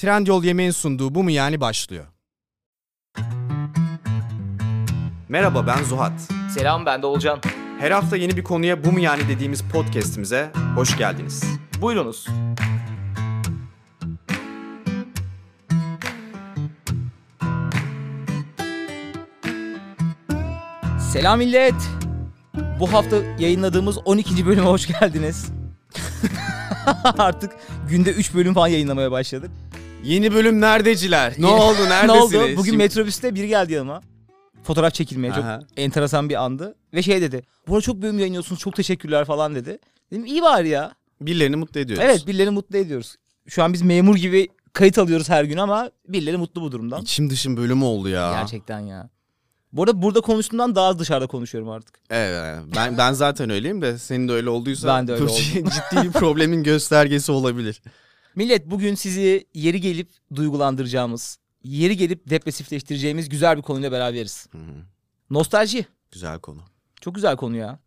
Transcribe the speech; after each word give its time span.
Trendyol 0.00 0.44
Yemeğin 0.44 0.70
sunduğu 0.70 1.14
Bu 1.14 1.22
Mu 1.22 1.30
Yani 1.30 1.60
başlıyor. 1.60 2.04
Merhaba 5.28 5.66
ben 5.66 5.84
Zuhat. 5.84 6.12
Selam 6.54 6.86
ben 6.86 7.02
de 7.02 7.06
Olcan. 7.06 7.40
Her 7.80 7.90
hafta 7.90 8.16
yeni 8.16 8.36
bir 8.36 8.44
konuya 8.44 8.84
Bu 8.84 8.92
Mu 8.92 9.00
Yani 9.00 9.28
dediğimiz 9.28 9.62
podcast'imize 9.62 10.52
hoş 10.74 10.96
geldiniz. 10.96 11.44
Buyurunuz. 11.80 12.26
Selam 21.12 21.38
millet. 21.38 21.74
Bu 22.80 22.92
hafta 22.92 23.16
yayınladığımız 23.38 23.98
12. 24.04 24.46
bölüme 24.46 24.66
hoş 24.66 24.86
geldiniz. 24.86 25.52
Artık 27.18 27.52
günde 27.88 28.10
3 28.10 28.34
bölüm 28.34 28.54
falan 28.54 28.68
yayınlamaya 28.68 29.10
başladık. 29.10 29.50
Yeni 30.04 30.32
bölüm 30.34 30.60
neredeciler? 30.60 31.34
Ne 31.38 31.46
oldu? 31.46 31.78
ne 31.84 31.88
Neredesiniz? 31.90 32.34
oldu? 32.34 32.42
Bugün 32.52 32.62
Şimdi- 32.62 32.76
metrobüste 32.76 33.34
biri 33.34 33.48
geldi 33.48 33.72
yanıma. 33.72 34.00
Fotoğraf 34.62 34.94
çekilmeye 34.94 35.32
çok 35.34 35.44
Aha. 35.44 35.60
enteresan 35.76 36.28
bir 36.28 36.34
andı. 36.44 36.74
Ve 36.94 37.02
şey 37.02 37.22
dedi. 37.22 37.42
Bu 37.68 37.72
arada 37.72 37.82
çok 37.82 37.96
bölüm 38.02 38.18
yayınlıyorsunuz 38.18 38.60
çok 38.60 38.76
teşekkürler 38.76 39.24
falan 39.24 39.54
dedi. 39.54 39.78
Dedim 40.12 40.24
iyi 40.26 40.42
bari 40.42 40.68
ya. 40.68 40.92
Birilerini 41.20 41.56
mutlu 41.56 41.80
ediyoruz. 41.80 42.04
Evet 42.06 42.26
birilerini 42.26 42.50
mutlu 42.50 42.76
ediyoruz. 42.76 43.16
Şu 43.48 43.62
an 43.62 43.72
biz 43.72 43.82
memur 43.82 44.16
gibi 44.16 44.48
kayıt 44.72 44.98
alıyoruz 44.98 45.28
her 45.28 45.44
gün 45.44 45.56
ama 45.56 45.90
birileri 46.08 46.36
mutlu 46.36 46.60
bu 46.62 46.72
durumdan. 46.72 47.02
İçim 47.02 47.30
dışım 47.30 47.56
bölüm 47.56 47.82
oldu 47.82 48.08
ya. 48.08 48.32
Gerçekten 48.40 48.80
ya. 48.80 49.08
Bu 49.72 49.82
arada 49.82 50.02
burada 50.02 50.20
konuştuğumdan 50.20 50.74
daha 50.74 50.86
az 50.86 50.98
dışarıda 50.98 51.26
konuşuyorum 51.26 51.70
artık. 51.70 51.94
Evet. 52.10 52.58
Ben 52.76 52.98
ben 52.98 53.12
zaten 53.12 53.50
öyleyim 53.50 53.82
de 53.82 53.98
senin 53.98 54.28
de 54.28 54.32
öyle 54.32 54.50
olduysa 54.50 54.88
Ben 54.88 55.06
de 55.08 55.12
öyle 55.12 55.26
ciddi 55.54 56.02
bir 56.04 56.12
problemin 56.12 56.62
göstergesi 56.62 57.32
olabilir. 57.32 57.82
Millet 58.40 58.66
bugün 58.66 58.94
sizi 58.94 59.46
yeri 59.54 59.80
gelip 59.80 60.08
duygulandıracağımız, 60.34 61.38
yeri 61.64 61.96
gelip 61.96 62.30
depresifleştireceğimiz 62.30 63.28
güzel 63.28 63.56
bir 63.56 63.62
konuyla 63.62 63.92
beraberiz. 63.92 64.46
Hı 64.52 64.58
hı. 64.58 64.84
Nostalji. 65.30 65.86
Güzel 66.12 66.38
konu. 66.38 66.60
Çok 67.00 67.14
güzel 67.14 67.36
konu 67.36 67.56
ya. 67.56 67.78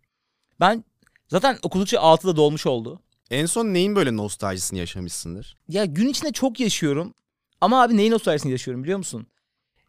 Ben 0.60 0.84
zaten 1.28 1.58
okudukça 1.64 2.00
altı 2.00 2.28
da 2.28 2.36
dolmuş 2.36 2.66
oldu. 2.66 3.00
En 3.32 3.46
son 3.46 3.66
neyin 3.66 3.96
böyle 3.96 4.18
nostaljisini 4.18 4.80
yaşamışsındır? 4.80 5.58
Ya 5.68 5.86
gün 5.86 6.08
içinde 6.08 6.32
çok 6.32 6.60
yaşıyorum. 6.60 7.14
Ama 7.62 7.84
abi 7.84 7.98
neyin 7.98 8.12
nostaljisini 8.12 8.52
yaşıyorum 8.52 8.84
biliyor 8.84 8.98
musun? 8.98 9.28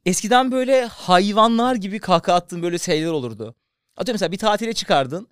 Eskiden 0.07 0.53
böyle 0.53 0.85
hayvanlar 0.85 1.75
gibi 1.75 1.99
kahkaha 1.99 2.37
attığın 2.37 2.63
böyle 2.63 2.79
şeyler 2.79 3.11
olurdu. 3.11 3.55
Atıyorum 3.97 4.15
mesela 4.15 4.33
bir 4.33 4.39
tatile 4.39 4.73
çıkardın 4.73 5.29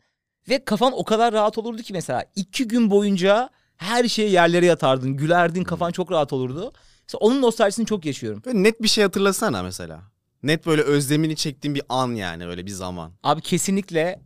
ve 0.49 0.65
kafan 0.65 0.93
o 0.93 1.05
kadar 1.05 1.35
rahat 1.35 1.59
olurdu 1.59 1.83
ki 1.83 1.93
mesela 1.93 2.25
iki 2.35 2.69
gün 2.69 2.91
boyunca 2.91 3.51
her 3.83 4.09
şeye 4.09 4.29
yerlere 4.31 4.67
yatardın, 4.67 5.17
gülerdin, 5.17 5.65
kafan 5.65 5.91
çok 5.91 6.13
rahat 6.13 6.33
olurdu. 6.33 6.73
Mesela 7.09 7.19
onun 7.19 7.43
nostaljisini 7.43 7.87
çok 7.87 8.05
yaşıyorum. 8.05 8.43
Böyle 8.47 8.63
net 8.63 8.83
bir 8.83 8.89
şey 8.89 9.05
hatırlasana 9.05 9.63
mesela. 9.63 10.03
Net 10.43 10.67
böyle 10.67 10.83
özlemini 10.83 11.37
çektiğin 11.37 11.75
bir 11.75 11.83
an 11.89 12.15
yani 12.15 12.47
öyle 12.47 12.67
bir 12.67 12.71
zaman. 12.71 13.13
Abi 13.23 13.41
kesinlikle 13.41 14.21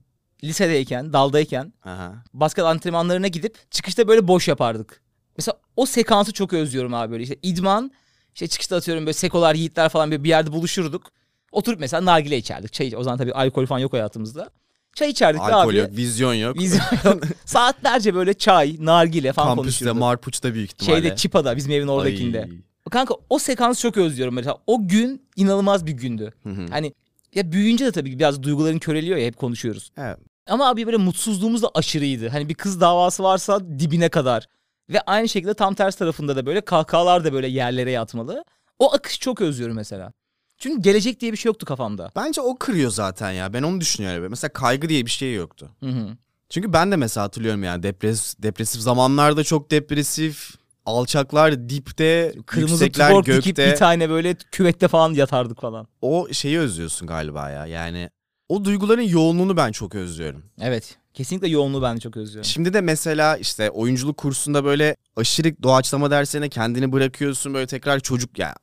lisedeyken, 0.45 1.13
daldayken 1.13 1.73
Aha. 1.85 2.25
basket 2.35 2.65
antrenmanlarına 2.65 3.29
gidip 3.29 3.71
çıkışta 3.71 4.09
böyle 4.09 4.29
boş 4.29 4.49
yapardık. 4.49 5.03
Mesela 5.39 5.59
o 5.77 5.87
sekansı 5.87 6.33
çok 6.33 6.53
özlüyorum 6.53 6.95
abi 6.95 7.13
böyle 7.13 7.23
işte 7.23 7.37
idman, 7.43 7.91
işte 8.35 8.49
çıkışta 8.49 8.77
atıyorum 8.77 9.07
böyle 9.07 9.13
sekolar, 9.13 9.55
yiğitler 9.55 9.89
falan 9.89 10.11
böyle 10.11 10.25
bir 10.25 10.29
yerde 10.29 10.53
buluşurduk. 10.53 11.11
Oturup 11.53 11.81
mesela 11.81 12.05
nargile 12.05 12.37
içerdik. 12.37 12.73
Çay, 12.73 12.93
o 12.97 13.03
zaman 13.03 13.19
tabii 13.19 13.33
alkol 13.33 13.67
falan 13.67 13.81
yok 13.81 13.93
hayatımızda. 13.93 14.51
Çay 14.97 15.11
içerdik 15.11 15.41
Alkol 15.41 15.69
abi. 15.71 15.77
yok, 15.77 15.91
vizyon 15.97 16.35
yok. 16.35 16.59
Vizyon 16.59 16.81
yok. 17.05 17.23
Saatlerce 17.45 18.15
böyle 18.15 18.35
çay, 18.35 18.77
nargile 18.81 19.33
falan 19.33 19.49
Kampüste, 19.57 19.85
konuşurduk. 19.85 20.01
Marpuç'ta 20.01 20.55
büyük 20.55 20.71
ihtimalle. 20.71 21.03
Şeyde 21.03 21.17
Çipa'da 21.17 21.57
bizim 21.57 21.73
evin 21.73 21.87
oradakinde. 21.89 22.41
Ay. 22.41 22.51
Kanka 22.91 23.15
o 23.31 23.39
sekansı 23.39 23.83
çok 23.83 23.97
özlüyorum 23.97 24.35
mesela. 24.35 24.57
O 24.67 24.89
gün 24.89 25.23
inanılmaz 25.37 25.87
bir 25.87 25.93
gündü. 25.93 26.33
Hı 26.43 26.49
hı. 26.49 26.67
Hani 26.71 26.93
ya 27.35 27.53
büyüyünce 27.53 27.87
de 27.87 27.93
tabii 27.93 28.19
biraz 28.19 28.43
duyguların 28.43 28.79
köreliyor 28.79 29.17
ya 29.17 29.27
hep 29.27 29.37
konuşuyoruz. 29.37 29.91
Evet. 29.97 30.19
Ama 30.49 30.69
abi 30.69 30.87
böyle 30.87 30.97
mutsuzluğumuz 30.97 31.63
da 31.63 31.71
aşırıydı. 31.75 32.29
Hani 32.29 32.49
bir 32.49 32.55
kız 32.55 32.81
davası 32.81 33.23
varsa 33.23 33.61
dibine 33.79 34.09
kadar. 34.09 34.47
Ve 34.91 35.01
aynı 35.01 35.29
şekilde 35.29 35.55
tam 35.55 35.75
ters 35.75 35.97
tarafında 35.97 36.37
da 36.37 36.47
böyle 36.47 36.61
kahkahalar 36.61 37.25
da 37.25 37.33
böyle 37.33 37.47
yerlere 37.47 37.91
yatmalı. 37.91 38.45
O 38.79 38.95
akış 38.95 39.21
çok 39.21 39.41
özlüyorum 39.41 39.77
mesela. 39.77 40.13
Çünkü 40.59 40.83
gelecek 40.83 41.21
diye 41.21 41.33
bir 41.33 41.37
şey 41.37 41.51
yoktu 41.51 41.67
kafamda. 41.67 42.11
Bence 42.17 42.41
o 42.41 42.57
kırıyor 42.59 42.91
zaten 42.91 43.31
ya. 43.31 43.53
Ben 43.53 43.63
onu 43.63 43.81
düşünüyorum. 43.81 44.27
Mesela 44.31 44.53
kaygı 44.53 44.89
diye 44.89 45.07
bir 45.07 45.11
şey 45.11 45.35
yoktu. 45.35 45.71
Hı 45.81 45.87
hı. 45.91 46.09
Çünkü 46.49 46.73
ben 46.73 46.93
de 46.93 46.97
mesela 46.97 47.25
hatırlıyorum 47.25 47.65
yani 47.65 47.83
depres, 47.83 48.35
depresif 48.39 48.81
zamanlarda 48.81 49.45
çok 49.45 49.71
depresif. 49.71 50.55
Alçaklar 50.87 51.69
dipte, 51.69 52.35
Kırmızı 52.47 52.73
yüksekler 52.85 53.09
twerk 53.09 53.27
gökte. 53.27 53.43
dikip 53.43 53.59
bir 53.59 53.77
tane 53.77 54.11
böyle 54.11 54.35
küvette 54.35 54.89
falan 54.89 55.15
yatardık 55.15 55.61
falan. 55.61 55.87
O 56.03 56.29
şeyi 56.33 56.59
özlüyorsun 56.59 57.09
galiba 57.09 57.51
ya. 57.51 57.67
Yani 57.67 58.11
o 58.49 58.65
duyguların 58.65 59.03
yoğunluğunu 59.03 59.57
ben 59.57 59.73
çok 59.73 59.95
özlüyorum. 59.95 60.43
Evet. 60.61 60.99
Kesinlikle 61.17 61.49
yoğunluğu 61.49 61.83
ben 61.83 61.97
de 61.97 62.01
çok 62.01 62.17
özlüyorum. 62.17 62.45
Şimdi 62.45 62.73
de 62.75 62.81
mesela 62.81 63.37
işte 63.37 63.71
oyunculuk 63.71 64.17
kursunda 64.17 64.65
böyle 64.65 64.97
aşırı 65.17 65.63
doğaçlama 65.63 66.11
dersine 66.11 66.49
kendini 66.49 66.93
bırakıyorsun 66.93 67.55
böyle 67.55 67.67
tekrar 67.67 68.01
çocuk 68.01 68.39
ya 68.39 68.55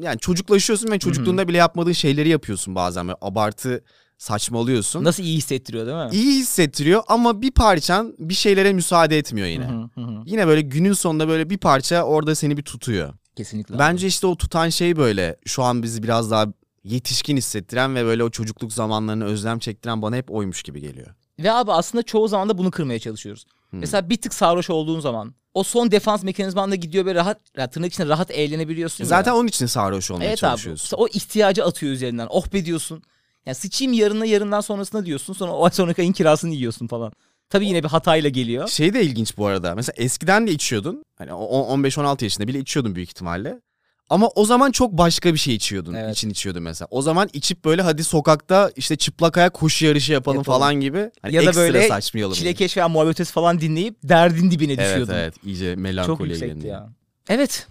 yani 0.00 0.18
çocuklaşıyorsun 0.18 0.90
ve 0.90 0.98
çocukluğunda 0.98 1.48
bile 1.48 1.56
yapmadığın 1.56 1.92
şeyleri 1.92 2.28
yapıyorsun 2.28 2.74
bazen 2.74 3.08
böyle 3.08 3.18
abartı 3.20 3.84
saçmalıyorsun. 4.18 5.04
Nasıl 5.04 5.22
iyi 5.22 5.36
hissettiriyor 5.36 5.86
değil 5.86 5.96
mi? 5.96 6.08
İyi 6.12 6.40
hissettiriyor 6.40 7.02
ama 7.08 7.42
bir 7.42 7.50
parçan 7.50 8.14
bir 8.18 8.34
şeylere 8.34 8.72
müsaade 8.72 9.18
etmiyor 9.18 9.46
yine. 9.48 9.64
Hı 9.64 9.72
hı, 9.72 9.88
hı 9.94 10.00
hı. 10.00 10.22
Yine 10.26 10.46
böyle 10.46 10.60
günün 10.60 10.92
sonunda 10.92 11.28
böyle 11.28 11.50
bir 11.50 11.58
parça 11.58 12.02
orada 12.02 12.34
seni 12.34 12.56
bir 12.56 12.62
tutuyor. 12.62 13.14
Kesinlikle. 13.36 13.78
Bence 13.78 14.06
işte 14.06 14.26
o 14.26 14.36
tutan 14.36 14.68
şey 14.68 14.96
böyle 14.96 15.36
şu 15.46 15.62
an 15.62 15.82
bizi 15.82 16.02
biraz 16.02 16.30
daha 16.30 16.46
yetişkin 16.84 17.36
hissettiren 17.36 17.94
ve 17.94 18.04
böyle 18.04 18.24
o 18.24 18.30
çocukluk 18.30 18.72
zamanlarını 18.72 19.24
özlem 19.24 19.58
çektiren 19.58 20.02
bana 20.02 20.16
hep 20.16 20.30
oymuş 20.30 20.62
gibi 20.62 20.80
geliyor. 20.80 21.14
Ve 21.40 21.52
abi 21.52 21.72
aslında 21.72 22.02
çoğu 22.02 22.28
zaman 22.28 22.48
da 22.48 22.58
bunu 22.58 22.70
kırmaya 22.70 22.98
çalışıyoruz. 22.98 23.46
Mesela 23.72 24.10
bir 24.10 24.16
tık 24.16 24.34
sarhoş 24.34 24.70
olduğun 24.70 25.00
zaman 25.00 25.34
o 25.54 25.62
son 25.62 25.90
defans 25.90 26.22
mekanizmanda 26.22 26.74
gidiyor 26.74 27.06
böyle 27.06 27.18
rahat, 27.18 27.38
ya 27.56 27.70
tırnak 27.70 27.92
içinde 27.92 28.08
rahat 28.08 28.30
eğlenebiliyorsun. 28.30 29.04
ya. 29.04 29.08
Zaten 29.08 29.32
onun 29.32 29.46
için 29.48 29.66
sarhoş 29.66 30.10
olmaya 30.10 30.24
Evet 30.24 30.34
abi. 30.44 30.50
çalışıyorsun. 30.50 30.84
Mesela 30.84 31.02
o 31.02 31.08
ihtiyacı 31.08 31.64
atıyor 31.64 31.92
üzerinden. 31.92 32.26
Oh 32.30 32.52
be 32.52 32.64
diyorsun. 32.64 33.02
Yani 33.46 33.54
sıçayım 33.54 33.92
yarına 33.92 34.26
yarından 34.26 34.60
sonrasına 34.60 35.06
diyorsun. 35.06 35.32
Sonra 35.32 35.52
o 35.52 35.70
sonraki 35.70 36.02
ayın 36.02 36.12
kirasını 36.12 36.54
yiyorsun 36.54 36.86
falan. 36.86 37.12
Tabii 37.50 37.66
yine 37.66 37.82
bir 37.82 37.88
hatayla 37.88 38.30
geliyor. 38.30 38.68
Şey 38.68 38.94
de 38.94 39.02
ilginç 39.02 39.36
bu 39.36 39.46
arada. 39.46 39.74
Mesela 39.74 39.94
eskiden 39.96 40.46
de 40.46 40.50
içiyordun. 40.52 41.04
Hani 41.18 41.32
o- 41.34 41.76
15-16 41.76 42.24
yaşında 42.24 42.48
bile 42.48 42.58
içiyordun 42.58 42.94
büyük 42.94 43.08
ihtimalle. 43.10 43.60
Ama 44.10 44.28
o 44.28 44.44
zaman 44.44 44.70
çok 44.70 44.92
başka 44.92 45.32
bir 45.34 45.38
şey 45.38 45.54
içiyordun. 45.54 45.94
Evet. 45.94 46.16
için 46.16 46.30
içiyordun 46.30 46.62
mesela. 46.62 46.88
O 46.90 47.02
zaman 47.02 47.28
içip 47.32 47.64
böyle 47.64 47.82
hadi 47.82 48.04
sokakta 48.04 48.70
işte 48.76 48.96
çıplak 48.96 49.38
ayak 49.38 49.54
koşu 49.54 49.86
yarışı 49.86 50.12
yapalım, 50.12 50.38
Yapalım. 50.38 50.58
falan 50.58 50.74
gibi. 50.80 51.10
Hani 51.22 51.34
Ya 51.34 51.46
da 51.46 51.54
böyle 51.56 51.88
saçmayalım. 51.88 52.34
Çilekeş 52.34 52.76
veya 52.76 52.88
muhabbet 52.88 53.10
ötesi 53.10 53.32
falan 53.32 53.60
dinleyip 53.60 53.96
derdin 54.04 54.50
dibine 54.50 54.72
Evet 54.72 54.84
düşüyordun. 54.90 55.12
evet 55.14 55.34
iyice 55.44 55.70
Çok 55.74 55.78
melankoliye 55.82 56.38
gelindi. 56.38 56.66
ya. 56.66 56.88
Evet. 57.28 57.66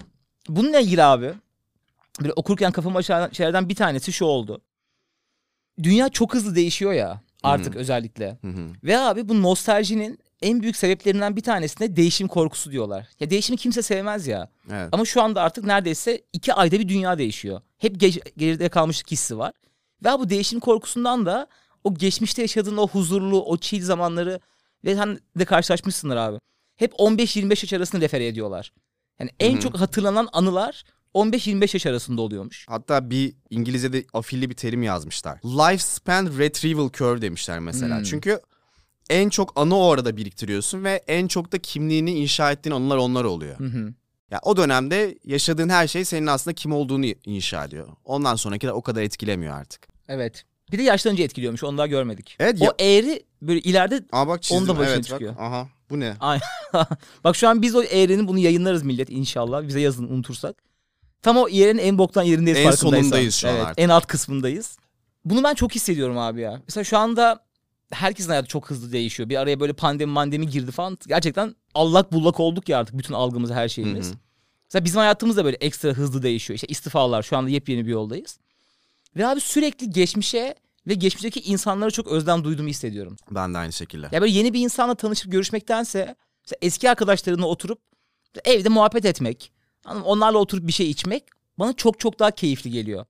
Bununla 0.50 0.80
ilgili 0.80 1.04
abi 1.04 1.34
böyle 2.22 2.34
okurken 2.34 2.72
kafamı 2.72 2.98
açan 2.98 3.30
şeylerden 3.32 3.70
bir 3.70 3.76
tanesi 3.76 4.14
şu 4.14 4.26
oldu. 4.26 4.62
Dünya 5.84 6.10
çok 6.10 6.34
hızlı 6.34 6.56
değişiyor 6.56 6.94
ya 6.94 7.22
artık 7.44 7.76
özellikle. 7.76 8.38
Hı 8.42 8.48
hı. 8.48 8.68
Ve 8.84 8.98
abi 8.98 9.30
bu 9.30 9.42
nostaljinin 9.42 10.20
en 10.42 10.62
büyük 10.62 10.76
sebeplerinden 10.76 11.36
bir 11.36 11.42
tanesine 11.42 11.96
değişim 11.96 12.28
korkusu 12.28 12.72
diyorlar. 12.72 13.08
Ya 13.20 13.30
değişimi 13.30 13.58
kimse 13.58 13.82
sevmez 13.82 14.28
ya. 14.28 14.50
Evet. 14.72 14.90
Ama 14.92 15.06
şu 15.06 15.22
anda 15.22 15.42
artık 15.42 15.64
neredeyse 15.64 16.22
iki 16.34 16.54
ayda 16.54 16.80
bir 16.80 16.88
dünya 16.90 17.18
değişiyor. 17.18 17.62
Hep 17.78 17.96
ge- 17.96 18.32
geride 18.38 18.70
kalmışlık 18.70 19.12
hissi 19.12 19.38
var. 19.38 19.54
Ve 20.04 20.10
bu 20.20 20.30
değişim 20.30 20.60
korkusundan 20.60 21.26
da 21.26 21.48
o 21.84 21.94
geçmişte 21.94 22.42
yaşadığın 22.42 22.78
o 22.78 22.88
huzurlu, 22.88 23.46
o 23.46 23.58
chill 23.58 23.84
zamanları 23.84 24.40
ve 24.86 24.96
sen 24.96 25.20
de 25.40 25.46
karşılaşmışsındır 25.46 26.16
abi. 26.16 26.40
Hep 26.76 26.94
15-25 26.94 27.50
yaş 27.50 27.74
arasını 27.74 28.02
refere 28.02 28.28
ediyorlar. 28.28 28.72
Yani 29.20 29.30
en 29.40 29.52
Hı 29.54 29.58
hı. 29.58 29.62
çok 29.62 29.80
hatırlanan 29.80 30.28
anılar 30.34 30.84
15-25 31.16 31.76
yaş 31.76 31.86
arasında 31.86 32.22
oluyormuş. 32.22 32.66
Hatta 32.70 33.10
bir 33.10 33.34
İngilizce'de 33.50 34.06
afilli 34.14 34.50
bir 34.50 34.56
terim 34.56 34.84
yazmışlar. 34.84 35.40
Lifespan 35.46 36.38
Retrieval 36.38 36.90
Curve 36.92 37.22
demişler 37.22 37.60
mesela. 37.60 37.98
Hmm. 37.98 38.04
Çünkü 38.04 38.40
en 39.10 39.30
çok 39.30 39.54
anı 39.56 39.78
o 39.78 39.92
arada 39.92 40.18
biriktiriyorsun 40.18 40.84
ve 40.84 41.04
en 41.08 41.28
çok 41.28 41.52
da 41.52 41.58
kimliğini 41.58 42.12
inşa 42.12 42.52
ettiğin 42.52 42.76
anılar 42.76 42.98
onlar 42.98 43.24
oluyor. 43.24 43.60
Hı 43.60 43.64
hı. 43.64 43.94
Ya 44.32 44.40
o 44.44 44.58
dönemde 44.58 45.18
yaşadığın 45.26 45.70
her 45.70 45.88
şey 45.88 46.06
senin 46.06 46.28
aslında 46.28 46.56
kim 46.56 46.74
olduğunu 46.74 47.06
inşa 47.26 47.66
ediyor. 47.66 47.88
Ondan 48.06 48.36
sonraki 48.36 48.68
de 48.68 48.72
o 48.72 48.82
kadar 48.82 49.02
etkilemiyor 49.02 49.54
artık. 49.54 49.88
Evet. 50.08 50.44
Bir 50.72 50.78
de 50.78 50.84
yaşlanınca 50.84 51.24
etkiliyormuş. 51.24 51.64
Onu 51.64 51.78
daha 51.78 51.88
görmedik. 51.88 52.36
Evet, 52.40 52.62
o 52.62 52.66
ya- 52.66 52.74
eğri 52.80 53.24
böyle 53.42 53.60
ileride 53.60 54.04
Aa 54.12 54.28
bak 54.28 54.44
çizdim. 54.44 54.58
Onun 54.58 54.68
da 54.68 54.78
başına 54.78 54.94
evet, 54.94 55.06
çıkıyor. 55.06 55.36
Bak. 55.36 55.42
Aha 55.42 55.68
bu 55.90 56.00
ne? 56.00 56.16
Bak 57.24 57.36
şu 57.36 57.48
an 57.48 57.62
biz 57.62 57.76
o 57.76 57.84
eğrinin 57.84 58.28
bunu 58.28 58.40
yayınlarız 58.40 58.84
millet 58.84 59.10
inşallah. 59.10 59.68
Bize 59.68 59.80
yazın 59.80 60.08
unutursak. 60.08 60.56
Tam 61.22 61.38
o 61.38 61.48
yerin 61.48 61.78
en 61.78 61.98
boktan 61.98 62.24
yerindeyiz 62.24 62.60
En 62.60 62.64
farkındaysan. 62.64 63.02
sonundayız 63.02 63.36
şu 63.36 63.50
an 63.50 63.56
evet, 63.56 63.66
artık. 63.66 63.80
En 63.80 63.90
alt 63.90 64.08
kısmındayız. 64.08 64.78
Bunu 65.26 65.44
ben 65.44 65.54
çok 65.54 65.76
hissediyorum 65.76 66.18
abi 66.18 66.42
ya. 66.42 66.62
Mesela 66.68 66.84
şu 66.84 66.98
anda 66.98 67.44
herkesin 67.92 68.30
hayatı 68.30 68.48
çok 68.48 68.70
hızlı 68.70 68.92
değişiyor. 68.92 69.30
Bir 69.30 69.36
araya 69.36 69.60
böyle 69.60 69.74
pandemi 69.74 70.12
mandemi 70.12 70.50
girdi 70.50 70.72
falan. 70.72 70.98
Gerçekten 71.08 71.56
allak 71.74 72.12
bullak 72.12 72.40
olduk 72.40 72.70
ya 72.70 72.80
artık 72.80 72.98
bütün 72.98 73.14
algımız 73.14 73.52
her 73.52 73.70
şeyimiz. 73.70 74.08
Hı 74.08 74.12
hı. 74.12 74.18
Mesela 74.70 74.86
bizim 74.86 75.00
hayatımız 75.00 75.38
da 75.38 75.46
böyle 75.46 75.58
ekstra 75.58 75.90
hızlı 75.90 76.24
değişiyor. 76.24 76.56
İşte 76.56 76.68
istifalar 76.68 77.24
şu 77.24 77.38
anda 77.38 77.50
yepyeni 77.50 77.86
bir 77.86 77.92
yoldayız. 77.92 78.40
Ve 79.18 79.28
abi 79.28 79.40
sürekli 79.40 79.90
geçmişe 79.90 80.56
ve 80.88 80.94
geçmişteki 80.94 81.40
insanlara 81.42 81.92
çok 81.92 82.08
özlem 82.08 82.44
duyduğumu 82.44 82.70
hissediyorum. 82.70 83.16
Ben 83.32 83.54
de 83.54 83.58
aynı 83.58 83.74
şekilde. 83.74 84.10
Ya 84.12 84.22
böyle 84.22 84.32
yeni 84.32 84.54
bir 84.54 84.60
insanla 84.60 84.96
tanışıp 84.96 85.32
görüşmektense 85.32 86.16
eski 86.62 86.90
arkadaşlarınla 86.90 87.46
oturup 87.46 87.82
evde 88.46 88.70
muhabbet 88.70 89.06
etmek, 89.06 89.52
onlarla 90.04 90.38
oturup 90.38 90.68
bir 90.68 90.72
şey 90.72 90.90
içmek 90.90 91.24
bana 91.60 91.74
çok 91.74 92.00
çok 92.00 92.20
daha 92.20 92.32
keyifli 92.32 92.72
geliyor. 92.72 93.06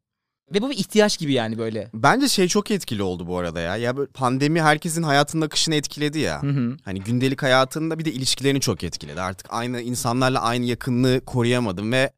Ve 0.54 0.62
bu 0.62 0.70
bir 0.70 0.78
ihtiyaç 0.78 1.20
gibi 1.20 1.34
yani 1.34 1.58
böyle. 1.58 1.90
Bence 1.94 2.28
şey 2.28 2.48
çok 2.48 2.72
etkili 2.72 3.04
oldu 3.04 3.28
bu 3.28 3.38
arada 3.38 3.60
ya. 3.60 3.78
Ya 3.78 3.98
böyle 3.98 4.12
pandemi 4.12 4.62
herkesin 4.62 5.04
hayatının 5.04 5.46
akışını 5.46 5.76
etkiledi 5.76 6.20
ya. 6.20 6.44
Hı 6.44 6.48
hı. 6.48 6.78
Hani 6.86 7.02
gündelik 7.02 7.44
hayatında 7.44 8.00
bir 8.00 8.06
de 8.06 8.12
ilişkilerini 8.12 8.62
çok 8.62 8.84
etkiledi. 8.84 9.22
Artık 9.22 9.48
aynı 9.50 9.82
insanlarla 9.82 10.42
aynı 10.42 10.66
yakınlığı 10.66 11.26
koruyamadım 11.26 11.92
ve 11.92 12.12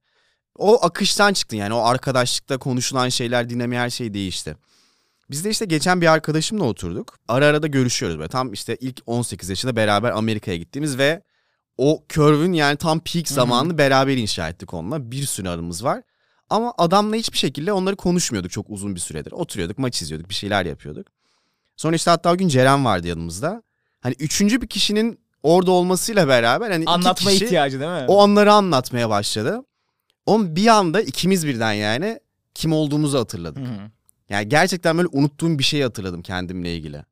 o 0.58 0.86
akıştan 0.86 1.34
çıktın 1.34 1.58
yani 1.58 1.74
o 1.74 1.84
arkadaşlıkta 1.86 2.58
konuşulan 2.58 3.10
şeyler, 3.10 3.50
dinleme 3.50 3.78
her 3.78 3.90
şey 3.90 4.14
değişti. 4.14 4.56
Biz 5.30 5.46
de 5.46 5.50
işte 5.50 5.66
geçen 5.66 6.02
bir 6.02 6.08
arkadaşımla 6.08 6.64
oturduk. 6.64 7.18
Ara 7.28 7.46
ara 7.46 7.64
da 7.64 7.68
görüşüyoruz 7.68 8.20
böyle. 8.20 8.30
Tam 8.30 8.54
işte 8.54 8.78
ilk 8.80 9.02
18 9.06 9.50
yaşında 9.50 9.76
beraber 9.76 10.12
Amerika'ya 10.12 10.58
gittiğimiz 10.58 10.98
ve 10.98 11.22
o 11.78 12.04
curve'ün 12.10 12.54
yani 12.54 12.78
tam 12.78 13.00
peak 13.00 13.28
zamanını 13.28 13.78
beraber 13.78 14.18
inşa 14.18 14.50
ettik 14.50 14.74
onunla. 14.74 15.12
Bir 15.12 15.24
sürü 15.24 15.50
aramız 15.50 15.84
var. 15.84 16.02
Ama 16.52 16.74
adamla 16.78 17.16
hiçbir 17.16 17.38
şekilde 17.38 17.74
onları 17.74 17.96
konuşmuyorduk 17.96 18.52
çok 18.52 18.70
uzun 18.70 18.96
bir 18.96 19.00
süredir. 19.00 19.32
Oturuyorduk, 19.32 19.78
maç 19.78 20.02
izliyorduk, 20.02 20.30
bir 20.30 20.36
şeyler 20.36 20.66
yapıyorduk. 20.66 21.08
Sonra 21.78 21.96
işte 21.96 22.12
hatta 22.12 22.34
o 22.34 22.38
gün 22.38 22.48
Ceren 22.48 22.86
vardı 22.86 23.08
yanımızda. 23.08 23.64
Hani 24.02 24.16
üçüncü 24.20 24.62
bir 24.62 24.68
kişinin 24.68 25.20
orada 25.44 25.72
olmasıyla 25.72 26.28
beraber 26.28 26.72
hani 26.72 26.86
Anlatma 26.86 27.32
iki 27.32 27.40
kişi 27.40 27.46
ihtiyacı 27.46 27.80
değil 27.80 27.92
mi? 27.92 28.06
o 28.08 28.22
anları 28.22 28.54
anlatmaya 28.54 29.10
başladı. 29.10 29.66
On 30.26 30.56
bir 30.56 30.68
anda 30.68 31.02
ikimiz 31.02 31.48
birden 31.48 31.74
yani 31.74 32.20
kim 32.54 32.74
olduğumuzu 32.74 33.20
hatırladık. 33.20 33.64
Hı 33.64 33.72
hı. 33.72 33.92
Yani 34.30 34.50
gerçekten 34.50 34.98
böyle 34.98 35.10
unuttuğum 35.12 35.60
bir 35.60 35.64
şeyi 35.64 35.84
hatırladım 35.84 36.22
kendimle 36.22 36.76
ilgili. 36.76 37.06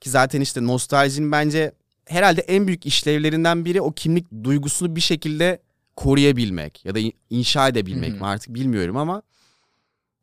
Ki 0.00 0.10
zaten 0.10 0.40
işte 0.40 0.66
nostaljinin 0.66 1.32
bence 1.32 1.72
herhalde 2.04 2.40
en 2.40 2.66
büyük 2.66 2.86
işlevlerinden 2.86 3.64
biri 3.64 3.80
o 3.80 3.92
kimlik 3.92 4.26
duygusunu 4.44 4.96
bir 4.96 5.00
şekilde 5.00 5.62
koruyabilmek 5.98 6.84
ya 6.84 6.94
da 6.94 6.98
in- 6.98 7.12
inşa 7.30 7.68
edebilmek 7.68 8.10
Hı 8.12 8.14
hı. 8.16 8.18
mi 8.20 8.26
artık 8.26 8.54
bilmiyorum 8.54 8.96
ama 8.96 9.22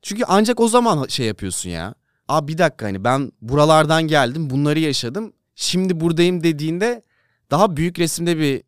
çünkü 0.01 0.23
ancak 0.27 0.59
o 0.59 0.67
zaman 0.67 1.07
şey 1.07 1.27
yapıyorsun 1.27 1.69
ya. 1.69 1.95
Aa 2.27 2.47
bir 2.47 2.57
dakika 2.57 2.85
hani 2.85 3.03
ben 3.03 3.31
buralardan 3.41 4.03
geldim, 4.03 4.49
bunları 4.49 4.79
yaşadım. 4.79 5.33
Şimdi 5.55 5.99
buradayım 5.99 6.43
dediğinde 6.43 7.03
daha 7.51 7.77
büyük 7.77 7.99
resimde 7.99 8.37
bir 8.37 8.63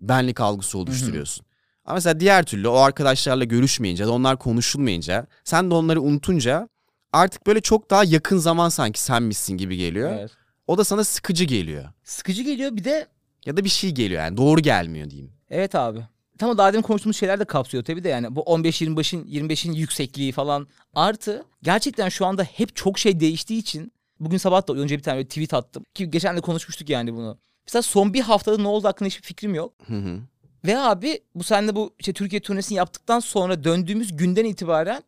benlik 0.00 0.40
algısı 0.40 0.78
oluşturuyorsun. 0.78 1.46
Ama 1.84 1.94
mesela 1.94 2.20
diğer 2.20 2.44
türlü 2.44 2.68
o 2.68 2.76
arkadaşlarla 2.76 3.44
görüşmeyince 3.44 4.06
onlar 4.06 4.38
konuşulmayınca 4.38 5.26
sen 5.44 5.70
de 5.70 5.74
onları 5.74 6.02
unutunca 6.02 6.68
artık 7.12 7.46
böyle 7.46 7.60
çok 7.60 7.90
daha 7.90 8.04
yakın 8.04 8.38
zaman 8.38 8.68
sanki 8.68 9.00
senmişsin 9.00 9.56
gibi 9.56 9.76
geliyor. 9.76 10.12
Evet. 10.18 10.30
O 10.66 10.78
da 10.78 10.84
sana 10.84 11.04
sıkıcı 11.04 11.44
geliyor. 11.44 11.84
Sıkıcı 12.04 12.42
geliyor 12.42 12.76
bir 12.76 12.84
de 12.84 13.06
Ya 13.46 13.56
da 13.56 13.64
bir 13.64 13.68
şey 13.68 13.90
geliyor 13.90 14.22
yani 14.22 14.36
doğru 14.36 14.60
gelmiyor 14.60 15.10
diyeyim. 15.10 15.32
evet 15.50 15.74
abi. 15.74 16.06
Tam 16.38 16.50
o 16.50 16.58
daha 16.58 16.72
demin 16.72 16.82
konuştuğumuz 16.82 17.16
şeyler 17.16 17.40
de 17.40 17.44
kapsıyor 17.44 17.84
tabii 17.84 18.04
de 18.04 18.08
yani 18.08 18.36
bu 18.36 18.40
15-25'in 18.40 19.24
25'in 19.24 19.72
yüksekliği 19.72 20.32
falan 20.32 20.66
artı 20.94 21.44
gerçekten 21.62 22.08
şu 22.08 22.26
anda 22.26 22.44
hep 22.44 22.76
çok 22.76 22.98
şey 22.98 23.20
değiştiği 23.20 23.60
için 23.60 23.92
bugün 24.20 24.38
sabah 24.38 24.68
da 24.68 24.72
önce 24.72 24.98
bir 24.98 25.02
tane 25.02 25.24
tweet 25.24 25.54
attım 25.54 25.84
ki 25.94 26.10
geçen 26.10 26.36
de 26.36 26.40
konuşmuştuk 26.40 26.90
yani 26.90 27.14
bunu. 27.14 27.38
Mesela 27.66 27.82
son 27.82 28.14
bir 28.14 28.20
haftada 28.20 28.58
ne 28.62 28.68
oldu 28.68 28.88
hakkında 28.88 29.06
hiçbir 29.06 29.26
fikrim 29.26 29.54
yok. 29.54 29.72
Hı 29.86 29.98
hı. 29.98 30.18
Ve 30.64 30.78
abi 30.78 31.20
bu 31.34 31.44
senle 31.44 31.74
bu 31.74 31.94
işte 31.98 32.12
Türkiye 32.12 32.40
turnesini 32.40 32.78
yaptıktan 32.78 33.20
sonra 33.20 33.64
döndüğümüz 33.64 34.16
günden 34.16 34.44
itibaren 34.44 35.02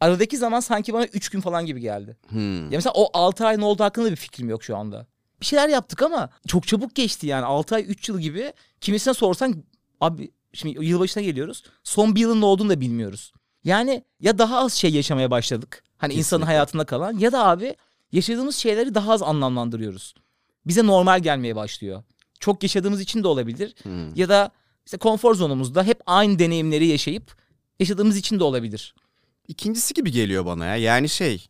aradaki 0.00 0.36
zaman 0.36 0.60
sanki 0.60 0.92
bana 0.92 1.04
3 1.04 1.28
gün 1.28 1.40
falan 1.40 1.66
gibi 1.66 1.80
geldi. 1.80 2.16
Hmm. 2.28 2.62
Ya 2.62 2.78
mesela 2.78 2.92
o 2.96 3.10
6 3.12 3.46
ay 3.46 3.58
ne 3.58 3.64
oldu 3.64 3.84
hakkında 3.84 4.10
bir 4.10 4.16
fikrim 4.16 4.48
yok 4.48 4.64
şu 4.64 4.76
anda. 4.76 5.06
Bir 5.40 5.46
şeyler 5.46 5.68
yaptık 5.68 6.02
ama 6.02 6.30
çok 6.46 6.66
çabuk 6.66 6.94
geçti 6.94 7.26
yani 7.26 7.44
6 7.44 7.74
ay 7.74 7.84
3 7.88 8.08
yıl 8.08 8.20
gibi. 8.20 8.52
Kimisine 8.80 9.14
sorsan 9.14 9.64
abi 10.00 10.30
şimdi 10.52 10.84
yılbaşına 10.84 11.22
geliyoruz. 11.22 11.62
Son 11.84 12.14
bir 12.14 12.20
yılın 12.20 12.40
ne 12.40 12.44
olduğunu 12.44 12.68
da 12.68 12.80
bilmiyoruz. 12.80 13.32
Yani 13.64 14.04
ya 14.20 14.38
daha 14.38 14.58
az 14.58 14.72
şey 14.72 14.90
yaşamaya 14.90 15.30
başladık. 15.30 15.84
Hani 15.96 16.12
insanın 16.12 16.40
Kesinlikle. 16.40 16.46
hayatında 16.46 16.84
kalan 16.84 17.18
ya 17.18 17.32
da 17.32 17.46
abi 17.46 17.76
yaşadığımız 18.12 18.56
şeyleri 18.56 18.94
daha 18.94 19.12
az 19.12 19.22
anlamlandırıyoruz. 19.22 20.14
Bize 20.66 20.86
normal 20.86 21.20
gelmeye 21.20 21.56
başlıyor. 21.56 22.02
Çok 22.40 22.62
yaşadığımız 22.62 23.00
için 23.00 23.22
de 23.22 23.28
olabilir. 23.28 23.74
Hmm. 23.82 24.14
Ya 24.14 24.28
da 24.28 24.50
işte 24.86 24.98
konfor 24.98 25.34
zonumuzda 25.34 25.82
hep 25.82 26.00
aynı 26.06 26.38
deneyimleri 26.38 26.86
yaşayıp 26.86 27.36
yaşadığımız 27.80 28.16
için 28.16 28.40
de 28.40 28.44
olabilir. 28.44 28.94
İkincisi 29.48 29.94
gibi 29.94 30.12
geliyor 30.12 30.46
bana 30.46 30.66
ya. 30.66 30.76
Yani 30.76 31.08
şey 31.08 31.48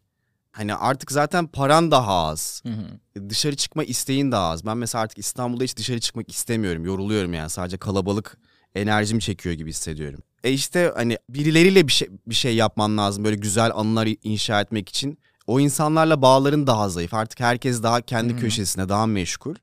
hani 0.52 0.74
artık 0.74 1.12
zaten 1.12 1.46
paran 1.46 1.90
daha 1.90 2.26
az. 2.26 2.62
Hı 2.66 2.68
hı. 2.68 3.30
Dışarı 3.30 3.56
çıkma 3.56 3.84
isteğin 3.84 4.32
daha 4.32 4.48
az. 4.50 4.66
Ben 4.66 4.76
mesela 4.76 5.02
artık 5.02 5.18
İstanbul'da 5.18 5.64
hiç 5.64 5.76
dışarı 5.76 6.00
çıkmak 6.00 6.30
istemiyorum. 6.30 6.84
Yoruluyorum 6.84 7.34
yani. 7.34 7.50
Sadece 7.50 7.76
kalabalık 7.76 8.38
enerjim 8.74 9.18
çekiyor 9.18 9.54
gibi 9.54 9.70
hissediyorum. 9.70 10.20
E 10.44 10.52
işte 10.52 10.92
hani 10.96 11.18
birileriyle 11.28 11.86
bir 11.86 11.92
şey 11.92 12.08
bir 12.26 12.34
şey 12.34 12.56
yapman 12.56 12.98
lazım 12.98 13.24
böyle 13.24 13.36
güzel 13.36 13.70
anılar 13.74 14.08
inşa 14.22 14.60
etmek 14.60 14.88
için. 14.88 15.18
O 15.46 15.60
insanlarla 15.60 16.22
bağların 16.22 16.66
daha 16.66 16.88
zayıf. 16.88 17.14
Artık 17.14 17.40
herkes 17.40 17.82
daha 17.82 18.00
kendi 18.00 18.34
hı. 18.34 18.38
köşesine 18.38 18.88
daha 18.88 19.06
meşgul. 19.06 19.54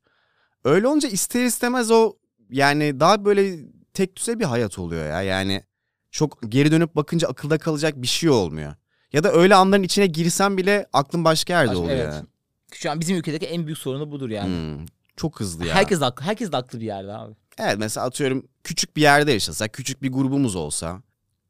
Öyle 0.64 0.88
olunca 0.88 1.10
ister 1.10 1.46
istemez 1.46 1.92
o 1.92 2.14
yani 2.50 3.00
daha 3.00 3.26
böyle 3.26 3.58
tek 3.94 4.16
düze 4.16 4.40
bir 4.40 4.46
hayat 4.46 4.80
oluyor 4.80 5.06
ya. 5.10 5.22
Yani 5.22 5.64
çok 6.12 6.40
geri 6.50 6.72
dönüp 6.72 6.96
bakınca 6.96 7.28
akılda 7.28 7.58
kalacak 7.58 8.02
bir 8.02 8.08
şey 8.08 8.30
olmuyor. 8.30 8.76
Ya 9.14 9.24
da 9.24 9.32
öyle 9.32 9.56
anların 9.56 9.84
içine 9.84 10.08
girsen 10.08 10.58
bile 10.58 10.88
aklın 10.94 11.26
başka 11.26 11.54
yerde 11.54 11.70
Başka- 11.70 11.82
oluyor. 11.82 11.98
evet. 11.98 12.14
yani. 12.14 12.26
Şu 12.74 12.92
an 12.92 13.00
bizim 13.00 13.18
ülkedeki 13.18 13.46
en 13.46 13.66
büyük 13.66 13.78
sorunu 13.78 14.12
budur 14.12 14.30
yani. 14.30 14.48
Hmm, 14.48 14.86
çok 15.16 15.40
hızlı 15.40 15.66
ya. 15.66 15.76
Herkes 15.76 16.00
de 16.00 16.06
haklı, 16.06 16.26
herkes 16.26 16.52
de 16.52 16.56
haklı 16.56 16.80
bir 16.82 16.86
yerde 16.86 17.14
abi. 17.14 17.34
Evet 17.58 17.76
mesela 17.80 18.06
atıyorum 18.06 18.48
küçük 18.64 18.96
bir 18.98 19.02
yerde 19.02 19.32
yaşasak, 19.32 19.74
küçük 19.74 20.02
bir 20.02 20.12
grubumuz 20.12 20.56
olsa, 20.56 21.02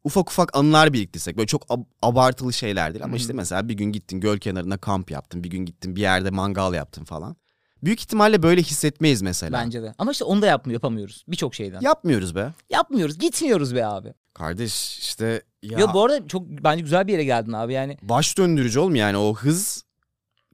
ufak 0.03 0.29
ufak 0.29 0.57
anılar 0.57 0.93
biriktirsek 0.93 1.37
böyle 1.37 1.47
çok 1.47 1.63
ab- 1.65 1.85
abartılı 2.01 2.53
şeyler 2.53 2.93
değil 2.93 3.05
ama 3.05 3.15
işte 3.15 3.33
mesela 3.33 3.69
bir 3.69 3.73
gün 3.73 3.91
gittin 3.91 4.19
göl 4.19 4.37
kenarında 4.37 4.77
kamp 4.77 5.11
yaptın, 5.11 5.43
bir 5.43 5.49
gün 5.49 5.65
gittin 5.65 5.95
bir 5.95 6.01
yerde 6.01 6.29
mangal 6.29 6.73
yaptın 6.73 7.03
falan. 7.03 7.35
Büyük 7.83 7.99
ihtimalle 7.99 8.43
böyle 8.43 8.61
hissetmeyiz 8.61 9.21
mesela. 9.21 9.57
Bence 9.57 9.81
de. 9.83 9.93
Ama 9.97 10.11
işte 10.11 10.23
onu 10.23 10.41
da 10.41 10.45
yapmıyor, 10.47 10.73
yapamıyoruz. 10.73 11.23
Birçok 11.27 11.55
şeyden. 11.55 11.81
Yapmıyoruz 11.81 12.35
be. 12.35 12.53
Yapmıyoruz, 12.69 13.17
gitmiyoruz 13.19 13.75
be 13.75 13.85
abi. 13.85 14.13
Kardeş 14.33 14.99
işte 14.99 15.41
ya, 15.63 15.79
Ya, 15.79 15.93
bu 15.93 16.03
arada 16.05 16.27
çok 16.27 16.47
bence 16.47 16.81
güzel 16.81 17.07
bir 17.07 17.11
yere 17.11 17.23
geldin 17.23 17.51
abi 17.51 17.73
yani. 17.73 17.97
baş 18.01 18.37
döndürücü 18.37 18.79
oğlum 18.79 18.95
yani 18.95 19.17
o 19.17 19.35
hız 19.35 19.85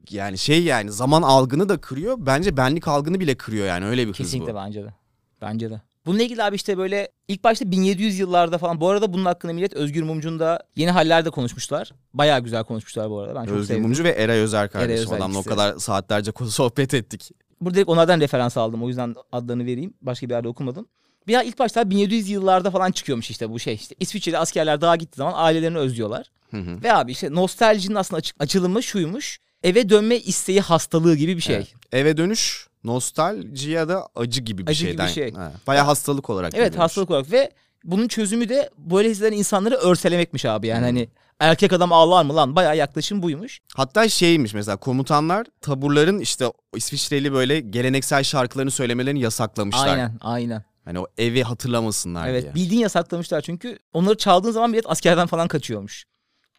yani 0.09 0.37
şey 0.37 0.63
yani 0.63 0.91
zaman 0.91 1.21
algını 1.21 1.69
da 1.69 1.81
kırıyor. 1.81 2.15
Bence 2.19 2.57
benlik 2.57 2.87
algını 2.87 3.19
bile 3.19 3.35
kırıyor 3.35 3.67
yani 3.67 3.85
öyle 3.85 4.07
bir 4.07 4.13
Kesinlikle 4.13 4.45
hız 4.51 4.53
bu. 4.53 4.57
bence 4.57 4.83
de. 4.83 4.93
Bence 5.41 5.69
de. 5.69 5.81
Bununla 6.05 6.23
ilgili 6.23 6.43
abi 6.43 6.55
işte 6.55 6.77
böyle 6.77 7.09
ilk 7.27 7.43
başta 7.43 7.71
1700 7.71 8.19
yıllarda 8.19 8.57
falan. 8.57 8.81
Bu 8.81 8.89
arada 8.89 9.13
bunun 9.13 9.25
hakkında 9.25 9.53
millet 9.53 9.73
Özgür 9.73 10.03
Mumcu'nda 10.03 10.63
yeni 10.75 10.91
hallerde 10.91 11.29
konuşmuşlar. 11.29 11.91
Bayağı 12.13 12.39
güzel 12.39 12.63
konuşmuşlar 12.63 13.09
bu 13.09 13.19
arada. 13.19 13.35
Ben 13.35 13.45
çok 13.45 13.53
Özgür 13.53 13.67
sevdim. 13.67 13.81
Mumcu 13.81 14.03
ve 14.03 14.09
Eray 14.09 14.39
Özer 14.39 14.69
kardeşim. 14.69 15.05
Özer 15.05 15.17
Adamla 15.17 15.39
o 15.39 15.43
kadar 15.43 15.77
saatlerce 15.77 16.31
sohbet 16.49 16.93
ettik. 16.93 17.31
Burada 17.61 17.75
direkt 17.75 17.89
onlardan 17.89 18.19
referans 18.19 18.57
aldım. 18.57 18.83
O 18.83 18.87
yüzden 18.87 19.15
adlarını 19.31 19.65
vereyim. 19.65 19.93
Başka 20.01 20.29
bir 20.29 20.33
yerde 20.33 20.47
okumadım. 20.47 20.87
Bir 21.27 21.45
ilk 21.45 21.59
başta 21.59 21.89
1700 21.89 22.29
yıllarda 22.29 22.71
falan 22.71 22.91
çıkıyormuş 22.91 23.29
işte 23.29 23.49
bu 23.49 23.59
şey. 23.59 23.73
işte 23.73 23.95
İsviçre'de 23.99 24.37
askerler 24.37 24.81
dağa 24.81 24.95
gittiği 24.95 25.17
zaman 25.17 25.33
ailelerini 25.35 25.77
özlüyorlar. 25.77 26.31
Hı 26.51 26.57
hı. 26.57 26.83
Ve 26.83 26.93
abi 26.93 27.11
işte 27.11 27.33
nostaljinin 27.33 27.95
aslında 27.95 28.21
açılımı 28.39 28.83
şuymuş. 28.83 29.39
Eve 29.63 29.89
dönme 29.89 30.15
isteği 30.15 30.61
hastalığı 30.61 31.15
gibi 31.15 31.37
bir 31.37 31.41
şey. 31.41 31.55
Evet. 31.55 31.73
Eve 31.91 32.17
dönüş 32.17 32.67
nostalji 32.83 33.71
ya 33.71 33.89
da 33.89 34.07
acı 34.15 34.41
gibi 34.41 34.67
bir 34.67 34.71
Acı 34.71 34.85
gibi 34.87 34.97
bir 34.97 35.07
şeyden. 35.07 35.13
şey. 35.13 35.33
Ha, 35.33 35.51
Bayağı 35.67 35.85
hastalık 35.85 36.29
olarak. 36.29 36.53
Evet 36.53 36.65
görüyormuş. 36.65 36.79
hastalık 36.83 37.11
olarak 37.11 37.31
ve 37.31 37.51
bunun 37.83 38.07
çözümü 38.07 38.49
de 38.49 38.69
böyle 38.77 39.09
hisseden 39.09 39.31
insanları 39.37 39.75
örselemekmiş 39.75 40.45
abi. 40.45 40.67
Yani 40.67 40.77
Hmm. 40.79 40.85
hani 40.85 41.09
erkek 41.39 41.73
adam 41.73 41.93
ağlar 41.93 42.23
mı 42.23 42.35
lan? 42.35 42.55
Bayağı 42.55 42.77
yaklaşım 42.77 43.21
buymuş. 43.23 43.59
Hatta 43.75 44.09
şeymiş 44.09 44.53
mesela 44.53 44.77
komutanlar 44.77 45.47
taburların 45.61 46.19
işte 46.19 46.45
İsviçreli 46.75 47.33
böyle 47.33 47.59
geleneksel 47.59 48.23
şarkılarını 48.23 48.71
söylemelerini 48.71 49.19
yasaklamışlar. 49.21 49.87
Aynen 49.87 50.17
aynen. 50.21 50.63
Hani 50.85 50.99
o 50.99 51.07
evi 51.17 51.43
hatırlamasınlar 51.43 52.27
Evet 52.27 52.43
diye. 52.43 52.55
bildiğin 52.55 52.81
yasaklamışlar 52.81 53.41
çünkü 53.41 53.79
onları 53.93 54.17
çaldığın 54.17 54.51
zaman 54.51 54.69
millet 54.69 54.89
askerden 54.89 55.27
falan 55.27 55.47
kaçıyormuş. 55.47 56.05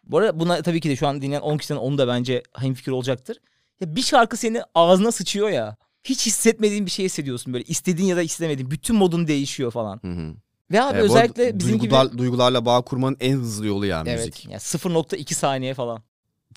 Bu 0.03 0.17
arada 0.17 0.39
buna 0.39 0.61
tabii 0.61 0.81
ki 0.81 0.89
de 0.89 0.95
şu 0.95 1.07
an 1.07 1.21
dinleyen 1.21 1.41
10 1.41 1.57
kişiden 1.57 1.77
onu 1.79 1.97
da 1.97 2.07
bence 2.07 2.43
hemfikir 2.57 2.91
olacaktır. 2.91 3.37
Ya 3.81 3.95
bir 3.95 4.01
şarkı 4.01 4.37
seni 4.37 4.61
ağzına 4.75 5.11
sıçıyor 5.11 5.49
ya. 5.49 5.75
Hiç 6.03 6.25
hissetmediğin 6.25 6.85
bir 6.85 6.91
şey 6.91 7.05
hissediyorsun 7.05 7.53
böyle. 7.53 7.63
istediğin 7.63 8.07
ya 8.07 8.17
da 8.17 8.21
istemediğin. 8.21 8.71
Bütün 8.71 8.95
modun 8.95 9.27
değişiyor 9.27 9.71
falan. 9.71 9.99
Hı 10.01 10.11
hı. 10.11 10.33
Ve 10.71 10.81
abi 10.81 10.97
Ee, 10.97 11.01
özellikle 11.01 11.59
bizim 11.59 11.79
duygular, 11.79 12.05
gibi... 12.05 12.17
duygularla 12.17 12.65
bağ 12.65 12.81
kurmanın 12.81 13.17
en 13.19 13.35
hızlı 13.37 13.67
yolu 13.67 13.85
ya 13.85 14.03
Evet. 14.05 14.17
müzik. 14.17 14.45
Yani 14.45 14.55
0.2 14.59 15.33
saniye 15.33 15.73
falan. 15.73 16.03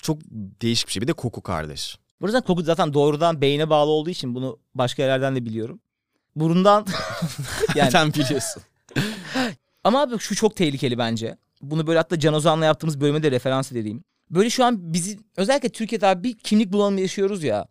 Çok 0.01 0.17
değişik 0.61 0.87
bir 0.87 0.93
şey. 0.93 1.01
Bir 1.01 1.07
de 1.07 1.13
koku 1.13 1.41
kardeş. 1.41 1.97
Bu 2.21 2.25
yüzden 2.25 2.41
koku 2.41 2.63
zaten 2.63 2.93
doğrudan 2.93 3.41
beyne 3.41 3.69
bağlı 3.69 3.91
olduğu 3.91 4.09
için 4.09 4.35
bunu 4.35 4.59
başka 4.75 5.03
yerlerden 5.03 5.35
de 5.35 5.45
biliyorum. 5.45 5.79
Burundan 6.35 6.85
yani 7.75 7.91
Sen 7.91 8.13
biliyorsun. 8.13 8.63
Ama 9.83 10.01
abi 10.01 10.19
şu 10.19 10.35
çok 10.35 10.55
tehlikeli 10.55 10.97
bence. 10.97 11.37
Bunu 11.61 11.87
böyle 11.87 11.99
hatta 11.99 12.19
Can 12.19 12.33
Ozan'la 12.33 12.65
yaptığımız 12.65 13.01
bölüme 13.01 13.23
de 13.23 13.31
referans 13.31 13.71
edeyim. 13.71 14.03
Böyle 14.29 14.49
şu 14.49 14.65
an 14.65 14.93
bizi 14.93 15.19
özellikle 15.37 15.69
Türkiye'de 15.69 16.07
abi 16.07 16.23
bir 16.23 16.37
kimlik 16.37 16.73
bulanımı 16.73 17.01
yaşıyoruz 17.01 17.43
ya. 17.43 17.67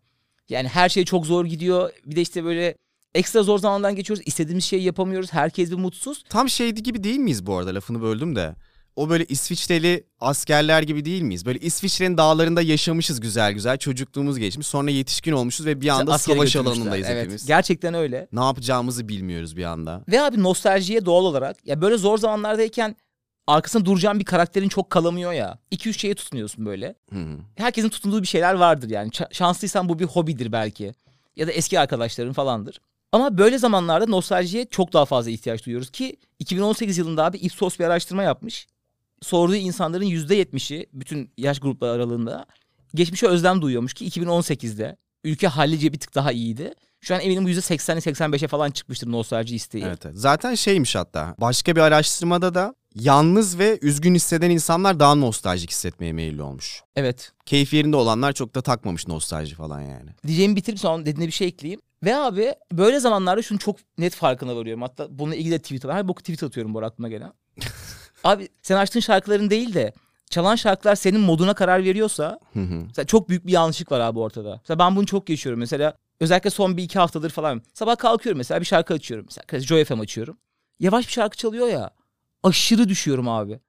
Yani 0.49 0.69
her 0.69 0.89
şey 0.89 1.05
çok 1.05 1.27
zor 1.27 1.45
gidiyor. 1.45 1.91
Bir 2.07 2.17
de 2.17 2.21
işte 2.21 2.45
böyle 2.45 2.77
ekstra 3.15 3.43
zor 3.43 3.59
zamandan 3.59 3.97
geçiyoruz. 3.97 4.25
İstediğimiz 4.27 4.65
şeyi 4.65 4.83
yapamıyoruz. 4.83 5.33
Herkes 5.33 5.71
bir 5.71 5.77
mutsuz. 5.77 6.25
Tam 6.29 6.49
şeydi 6.49 6.83
gibi 6.83 7.05
değil 7.05 7.19
miyiz 7.19 7.47
bu 7.47 7.57
arada 7.57 7.75
lafını 7.75 8.03
böldüm 8.03 8.37
de. 8.37 8.55
O 8.97 9.09
böyle 9.09 9.25
İsviçreli 9.25 10.05
askerler 10.21 10.83
gibi 10.83 11.05
değil 11.05 11.23
miyiz? 11.23 11.47
Böyle 11.47 11.59
İsviçre'nin 11.59 12.17
dağlarında 12.17 12.63
yaşamışız 12.63 13.21
güzel 13.21 13.53
güzel. 13.53 13.79
Çocukluğumuz 13.79 14.39
geçmiş. 14.39 14.67
Sonra 14.67 14.91
yetişkin 14.91 15.33
olmuşuz 15.33 15.67
ve 15.67 15.81
bir 15.81 15.89
anda 15.89 16.13
Askere 16.13 16.37
savaş 16.37 16.57
alanındayız 16.57 17.07
evet, 17.11 17.23
hepimiz. 17.23 17.47
Gerçekten 17.47 17.95
öyle. 17.95 18.29
Ne 18.33 18.41
yapacağımızı 18.41 19.09
bilmiyoruz 19.09 19.57
bir 19.57 19.65
anda. 19.65 20.05
Ve 20.09 20.21
abi 20.21 20.43
nostaljiye 20.43 21.07
doğal 21.07 21.25
olarak 21.25 21.67
ya 21.67 21.81
böyle 21.81 21.97
zor 21.97 22.19
zamanlardayken 22.19 22.97
arkasında 23.47 23.85
duracağın 23.85 24.19
bir 24.19 24.25
karakterin 24.25 24.69
çok 24.69 24.91
kalamıyor 24.91 25.33
ya. 25.33 25.59
2-3 25.73 25.93
şeye 25.99 26.15
tutunuyorsun 26.15 26.67
böyle. 26.67 26.95
Hı 27.13 27.19
hı. 27.21 27.39
Herkesin 27.57 27.89
tutunduğu 27.89 28.23
bir 28.23 28.27
şeyler 28.27 28.55
vardır 28.55 28.91
yani. 28.91 29.11
Ç- 29.11 29.35
şanslıysan 29.35 29.89
bu 29.89 29.99
bir 29.99 30.05
hobidir 30.05 30.53
belki. 30.53 30.93
Ya 31.37 31.47
da 31.47 31.53
eski 31.53 31.81
arkadaşların 31.81 32.33
falandır. 32.33 32.81
Ama 33.13 33.39
böyle 33.39 33.59
zamanlarda 33.59 34.07
nostaljiye 34.07 34.67
çok 34.67 34.93
daha 34.93 35.05
fazla 35.05 35.31
ihtiyaç 35.31 35.67
duyuyoruz 35.67 35.91
ki 35.91 36.17
2018 36.39 36.99
yılında 36.99 37.25
abi 37.25 37.37
Ipsos 37.37 37.79
bir 37.79 37.85
araştırma 37.85 38.23
yapmış. 38.23 38.67
Sorduğu 39.23 39.55
insanların 39.55 40.05
%70'i 40.05 40.87
bütün 40.93 41.31
yaş 41.39 41.61
grupları 41.61 41.93
aralığında 41.93 42.47
geçmişe 42.95 43.27
özlem 43.27 43.63
duyuyormuş 43.63 43.95
ki 43.95 44.09
2018'de 44.09 44.97
ülke 45.25 45.47
hallice 45.49 45.93
bir 45.93 45.99
tık 46.01 46.15
daha 46.15 46.33
iyiydi. 46.33 46.75
Şu 47.01 47.15
an 47.15 47.21
eminim 47.21 47.45
bu 47.45 47.51
%80'e 47.51 47.99
85'e 47.99 48.49
falan 48.49 48.71
çıkmıştır 48.71 49.13
nostalji 49.13 49.57
isteği. 49.57 49.85
Evet, 49.85 50.07
evet. 50.07 50.19
Zaten 50.19 50.55
şeymiş 50.55 50.95
hatta. 50.97 51.35
Başka 51.41 51.77
bir 51.77 51.81
araştırmada 51.81 52.55
da 52.55 52.75
yalnız 52.97 53.59
ve 53.59 53.79
üzgün 53.83 54.15
hisseden 54.15 54.51
insanlar 54.51 55.01
daha 55.01 55.15
nostaljik 55.15 55.71
hissetmeye 55.71 56.13
meyilli 56.13 56.43
olmuş. 56.43 56.83
evet. 56.97 57.33
Keyfi 57.47 57.77
yerinde 57.77 57.97
olanlar 57.97 58.33
çok 58.33 58.55
da 58.55 58.63
takmamış 58.63 59.09
nostalji 59.09 59.55
falan 59.55 59.81
yani. 59.81 60.11
diyeceğimi 60.27 60.57
bitirip 60.57 60.79
sonra 60.79 61.07
dediğine 61.07 61.27
bir 61.27 61.33
şey 61.33 61.49
ekleyeyim. 61.49 61.81
Ve 62.05 62.17
abi 62.17 62.55
böyle 62.73 63.01
zamanlarda 63.01 63.43
şunu 63.43 63.59
çok 63.59 63.77
net 63.99 64.15
farkına 64.15 64.57
varıyorum. 64.57 64.83
Hatta 64.83 65.07
bununla 65.11 65.35
ilgili 65.35 65.53
de 65.53 65.59
tweet 65.59 65.85
var. 65.85 65.95
Her 65.97 66.09
boku 66.09 66.23
tweet 66.23 66.43
atıyorum 66.43 66.75
bu 66.75 66.85
aklıma 66.85 67.09
gelen. 67.09 67.33
abi 68.25 68.49
sen 68.63 68.77
açtığın 68.77 69.01
şarkıların 69.01 69.51
değil 69.51 69.75
de 69.75 69.93
çalan 70.31 70.57
şarkılar 70.57 70.95
senin 70.95 71.21
moduna 71.21 71.55
karar 71.55 71.85
veriyorsa 71.85 72.41
mesela 72.55 73.07
çok 73.07 73.29
büyük 73.29 73.47
bir 73.47 73.53
yanlışlık 73.53 73.93
var 73.93 74.01
abi 74.01 74.19
ortada. 74.19 74.61
Mesela 74.63 74.79
ben 74.79 74.97
bunu 74.97 75.07
çok 75.07 75.31
yaşıyorum. 75.31 75.61
Mesela 75.61 75.95
özellikle 76.21 76.51
son 76.51 76.77
bir 76.77 76.83
iki 76.83 76.99
haftadır 76.99 77.31
falan. 77.31 77.63
Sabah 77.75 77.97
kalkıyorum 77.97 78.39
mesela 78.39 78.61
bir 78.61 78.67
şarkı 78.67 78.95
açıyorum. 78.95 79.27
Mesela 79.29 79.61
Joy 79.61 79.85
FM 79.85 80.01
açıyorum. 80.01 80.39
Yavaş 80.81 81.07
bir 81.07 81.13
şarkı 81.13 81.37
çalıyor 81.37 81.69
ya. 81.69 81.91
Aşırı 82.43 82.89
düşüyorum 82.89 83.29
abi. 83.29 83.61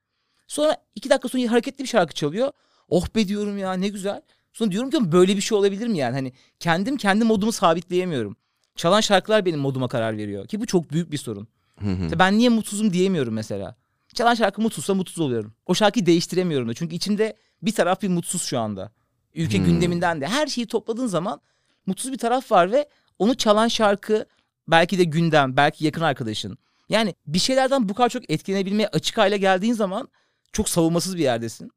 Sonra 0.48 0.78
iki 0.96 1.10
dakika 1.10 1.30
sonra 1.30 1.52
hareketli 1.52 1.84
bir 1.84 1.88
şarkı 1.90 2.14
çalıyor. 2.14 2.52
Oh 2.90 3.08
be 3.16 3.28
diyorum 3.28 3.58
ya 3.58 3.74
ne 3.74 3.88
güzel. 3.88 4.22
Sonra 4.54 4.72
diyorum 4.72 4.90
ki 4.90 5.12
böyle 5.12 5.36
bir 5.36 5.42
şey 5.42 5.58
olabilir 5.58 5.88
mi 5.88 5.98
yani? 5.98 6.14
Hani 6.14 6.34
kendim 6.60 6.98
kendi 6.98 7.26
modumu 7.26 7.52
sabitleyemiyorum. 7.52 8.36
Çalan 8.76 9.02
şarkılar 9.02 9.46
benim 9.46 9.60
moduma 9.60 9.88
karar 9.88 10.18
veriyor. 10.18 10.48
Ki 10.48 10.60
bu 10.62 10.66
çok 10.66 10.92
büyük 10.92 11.12
bir 11.12 11.18
sorun. 11.18 11.48
Hı 11.80 11.90
hı. 11.92 12.20
Ben 12.20 12.38
niye 12.38 12.50
mutsuzum 12.50 12.94
diyemiyorum 12.94 13.34
mesela. 13.34 13.76
Çalan 14.14 14.34
şarkı 14.34 14.62
mutsuzsa 14.62 14.94
mutsuz 14.94 15.20
oluyorum. 15.20 15.54
O 15.66 15.76
şarkıyı 15.76 16.06
değiştiremiyorum 16.06 16.70
da. 16.70 16.74
Çünkü 16.74 16.96
içimde 16.96 17.38
bir 17.62 17.72
taraf 17.72 18.02
bir 18.02 18.08
mutsuz 18.10 18.42
şu 18.42 18.60
anda. 18.60 18.92
Ülke 19.36 19.58
Hmm. 19.58 19.66
gündeminden 19.66 20.22
de. 20.22 20.28
Her 20.28 20.48
şeyi 20.48 20.68
topladığın 20.68 21.08
zaman 21.08 21.42
mutsuz 21.86 22.12
bir 22.12 22.18
taraf 22.18 22.52
var 22.52 22.72
ve 22.72 22.90
onu 23.20 23.36
çalan 23.36 23.68
şarkı 23.68 24.26
belki 24.68 24.98
de 24.98 25.04
gündem, 25.04 25.58
belki 25.58 25.86
yakın 25.86 26.02
arkadaşın. 26.02 26.58
Yani 26.90 27.16
bir 27.28 27.40
şeylerden 27.40 27.90
bu 27.90 27.94
kadar 27.94 28.10
çok 28.10 28.30
etkilenebilmeye 28.32 28.88
açık 28.88 29.18
hale 29.18 29.38
geldiğin 29.38 29.74
zaman 29.74 30.08
çok 30.54 30.70
savunmasız 30.70 31.18
bir 31.18 31.22
yerdesin. 31.24 31.72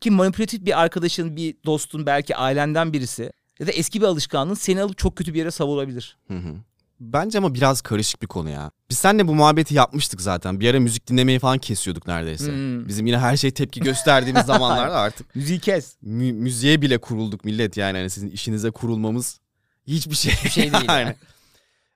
Ki 0.00 0.10
manipülatif 0.10 0.64
bir 0.64 0.80
arkadaşın, 0.80 1.36
bir 1.36 1.56
dostun, 1.66 2.06
belki 2.06 2.36
ailenden 2.36 2.92
birisi 2.92 3.32
ya 3.58 3.66
da 3.66 3.70
eski 3.70 4.00
bir 4.00 4.06
alışkanlığın 4.06 4.54
seni 4.54 4.82
alıp 4.82 4.98
çok 4.98 5.16
kötü 5.16 5.34
bir 5.34 5.38
yere 5.38 5.50
savurabilir. 5.50 6.16
Hı 6.28 6.34
hı. 6.38 6.54
Bence 7.00 7.38
ama 7.38 7.54
biraz 7.54 7.80
karışık 7.80 8.22
bir 8.22 8.26
konu 8.26 8.50
ya. 8.50 8.70
Biz 8.90 8.98
seninle 8.98 9.28
bu 9.28 9.34
muhabbeti 9.34 9.74
yapmıştık 9.74 10.20
zaten. 10.20 10.60
Bir 10.60 10.70
ara 10.70 10.80
müzik 10.80 11.06
dinlemeyi 11.06 11.38
falan 11.38 11.58
kesiyorduk 11.58 12.06
neredeyse. 12.06 12.46
Hmm. 12.52 12.88
Bizim 12.88 13.06
yine 13.06 13.18
her 13.18 13.36
şey 13.36 13.50
tepki 13.50 13.80
gösterdiğimiz 13.80 14.42
zamanlarda 14.46 14.98
artık 14.98 15.34
Müziği 15.36 15.60
kes. 15.60 15.96
mü- 16.02 16.32
müziğe 16.32 16.82
bile 16.82 16.98
kurulduk 16.98 17.44
millet 17.44 17.76
yani. 17.76 17.98
Hani 17.98 18.10
sizin 18.10 18.30
işinize 18.30 18.70
kurulmamız 18.70 19.40
hiçbir 19.86 20.14
şey. 20.14 20.32
Bir 20.44 20.50
şey 20.50 20.72
değil 20.72 20.84
yani. 20.88 21.14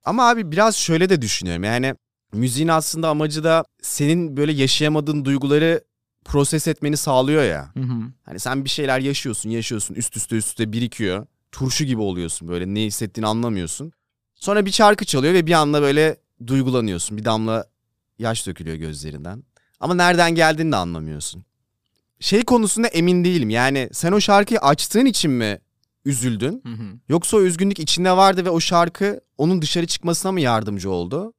Ama 0.04 0.28
abi 0.28 0.52
biraz 0.52 0.76
şöyle 0.76 1.08
de 1.08 1.22
düşünüyorum. 1.22 1.64
Yani 1.64 1.94
müziğin 2.34 2.68
aslında 2.68 3.08
amacı 3.08 3.44
da 3.44 3.64
senin 3.82 4.36
böyle 4.36 4.52
yaşayamadığın 4.52 5.24
duyguları 5.24 5.84
proses 6.24 6.68
etmeni 6.68 6.96
sağlıyor 6.96 7.44
ya. 7.44 7.70
Hı 7.74 7.80
hı. 7.80 8.00
Hani 8.22 8.40
sen 8.40 8.64
bir 8.64 8.70
şeyler 8.70 8.98
yaşıyorsun, 8.98 9.50
yaşıyorsun, 9.50 9.94
üst 9.94 10.16
üste 10.16 10.36
üst 10.36 10.48
üste 10.48 10.72
birikiyor. 10.72 11.26
Turşu 11.52 11.84
gibi 11.84 12.00
oluyorsun 12.00 12.48
böyle 12.48 12.74
ne 12.74 12.80
hissettiğini 12.80 13.26
anlamıyorsun. 13.26 13.92
Sonra 14.34 14.66
bir 14.66 14.72
şarkı 14.72 15.04
çalıyor 15.04 15.34
ve 15.34 15.46
bir 15.46 15.52
anda 15.52 15.82
böyle 15.82 16.16
duygulanıyorsun. 16.46 17.16
Bir 17.16 17.24
damla 17.24 17.66
yaş 18.18 18.46
dökülüyor 18.46 18.76
gözlerinden. 18.76 19.44
Ama 19.80 19.94
nereden 19.94 20.34
geldiğini 20.34 20.72
de 20.72 20.76
anlamıyorsun. 20.76 21.44
Şey 22.20 22.44
konusunda 22.44 22.88
emin 22.88 23.24
değilim. 23.24 23.50
Yani 23.50 23.88
sen 23.92 24.12
o 24.12 24.20
şarkıyı 24.20 24.60
açtığın 24.60 25.06
için 25.06 25.30
mi 25.30 25.58
üzüldün? 26.04 26.62
Hı 26.66 26.72
hı. 26.72 26.98
Yoksa 27.08 27.36
o 27.36 27.42
üzgünlük 27.42 27.78
içinde 27.78 28.16
vardı 28.16 28.44
ve 28.44 28.50
o 28.50 28.60
şarkı 28.60 29.20
onun 29.38 29.62
dışarı 29.62 29.86
çıkmasına 29.86 30.32
mı 30.32 30.40
yardımcı 30.40 30.90
oldu? 30.90 31.32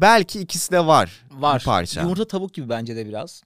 Belki 0.00 0.40
ikisi 0.40 0.72
de 0.72 0.86
var. 0.86 1.24
Var. 1.30 1.60
Bir 1.60 1.64
parça. 1.64 2.00
Yumurta 2.02 2.24
tavuk 2.26 2.54
gibi 2.54 2.68
bence 2.68 2.96
de 2.96 3.06
biraz. 3.06 3.42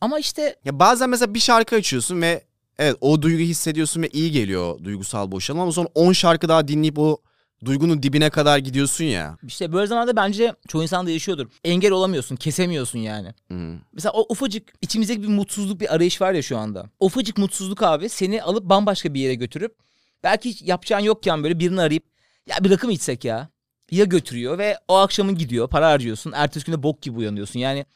Ama 0.00 0.18
işte 0.18 0.56
Ya 0.64 0.78
bazen 0.78 1.10
mesela 1.10 1.34
bir 1.34 1.40
şarkı 1.40 1.76
açıyorsun 1.76 2.22
ve 2.22 2.44
evet 2.78 2.96
o 3.00 3.22
duyguyu 3.22 3.46
hissediyorsun 3.46 4.02
ve 4.02 4.08
iyi 4.08 4.30
geliyor 4.30 4.84
duygusal 4.84 5.30
boşalma 5.30 5.62
ama 5.62 5.72
sonra 5.72 5.88
10 5.94 6.12
şarkı 6.12 6.48
daha 6.48 6.68
dinleyip 6.68 6.98
o 6.98 7.18
duygunun 7.64 8.02
dibine 8.02 8.30
kadar 8.30 8.58
gidiyorsun 8.58 9.04
ya. 9.04 9.36
işte 9.46 9.72
böyle 9.72 9.86
zamanlarda 9.86 10.16
bence 10.16 10.54
çoğu 10.68 10.82
insan 10.82 11.06
da 11.06 11.10
yaşıyordur. 11.10 11.46
Engel 11.64 11.92
olamıyorsun, 11.92 12.36
kesemiyorsun 12.36 12.98
yani. 12.98 13.34
Hı. 13.50 13.78
Mesela 13.92 14.12
o 14.12 14.26
ufacık 14.28 14.72
içimizdeki 14.82 15.22
bir 15.22 15.28
mutsuzluk, 15.28 15.80
bir 15.80 15.94
arayış 15.94 16.20
var 16.20 16.32
ya 16.32 16.42
şu 16.42 16.58
anda. 16.58 16.90
Ufacık 17.00 17.38
mutsuzluk 17.38 17.82
abi 17.82 18.08
seni 18.08 18.42
alıp 18.42 18.64
bambaşka 18.64 19.14
bir 19.14 19.20
yere 19.20 19.34
götürüp 19.34 19.76
belki 20.24 20.48
hiç 20.50 20.62
yapacağın 20.62 21.02
yokken 21.02 21.42
böyle 21.42 21.58
birini 21.58 21.80
arayıp 21.80 22.04
ya 22.46 22.64
bir 22.64 22.70
rakı 22.70 22.86
mı 22.86 22.92
içsek 22.92 23.24
ya? 23.24 23.48
Ya 23.90 24.04
götürüyor 24.04 24.58
ve 24.58 24.78
o 24.88 24.94
akşamın 24.96 25.34
gidiyor, 25.34 25.68
para 25.68 25.90
harcıyorsun. 25.90 26.32
Ertesi 26.32 26.66
günde 26.66 26.82
bok 26.82 27.02
gibi 27.02 27.18
uyanıyorsun. 27.18 27.60
Yani 27.60 27.86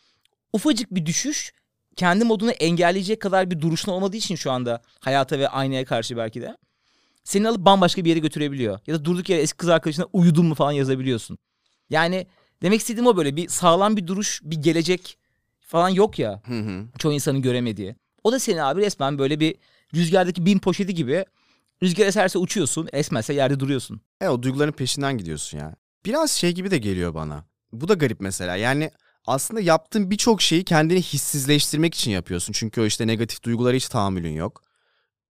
ufacık 0.52 0.95
bir 0.95 1.07
düşüş 1.07 1.52
kendi 1.97 2.25
modunu 2.25 2.50
engelleyecek 2.50 3.21
kadar 3.21 3.50
bir 3.50 3.61
duruşun 3.61 3.92
olmadığı 3.92 4.16
için 4.16 4.35
şu 4.37 4.50
anda 4.50 4.83
hayata 5.00 5.38
ve 5.38 5.49
aynaya 5.49 5.85
karşı 5.85 6.16
belki 6.16 6.42
de 6.42 6.57
seni 7.25 7.49
alıp 7.49 7.64
bambaşka 7.64 8.04
bir 8.04 8.09
yere 8.09 8.18
götürebiliyor. 8.18 8.80
Ya 8.87 8.95
da 8.95 9.04
durduk 9.04 9.28
yere 9.28 9.42
eski 9.42 9.57
kız 9.57 9.68
arkadaşına 9.68 10.07
uyudun 10.12 10.47
mu 10.47 10.54
falan 10.54 10.73
yazabiliyorsun. 10.73 11.38
Yani 11.90 12.26
demek 12.62 12.80
istediğim 12.80 13.07
o 13.07 13.16
böyle 13.16 13.37
bir 13.37 13.49
sağlam 13.49 13.97
bir 13.97 14.07
duruş, 14.07 14.40
bir 14.45 14.57
gelecek 14.57 15.18
falan 15.61 15.88
yok 15.88 16.18
ya 16.18 16.42
Hı 16.47 16.61
hı. 16.61 16.85
çoğu 16.99 17.12
insanın 17.12 17.42
göremediği. 17.42 17.97
O 18.25 18.33
da 18.33 18.38
seni 18.38 18.62
abi 18.62 18.80
resmen 18.80 19.18
böyle 19.18 19.40
bir 19.40 19.54
rüzgardaki 19.95 20.47
bin 20.47 20.59
poşeti 20.59 20.95
gibi 20.95 21.25
rüzgar 21.82 22.06
eserse 22.06 22.38
uçuyorsun, 22.38 22.88
esmezse 22.92 23.35
yerde 23.35 23.61
duruyorsun. 23.61 24.00
E 24.20 24.28
o 24.28 24.42
duyguların 24.42 24.73
peşinden 24.73 25.18
gidiyorsun 25.18 25.58
ya. 25.58 25.76
Biraz 26.04 26.30
şey 26.30 26.52
gibi 26.52 26.70
de 26.70 26.78
geliyor 26.78 27.14
bana. 27.14 27.44
Bu 27.73 27.88
da 27.88 27.94
garip 27.94 28.20
mesela. 28.20 28.56
Yani 28.56 28.90
aslında 29.26 29.61
yaptığın 29.61 30.11
birçok 30.11 30.42
şeyi 30.42 30.64
kendini 30.64 31.02
hissizleştirmek 31.02 31.94
için 31.94 32.11
yapıyorsun. 32.11 32.52
Çünkü 32.52 32.80
o 32.80 32.85
işte 32.85 33.06
negatif 33.06 33.42
duygulara 33.42 33.76
hiç 33.76 33.88
tahammülün 33.88 34.32
yok. 34.32 34.62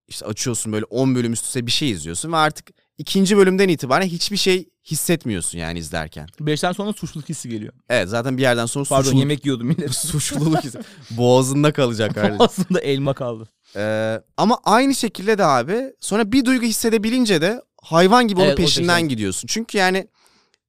İşte 0.08 0.26
açıyorsun 0.26 0.72
böyle 0.72 0.84
10 0.84 1.14
bölüm 1.14 1.32
üst 1.32 1.44
üste 1.44 1.66
bir 1.66 1.70
şey 1.70 1.90
izliyorsun 1.90 2.32
ve 2.32 2.36
artık 2.36 2.70
ikinci 2.98 3.36
bölümden 3.36 3.68
itibaren 3.68 4.06
hiçbir 4.06 4.36
şey 4.36 4.68
hissetmiyorsun 4.90 5.58
yani 5.58 5.78
izlerken. 5.78 6.28
Beşten 6.40 6.72
sonra 6.72 6.92
suçluluk 6.92 7.28
hissi 7.28 7.48
geliyor. 7.48 7.72
Evet 7.88 8.08
zaten 8.08 8.36
bir 8.36 8.42
yerden 8.42 8.66
sonra 8.66 8.84
Pardon 8.84 9.02
suçluluk, 9.02 9.20
yemek 9.20 9.44
yiyordum 9.46 9.66
millet. 9.66 9.94
suçluluk 9.94 10.64
hissi. 10.64 10.78
Boğazında 11.10 11.72
kalacak 11.72 12.14
kardeşim. 12.14 12.40
Aslında 12.40 12.80
elma 12.80 13.14
kaldı. 13.14 13.48
Ee, 13.76 14.20
ama 14.36 14.58
aynı 14.64 14.94
şekilde 14.94 15.38
de 15.38 15.44
abi 15.44 15.92
sonra 16.00 16.32
bir 16.32 16.44
duygu 16.44 16.66
hissedebilince 16.66 17.40
de 17.40 17.62
hayvan 17.82 18.28
gibi 18.28 18.40
onun 18.40 18.48
Evet, 18.48 18.58
peşinden 18.58 18.98
şey. 18.98 19.08
gidiyorsun. 19.08 19.46
Çünkü 19.46 19.78
yani 19.78 20.08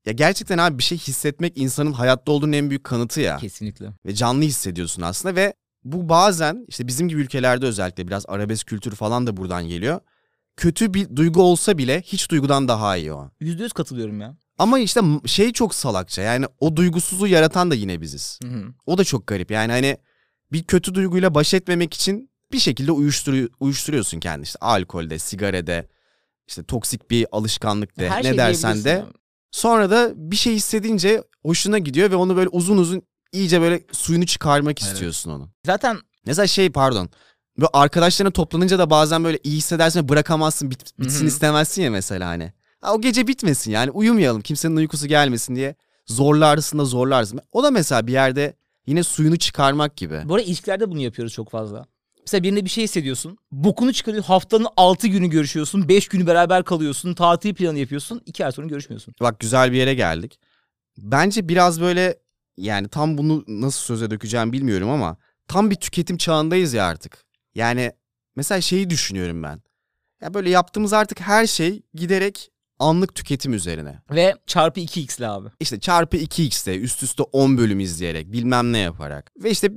ya 0.05 0.13
gerçekten 0.13 0.57
abi 0.57 0.77
bir 0.77 0.83
şey 0.83 0.97
hissetmek 0.97 1.57
insanın 1.57 1.91
hayatta 1.91 2.31
olduğunun 2.31 2.53
en 2.53 2.69
büyük 2.69 2.83
kanıtı 2.83 3.21
ya. 3.21 3.37
Kesinlikle. 3.37 3.85
Ve 4.05 4.15
canlı 4.15 4.43
hissediyorsun 4.43 5.01
aslında 5.01 5.35
ve 5.35 5.53
bu 5.83 6.09
bazen 6.09 6.65
işte 6.67 6.87
bizim 6.87 7.09
gibi 7.09 7.21
ülkelerde 7.21 7.65
özellikle 7.65 8.07
biraz 8.07 8.25
arabesk 8.27 8.67
kültürü 8.67 8.95
falan 8.95 9.27
da 9.27 9.37
buradan 9.37 9.67
geliyor. 9.67 9.99
Kötü 10.57 10.93
bir 10.93 11.15
duygu 11.15 11.41
olsa 11.41 11.77
bile 11.77 12.01
hiç 12.01 12.31
duygudan 12.31 12.67
daha 12.67 12.97
iyi 12.97 13.13
o. 13.13 13.29
Yüzde 13.39 13.63
yüz 13.63 13.73
katılıyorum 13.73 14.21
ya. 14.21 14.35
Ama 14.57 14.79
işte 14.79 15.01
şey 15.25 15.53
çok 15.53 15.75
salakça 15.75 16.21
yani 16.21 16.45
o 16.59 16.75
duygusuzluğu 16.75 17.27
yaratan 17.27 17.71
da 17.71 17.75
yine 17.75 18.01
biziz. 18.01 18.39
Hı 18.43 18.49
hı. 18.49 18.63
O 18.85 18.97
da 18.97 19.03
çok 19.03 19.27
garip 19.27 19.51
yani 19.51 19.71
hani 19.71 19.97
bir 20.51 20.63
kötü 20.63 20.95
duyguyla 20.95 21.35
baş 21.35 21.53
etmemek 21.53 21.93
için 21.93 22.28
bir 22.51 22.59
şekilde 22.59 22.91
uyuşturu- 22.91 23.49
uyuşturuyorsun 23.59 24.19
kendini 24.19 24.43
işte 24.43 24.59
alkolde, 24.61 25.19
sigarede, 25.19 25.87
işte 26.47 26.63
toksik 26.63 27.11
bir 27.11 27.27
alışkanlık 27.31 27.99
de 27.99 28.09
Her 28.09 28.19
ne 28.23 28.27
şey 28.29 28.37
dersen 28.37 28.83
de. 28.83 29.05
Sonra 29.51 29.89
da 29.89 30.11
bir 30.15 30.35
şey 30.35 30.55
hissedince 30.55 31.23
hoşuna 31.45 31.77
gidiyor 31.77 32.11
ve 32.11 32.15
onu 32.15 32.35
böyle 32.35 32.49
uzun 32.49 32.77
uzun 32.77 33.01
iyice 33.31 33.61
böyle 33.61 33.81
suyunu 33.91 34.25
çıkarmak 34.25 34.81
Evet. 34.83 34.93
istiyorsun 34.93 35.31
onu. 35.31 35.49
Zaten 35.65 35.97
Mesela 36.25 36.47
şey 36.47 36.69
pardon. 36.69 37.09
Böyle 37.57 37.69
arkadaşlarına 37.73 38.31
toplanınca 38.31 38.79
da 38.79 38.89
bazen 38.89 39.23
böyle 39.23 39.39
iyi 39.43 39.57
hissedersin 39.57 40.09
bırakamazsın 40.09 40.71
bit- 40.71 40.99
bitsin 40.99 41.19
Hı 41.19 41.23
hı. 41.23 41.27
istemezsin 41.27 41.81
ya 41.81 41.91
mesela 41.91 42.27
hani. 42.27 42.53
Ha, 42.81 42.93
o 42.93 43.01
gece 43.01 43.27
bitmesin 43.27 43.71
yani 43.71 43.91
uyumayalım 43.91 44.41
kimsenin 44.41 44.75
uykusu 44.75 45.07
gelmesin 45.07 45.55
diye 45.55 45.75
zorlarsın 46.05 46.79
da 46.79 46.85
zorlarsın. 46.85 47.39
O 47.51 47.63
da 47.63 47.71
mesela 47.71 48.07
bir 48.07 48.11
yerde 48.11 48.53
yine 48.87 49.03
suyunu 49.03 49.37
çıkarmak 49.37 49.97
gibi. 49.97 50.21
bu 50.25 50.35
arada 50.35 50.45
ilişkilerde 50.45 50.91
bunu 50.91 50.99
yapıyoruz 51.01 51.33
çok 51.33 51.49
fazla. 51.51 51.85
Mesela 52.29 52.43
birine 52.43 52.65
bir 52.65 52.69
şey 52.69 52.83
hissediyorsun. 52.83 53.37
Bokunu 53.51 53.93
çıkarıyor. 53.93 54.23
Haftanın 54.23 54.67
6 54.77 55.07
günü 55.07 55.29
görüşüyorsun. 55.29 55.89
5 55.89 56.07
günü 56.07 56.27
beraber 56.27 56.63
kalıyorsun. 56.63 57.13
Tatil 57.13 57.53
planı 57.53 57.79
yapıyorsun. 57.79 58.21
2 58.25 58.45
ay 58.45 58.51
sonra 58.51 58.67
görüşmüyorsun. 58.67 59.15
Bak 59.21 59.39
güzel 59.39 59.71
bir 59.71 59.77
yere 59.77 59.93
geldik. 59.93 60.39
Bence 60.97 61.49
biraz 61.49 61.81
böyle 61.81 62.19
yani 62.57 62.87
tam 62.87 63.17
bunu 63.17 63.43
nasıl 63.47 63.81
söze 63.81 64.11
dökeceğim 64.11 64.53
bilmiyorum 64.53 64.89
ama 64.89 65.17
tam 65.47 65.69
bir 65.69 65.75
tüketim 65.75 66.17
çağındayız 66.17 66.73
ya 66.73 66.85
artık. 66.85 67.25
Yani 67.55 67.91
mesela 68.35 68.61
şeyi 68.61 68.89
düşünüyorum 68.89 69.43
ben. 69.43 69.61
Ya 70.21 70.33
böyle 70.33 70.49
yaptığımız 70.49 70.93
artık 70.93 71.21
her 71.21 71.47
şey 71.47 71.81
giderek 71.93 72.51
anlık 72.79 73.15
tüketim 73.15 73.53
üzerine. 73.53 74.01
Ve 74.11 74.35
çarpı 74.47 74.79
2x'li 74.79 75.27
abi. 75.27 75.49
İşte 75.59 75.79
çarpı 75.79 76.17
2x'te 76.17 76.79
üst 76.79 77.03
üste 77.03 77.23
10 77.23 77.57
bölüm 77.57 77.79
izleyerek 77.79 78.31
bilmem 78.31 78.73
ne 78.73 78.77
yaparak. 78.77 79.31
Ve 79.43 79.51
işte 79.51 79.71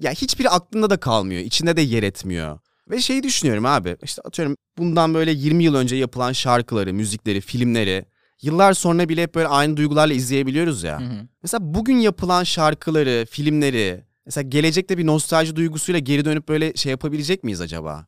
ya 0.00 0.12
hiçbiri 0.12 0.50
aklında 0.50 0.90
da 0.90 0.96
kalmıyor. 0.96 1.40
içinde 1.40 1.76
de 1.76 1.80
yer 1.80 2.02
etmiyor. 2.02 2.58
Ve 2.90 3.00
şeyi 3.00 3.22
düşünüyorum 3.22 3.66
abi. 3.66 3.96
işte 4.02 4.22
atıyorum 4.22 4.56
bundan 4.78 5.14
böyle 5.14 5.30
20 5.30 5.64
yıl 5.64 5.74
önce 5.74 5.96
yapılan 5.96 6.32
şarkıları, 6.32 6.92
müzikleri, 6.92 7.40
filmleri 7.40 8.04
yıllar 8.42 8.72
sonra 8.72 9.08
bile 9.08 9.22
hep 9.22 9.34
böyle 9.34 9.48
aynı 9.48 9.76
duygularla 9.76 10.14
izleyebiliyoruz 10.14 10.82
ya. 10.82 11.00
Hı 11.00 11.04
hı. 11.04 11.28
Mesela 11.42 11.74
bugün 11.74 11.96
yapılan 11.96 12.44
şarkıları, 12.44 13.26
filmleri 13.30 14.04
mesela 14.26 14.48
gelecekte 14.48 14.98
bir 14.98 15.06
nostalji 15.06 15.56
duygusuyla 15.56 15.98
geri 15.98 16.24
dönüp 16.24 16.48
böyle 16.48 16.74
şey 16.74 16.90
yapabilecek 16.90 17.44
miyiz 17.44 17.60
acaba? 17.60 18.06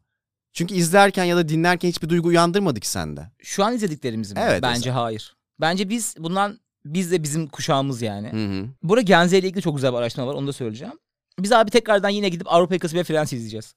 Çünkü 0.52 0.74
izlerken 0.74 1.24
ya 1.24 1.36
da 1.36 1.48
dinlerken 1.48 1.88
hiçbir 1.88 2.08
duygu 2.08 2.28
uyandırmadı 2.28 2.80
ki 2.80 2.88
sende. 2.88 3.30
Şu 3.42 3.64
an 3.64 3.74
izlediklerimiz 3.74 4.32
mi? 4.32 4.40
Evet, 4.42 4.62
Bence 4.62 4.90
hayır. 4.90 5.36
Bence 5.60 5.88
biz 5.88 6.14
bundan 6.18 6.60
biz 6.84 7.12
de 7.12 7.22
bizim 7.22 7.46
kuşağımız 7.46 8.02
yani. 8.02 8.32
Hı 8.32 8.60
hı. 8.60 8.66
Burada 8.82 9.02
Genze 9.02 9.38
ile 9.38 9.48
ilgili 9.48 9.62
çok 9.62 9.76
güzel 9.76 9.92
bir 9.92 9.98
araştırma 9.98 10.26
var. 10.26 10.34
Onu 10.34 10.46
da 10.46 10.52
söyleyeceğim. 10.52 10.94
Biz 11.38 11.52
abi 11.52 11.70
tekrardan 11.70 12.08
yine 12.08 12.28
gidip 12.28 12.52
Avrupa 12.52 12.74
Yakası 12.74 12.96
ve 12.96 13.04
Frans 13.04 13.32
izleyeceğiz. 13.32 13.74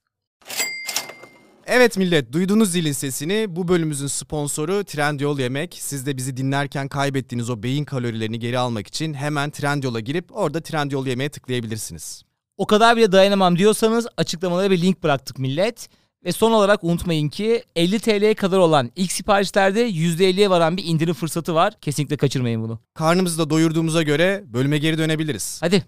Evet 1.66 1.96
millet 1.96 2.32
duydunuz 2.32 2.72
zilin 2.72 2.92
sesini. 2.92 3.56
Bu 3.56 3.68
bölümümüzün 3.68 4.06
sponsoru 4.06 4.84
Trendyol 4.84 5.38
Yemek. 5.38 5.76
Siz 5.80 6.06
de 6.06 6.16
bizi 6.16 6.36
dinlerken 6.36 6.88
kaybettiğiniz 6.88 7.50
o 7.50 7.62
beyin 7.62 7.84
kalorilerini 7.84 8.38
geri 8.38 8.58
almak 8.58 8.86
için 8.86 9.14
hemen 9.14 9.50
Trendyol'a 9.50 10.00
girip 10.00 10.36
orada 10.36 10.60
Trendyol 10.60 11.06
Yemeğe 11.06 11.30
tıklayabilirsiniz. 11.30 12.22
O 12.56 12.66
kadar 12.66 12.96
bile 12.96 13.12
dayanamam 13.12 13.58
diyorsanız 13.58 14.06
açıklamalara 14.16 14.70
bir 14.70 14.80
link 14.80 15.02
bıraktık 15.02 15.38
millet. 15.38 15.88
Ve 16.24 16.32
son 16.32 16.52
olarak 16.52 16.84
unutmayın 16.84 17.28
ki 17.28 17.64
50 17.76 18.00
TL'ye 18.00 18.34
kadar 18.34 18.58
olan 18.58 18.90
ilk 18.96 19.12
siparişlerde 19.12 19.90
%50'ye 19.90 20.50
varan 20.50 20.76
bir 20.76 20.84
indirim 20.84 21.14
fırsatı 21.14 21.54
var. 21.54 21.74
Kesinlikle 21.80 22.16
kaçırmayın 22.16 22.62
bunu. 22.62 22.78
Karnımızı 22.94 23.38
da 23.38 23.50
doyurduğumuza 23.50 24.02
göre 24.02 24.44
bölüme 24.46 24.78
geri 24.78 24.98
dönebiliriz. 24.98 25.58
Hadi. 25.60 25.84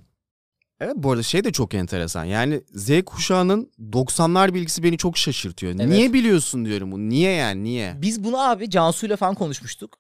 Evet 0.84 0.96
bu 0.96 1.10
arada 1.10 1.22
şey 1.22 1.44
de 1.44 1.52
çok 1.52 1.74
enteresan. 1.74 2.24
Yani 2.24 2.60
Z 2.74 2.90
kuşağının 3.06 3.70
90'lar 3.92 4.54
bilgisi 4.54 4.82
beni 4.82 4.98
çok 4.98 5.18
şaşırtıyor. 5.18 5.74
Evet. 5.74 5.88
Niye 5.88 6.12
biliyorsun 6.12 6.64
diyorum 6.64 6.92
bunu. 6.92 7.08
Niye 7.08 7.32
yani 7.32 7.64
niye? 7.64 7.94
Biz 8.02 8.24
bunu 8.24 8.40
abi 8.50 8.70
Cansu'yla 8.70 9.16
falan 9.16 9.34
konuşmuştuk. 9.34 9.98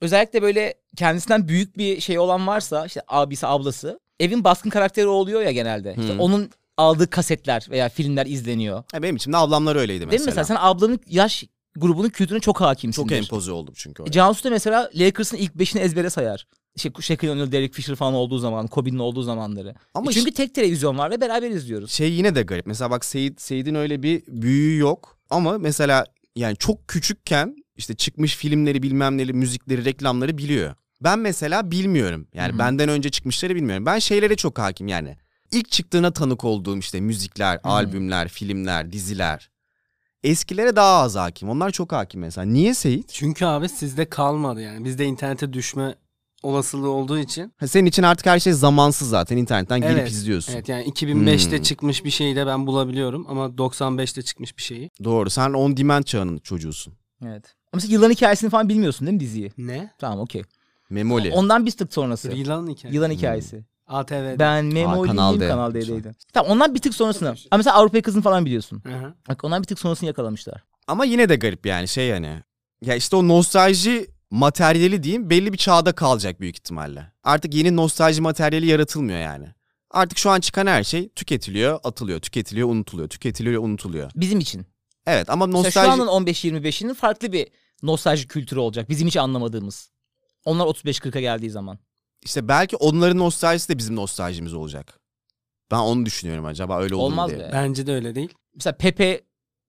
Özellikle 0.00 0.42
böyle 0.42 0.74
kendisinden 0.96 1.48
büyük 1.48 1.78
bir 1.78 2.00
şey 2.00 2.18
olan 2.18 2.46
varsa 2.46 2.86
işte 2.86 3.02
abisi 3.08 3.46
ablası 3.46 4.00
evin 4.20 4.44
baskın 4.44 4.70
karakteri 4.70 5.06
oluyor 5.06 5.40
ya 5.40 5.50
genelde. 5.50 5.94
İşte 5.98 6.14
Hı. 6.14 6.18
onun 6.18 6.50
aldığı 6.76 7.10
kasetler 7.10 7.66
veya 7.70 7.88
filmler 7.88 8.26
izleniyor. 8.26 8.82
Ha, 8.92 9.02
benim 9.02 9.16
için 9.16 9.32
de 9.32 9.36
ablamlar 9.36 9.76
öyleydi 9.76 10.06
mesela. 10.06 10.10
Değil 10.10 10.20
mi 10.20 10.26
mesela 10.26 10.44
sen 10.44 10.56
ablanın 10.58 11.00
yaş 11.06 11.44
grubunun 11.76 12.08
kültürüne 12.08 12.40
çok 12.40 12.60
hakimsin. 12.60 13.02
Çok 13.02 13.12
empoze 13.12 13.52
oldum 13.52 13.74
çünkü. 13.76 14.02
oraya. 14.02 14.12
Cansu 14.12 14.44
da 14.44 14.50
mesela 14.50 14.90
Lakers'ın 14.94 15.36
ilk 15.36 15.54
beşini 15.54 15.82
ezbere 15.82 16.10
sayar. 16.10 16.46
İşte 16.76 16.90
Shaquille 17.00 17.32
O'Neal, 17.32 17.52
Derek 17.52 17.74
Fisher 17.74 17.94
falan 17.94 18.14
olduğu 18.14 18.38
zaman, 18.38 18.66
Kobe'nin 18.66 18.98
olduğu 18.98 19.22
zamanları. 19.22 19.74
Ama 19.94 20.10
E 20.10 20.14
çünkü 20.14 20.30
tek 20.34 20.54
televizyon 20.54 20.98
var 20.98 21.10
ve 21.10 21.20
beraber 21.20 21.50
izliyoruz. 21.50 21.92
şey 21.92 22.12
yine 22.12 22.34
de 22.34 22.42
garip. 22.42 22.66
Mesela 22.66 22.90
bak 22.90 23.04
Seyit, 23.04 23.40
Seyit'in 23.40 23.74
öyle 23.74 24.02
bir 24.02 24.22
büyüğü 24.28 24.78
yok. 24.78 25.18
Ama 25.30 25.58
mesela 25.58 26.04
yani 26.36 26.56
çok 26.56 26.88
küçükken 26.88 27.56
işte 27.76 27.94
çıkmış 27.94 28.36
filmleri 28.36 28.82
bilmem 28.82 29.18
neleri, 29.18 29.32
müzikleri, 29.32 29.84
reklamları 29.84 30.38
biliyor. 30.38 30.74
Ben 31.00 31.18
mesela 31.18 31.70
bilmiyorum. 31.70 32.26
Yani 32.34 32.50
Hı 32.50 32.54
hı. 32.54 32.58
benden 32.58 32.88
önce 32.88 33.10
çıkmışları 33.10 33.54
bilmiyorum. 33.54 33.86
Ben 33.86 33.98
şeylere 33.98 34.36
çok 34.36 34.58
hakim 34.58 34.88
yani. 34.88 35.16
İlk 35.52 35.70
çıktığına 35.70 36.12
tanık 36.12 36.44
olduğum 36.44 36.78
işte 36.78 37.00
müzikler, 37.00 37.54
hı. 37.54 37.60
albümler, 37.68 38.28
filmler, 38.28 38.92
diziler. 38.92 39.50
Eskilere 40.22 40.76
daha 40.76 41.00
az 41.02 41.16
hakim. 41.16 41.48
Onlar 41.48 41.70
çok 41.70 41.92
hakim 41.92 42.20
mesela. 42.20 42.44
Niye 42.44 42.74
Seyit? 42.74 43.08
Çünkü 43.12 43.44
abi 43.44 43.68
sizde 43.68 44.08
kalmadı 44.08 44.60
yani. 44.60 44.84
Bizde 44.84 45.04
internete 45.04 45.52
düşme 45.52 45.94
olasılığı 46.42 46.88
olduğu 46.90 47.18
için. 47.18 47.52
Ha, 47.56 47.66
senin 47.68 47.86
için 47.86 48.02
artık 48.02 48.26
her 48.26 48.38
şey 48.40 48.52
zamansız 48.52 49.08
zaten. 49.08 49.36
internetten 49.36 49.80
girip 49.80 49.92
Evet, 49.92 50.10
izliyorsun. 50.10 50.52
Evet 50.52 50.68
yani 50.68 50.84
2005'te 50.84 51.56
Hmm. 51.56 51.62
çıkmış 51.62 52.04
bir 52.04 52.10
şeyi 52.10 52.36
de 52.36 52.46
ben 52.46 52.66
bulabiliyorum 52.66 53.26
ama 53.28 53.46
95'te 53.58 54.22
çıkmış 54.22 54.56
bir 54.56 54.62
şeyi. 54.62 54.90
Doğru. 55.04 55.30
Sen 55.30 55.52
on 55.52 55.76
demand 55.76 56.04
çağının 56.04 56.38
çocuğusun. 56.38 56.94
Evet. 57.26 57.44
Ama 57.46 57.70
mesela 57.74 57.92
yılan 57.92 58.10
hikayesini 58.10 58.50
falan 58.50 58.68
bilmiyorsun 58.68 59.06
değil 59.06 59.14
mi 59.14 59.20
diziyi? 59.20 59.52
Ne? 59.58 59.90
Tamam 59.98 60.20
okey. 60.20 60.42
Memoli. 60.90 61.30
Ondan 61.32 61.66
bir 61.66 61.70
tık 61.70 61.92
sonrası. 61.94 62.32
Yılan 62.32 62.68
hikayesi. 62.68 62.96
Yılan 62.96 63.10
hikayesi. 63.10 63.64
ATV'de. 63.86 64.38
Ben 64.38 64.64
Memoli'yim 64.64 65.06
Kanal 65.16 65.40
D. 65.40 65.48
Kanal 65.48 65.74
D'deydi. 65.74 66.12
Tamam 66.32 66.52
ondan 66.52 66.74
bir 66.74 66.80
tık 66.80 66.94
sonrasını. 66.94 67.28
Ama 67.28 67.56
mesela 67.56 67.76
Avrupa 67.76 67.96
Yakası'nı 67.96 68.22
falan 68.22 68.44
biliyorsun. 68.46 68.82
Hı 68.86 68.94
hı. 68.94 69.14
Bak 69.28 69.44
ondan 69.44 69.62
bir 69.62 69.66
tık 69.66 69.78
sonrasını 69.78 70.06
yakalamışlar. 70.06 70.62
Ama 70.86 71.04
yine 71.04 71.28
de 71.28 71.36
garip 71.36 71.66
yani 71.66 71.88
şey 71.88 72.06
yani. 72.08 72.42
Ya 72.82 72.94
işte 72.94 73.16
o 73.16 73.28
nostalji 73.28 74.06
materyali 74.30 75.02
diyeyim 75.02 75.30
belli 75.30 75.52
bir 75.52 75.58
çağda 75.58 75.92
kalacak 75.92 76.40
büyük 76.40 76.56
ihtimalle. 76.56 77.12
Artık 77.22 77.54
yeni 77.54 77.76
nostalji 77.76 78.20
materyali 78.20 78.66
yaratılmıyor 78.66 79.18
yani. 79.18 79.46
Artık 79.90 80.18
şu 80.18 80.30
an 80.30 80.40
çıkan 80.40 80.66
her 80.66 80.84
şey 80.84 81.08
tüketiliyor, 81.08 81.80
atılıyor, 81.84 82.20
tüketiliyor, 82.20 82.68
unutuluyor, 82.68 83.08
tüketiliyor, 83.08 83.62
unutuluyor. 83.62 84.10
Bizim 84.16 84.40
için. 84.40 84.66
Evet 85.06 85.30
ama 85.30 85.46
Mesela 85.46 85.62
nostalji... 85.64 85.86
şu 85.86 85.92
anın 86.02 86.26
15-25'inin 86.26 86.94
farklı 86.94 87.32
bir 87.32 87.48
nostalji 87.82 88.28
kültürü 88.28 88.60
olacak. 88.60 88.88
Bizim 88.88 89.06
hiç 89.08 89.16
anlamadığımız. 89.16 89.90
Onlar 90.44 90.64
35-40'a 90.64 91.20
geldiği 91.20 91.50
zaman. 91.50 91.78
işte 92.22 92.48
belki 92.48 92.76
onların 92.76 93.18
nostaljisi 93.18 93.68
de 93.68 93.78
bizim 93.78 93.96
nostaljimiz 93.96 94.54
olacak. 94.54 95.00
Ben 95.70 95.78
onu 95.78 96.06
düşünüyorum 96.06 96.44
acaba 96.44 96.80
öyle 96.80 96.94
olur 96.94 97.02
mu 97.04 97.12
Olmaz 97.12 97.30
diye. 97.30 97.38
be. 97.40 97.50
Bence 97.52 97.86
de 97.86 97.92
öyle 97.94 98.14
değil. 98.14 98.34
Mesela 98.54 98.76
Pepe 98.76 99.20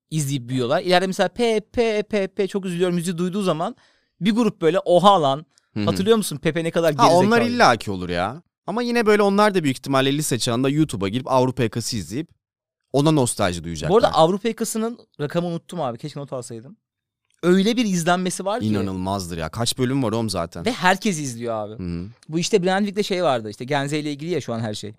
izleyip 0.10 0.50
büyüyorlar. 0.50 0.82
İleride 0.82 1.08
mesela 1.08 1.30
Pepe 1.30 2.04
Pepe 2.04 2.48
çok 2.48 2.66
üzülüyorum 2.66 2.96
müziği 2.96 3.18
duyduğu 3.18 3.42
zaman 3.42 3.76
bir 4.22 4.32
grup 4.32 4.62
böyle 4.62 4.80
oha 4.80 5.22
lan. 5.22 5.46
Hatırlıyor 5.86 6.18
musun 6.18 6.38
Pepe 6.38 6.64
ne 6.64 6.72
kadar 6.72 6.96
Ha 6.96 7.04
gerizekalı. 7.04 7.28
onlar 7.28 7.42
illaki 7.42 7.92
olur 7.92 8.10
ya. 8.10 8.42
Ama 8.68 8.82
yine 8.82 9.06
böyle 9.06 9.22
onlar 9.22 9.56
da 9.56 9.64
büyük 9.64 9.78
ihtimalle 9.78 10.14
lise 10.18 10.40
çağında 10.40 10.70
YouTube'a 10.70 11.10
girip 11.10 11.32
Avrupa 11.32 11.64
yakası 11.64 11.98
izleyip 11.98 12.28
ona 12.94 13.12
nostalji 13.12 13.64
duyacaklar. 13.64 13.90
Bu 13.90 13.98
arada 13.98 14.14
Avrupa 14.14 14.48
yakasının 14.48 15.00
rakamı 15.20 15.48
unuttum 15.48 15.82
abi. 15.82 15.98
Keşke 15.98 16.20
not 16.20 16.34
alsaydım. 16.34 16.78
Öyle 17.44 17.78
bir 17.78 17.86
izlenmesi 17.86 18.46
var 18.46 18.60
ki. 18.60 18.66
İnanılmazdır 18.68 19.38
ya. 19.38 19.50
Kaç 19.50 19.78
bölüm 19.78 20.04
var 20.04 20.12
oğlum 20.12 20.30
zaten. 20.30 20.66
Ve 20.66 20.72
herkes 20.72 21.20
izliyor 21.20 21.54
abi. 21.56 21.84
Hı 21.84 21.88
hı. 21.88 22.06
Bu 22.30 22.40
işte 22.40 22.64
Brandvik'te 22.64 23.04
şey 23.04 23.24
vardı 23.24 23.50
işte 23.50 23.66
Genze 23.66 24.00
ile 24.00 24.12
ilgili 24.12 24.30
ya 24.32 24.42
şu 24.42 24.54
an 24.54 24.60
her 24.60 24.74
şey. 24.74 24.94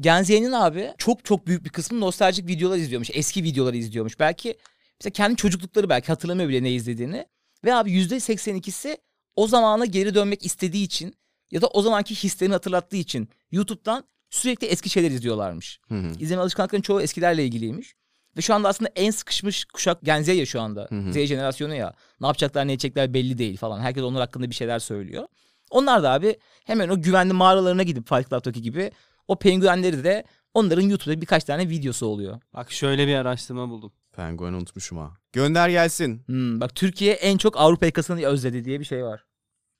Genze'nin 0.00 0.52
abi 0.52 0.90
çok 0.98 1.24
çok 1.24 1.46
büyük 1.46 1.64
bir 1.64 1.70
kısmı 1.70 2.00
nostaljik 2.00 2.46
videolar 2.48 2.76
izliyormuş. 2.76 3.10
Eski 3.12 3.42
videoları 3.42 3.76
izliyormuş. 3.76 4.20
Belki 4.20 4.56
mesela 5.00 5.12
kendi 5.12 5.36
çocuklukları 5.36 5.88
belki 5.88 6.06
hatırlamıyor 6.06 6.48
bile 6.48 6.62
ne 6.62 6.72
izlediğini. 6.72 7.26
Ve 7.64 7.74
abi 7.74 7.90
%82'si 7.92 8.98
o 9.36 9.46
zamana 9.46 9.84
geri 9.84 10.14
dönmek 10.14 10.44
istediği 10.46 10.84
için 10.84 11.14
ya 11.50 11.62
da 11.62 11.66
o 11.66 11.82
zamanki 11.82 12.14
hislerini 12.14 12.54
hatırlattığı 12.54 12.96
için 12.96 13.28
YouTube'dan 13.52 14.04
sürekli 14.30 14.66
eski 14.66 14.90
şeyler 14.90 15.10
izliyorlarmış. 15.10 15.80
Hı 15.88 15.94
hı. 15.94 16.12
İzleme 16.18 16.42
alışkanlıklarının 16.42 16.82
çoğu 16.82 17.02
eskilerle 17.02 17.44
ilgiliymiş. 17.44 17.94
Ve 18.36 18.40
şu 18.40 18.54
anda 18.54 18.68
aslında 18.68 18.90
en 18.96 19.10
sıkışmış 19.10 19.64
kuşak 19.64 20.02
Gen 20.02 20.22
Z 20.22 20.28
ya 20.28 20.46
şu 20.46 20.60
anda. 20.60 20.86
Hı 20.90 20.94
hı. 20.98 21.12
Z 21.12 21.16
jenerasyonu 21.16 21.74
ya. 21.74 21.94
Ne 22.20 22.26
yapacaklar 22.26 22.66
ne 22.66 22.72
edecekler 22.72 23.14
belli 23.14 23.38
değil 23.38 23.56
falan. 23.56 23.80
Herkes 23.80 24.02
onlar 24.02 24.20
hakkında 24.20 24.50
bir 24.50 24.54
şeyler 24.54 24.78
söylüyor. 24.78 25.26
Onlar 25.70 26.02
da 26.02 26.12
abi 26.12 26.38
hemen 26.64 26.88
o 26.88 27.02
güvenli 27.02 27.32
mağaralarına 27.32 27.82
gidip 27.82 28.08
Fight 28.08 28.30
Club'daki 28.30 28.62
gibi 28.62 28.90
o 29.28 29.38
penguenleri 29.38 30.04
de 30.04 30.24
onların 30.54 30.82
YouTube'da 30.82 31.20
birkaç 31.20 31.44
tane 31.44 31.68
videosu 31.68 32.06
oluyor. 32.06 32.40
Bak 32.54 32.72
şöyle 32.72 33.06
bir 33.06 33.14
araştırma 33.14 33.68
buldum. 33.68 33.92
Penguen 34.12 34.52
unutmuşum 34.52 34.98
ha. 34.98 35.16
Gönder 35.34 35.68
gelsin. 35.68 36.22
Hmm, 36.26 36.60
bak 36.60 36.74
Türkiye 36.74 37.12
en 37.12 37.36
çok 37.38 37.56
Avrupa 37.56 37.86
yakasını 37.86 38.26
özledi 38.26 38.64
diye 38.64 38.80
bir 38.80 38.84
şey 38.84 39.04
var. 39.04 39.24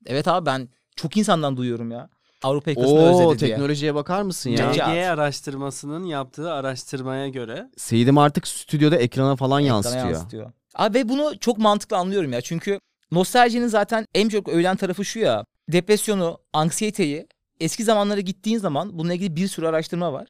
Evet 0.06 0.28
abi 0.28 0.46
ben 0.46 0.68
çok 0.96 1.16
insandan 1.16 1.56
duyuyorum 1.56 1.90
ya. 1.90 2.08
Avrupa 2.42 2.70
yakasını 2.70 2.98
Oo 2.98 3.24
özledi 3.24 3.38
diye. 3.40 3.50
teknolojiye 3.50 3.94
bakar 3.94 4.22
mısın 4.22 4.50
ya? 4.50 4.70
MG 4.70 4.78
araştırmasının 5.06 6.04
yaptığı 6.04 6.52
araştırmaya 6.52 7.28
göre 7.28 7.70
Seydim 7.76 8.18
artık 8.18 8.46
stüdyoda 8.46 8.96
ekrana 8.96 9.36
falan 9.36 9.62
Ekrana 9.62 9.74
yansıtıyor. 9.76 10.06
yansıtıyor. 10.06 10.52
Abi 10.74 10.98
ve 10.98 11.08
bunu 11.08 11.38
çok 11.40 11.58
mantıklı 11.58 11.96
anlıyorum 11.96 12.32
ya. 12.32 12.40
Çünkü 12.40 12.78
nostaljinin 13.12 13.66
zaten 13.68 14.06
en 14.14 14.28
çok 14.28 14.48
övülen 14.48 14.76
tarafı 14.76 15.04
şu 15.04 15.18
ya. 15.18 15.44
Depresyonu, 15.68 16.38
anksiyeteyi 16.52 17.26
eski 17.60 17.84
zamanlara 17.84 18.20
gittiğin 18.20 18.58
zaman 18.58 18.98
bununla 18.98 19.14
ilgili 19.14 19.36
bir 19.36 19.48
sürü 19.48 19.66
araştırma 19.66 20.12
var. 20.12 20.28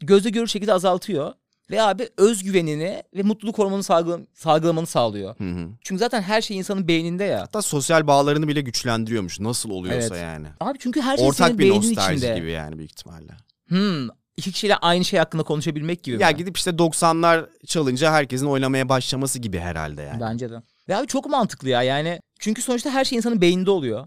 Gözle 0.00 0.30
görür 0.30 0.46
şekilde 0.46 0.72
azaltıyor. 0.72 1.32
Ve 1.70 1.82
abi 1.82 2.08
özgüvenini 2.16 3.02
ve 3.16 3.22
mutluluk 3.22 3.58
hormonu 3.58 3.80
salgı- 3.82 4.26
salgılamanı 4.34 4.86
sağlıyor. 4.86 5.38
Hı 5.38 5.44
hı. 5.50 5.68
Çünkü 5.80 5.98
zaten 5.98 6.22
her 6.22 6.42
şey 6.42 6.56
insanın 6.58 6.88
beyninde 6.88 7.24
ya. 7.24 7.40
Hatta 7.40 7.62
sosyal 7.62 8.06
bağlarını 8.06 8.48
bile 8.48 8.60
güçlendiriyormuş. 8.60 9.40
Nasıl 9.40 9.70
oluyorsa 9.70 10.16
Evet. 10.16 10.22
yani. 10.24 10.46
Abi 10.60 10.78
çünkü 10.78 11.00
her 11.00 11.16
şey 11.16 11.26
Ortak 11.26 11.46
senin 11.46 11.58
bir 11.58 11.64
beynin 11.64 11.76
nostalji 11.76 12.16
içinde. 12.16 12.34
gibi 12.38 12.50
yani 12.50 12.78
büyük 12.78 12.90
ihtimalle. 12.90 13.32
Hmm, 13.68 14.08
iki 14.36 14.52
kişiyle 14.52 14.76
aynı 14.76 15.04
şey 15.04 15.18
hakkında 15.18 15.42
konuşabilmek 15.42 16.02
gibi. 16.04 16.22
Ya 16.22 16.30
mi? 16.30 16.36
gidip 16.36 16.56
işte 16.56 16.70
90'lar 16.70 17.46
çalınca 17.66 18.12
herkesin 18.12 18.46
oynamaya 18.46 18.88
başlaması 18.88 19.38
gibi 19.38 19.58
herhalde 19.58 20.02
yani. 20.02 20.20
Bence 20.20 20.50
de. 20.50 20.62
Ve 20.88 20.96
abi 20.96 21.06
çok 21.06 21.26
mantıklı 21.30 21.68
ya 21.68 21.82
yani. 21.82 22.20
Çünkü 22.38 22.62
sonuçta 22.62 22.90
her 22.90 23.04
şey 23.04 23.16
insanın 23.16 23.40
beyninde 23.40 23.70
oluyor. 23.70 24.06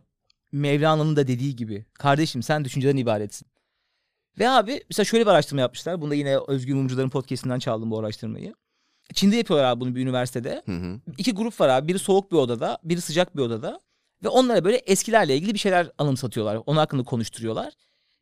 Mevlana'nın 0.52 1.16
da 1.16 1.28
dediği 1.28 1.56
gibi. 1.56 1.86
Kardeşim 1.94 2.44
sen 2.44 2.66
düşünceden 2.66 2.98
ibaretsin. 2.98 3.48
Ve 4.40 4.50
abi 4.50 4.84
mesela 4.90 5.06
şöyle 5.06 5.26
bir 5.26 5.32
araştırma 5.32 5.62
yapmışlar. 5.62 6.02
Bunu 6.02 6.12
da 6.12 6.16
yine 6.16 6.38
Özgür 6.48 6.74
Mumcuların 6.74 7.10
podcastinden 7.10 7.60
çaldım 7.60 7.92
bu 7.92 8.00
araştırmayı. 8.00 8.56
Çin'de 9.14 9.36
yapıyorlar 9.36 9.66
abi 9.68 9.82
bunu 9.82 9.96
bir 9.96 10.02
üniversitede. 10.02 10.62
Hı 10.66 10.72
hı. 10.78 11.00
İki 11.18 11.32
grup 11.32 11.60
var 11.60 11.70
abi. 11.70 11.88
Biri 11.88 12.00
soğuk 12.00 12.32
bir 12.32 12.38
odada, 12.38 12.78
biri 12.84 13.02
sıcak 13.02 13.38
bir 13.38 13.42
odada. 13.42 13.80
Ve 14.24 14.28
onlara 14.28 14.66
böyle 14.66 14.78
eskilerle 14.78 15.36
ilgili 15.36 15.54
bir 15.54 15.60
şeyler 15.60 15.92
anımsatıyorlar. 15.98 16.60
Onun 16.66 16.78
hakkında 16.78 17.04
konuşturuyorlar. 17.04 17.74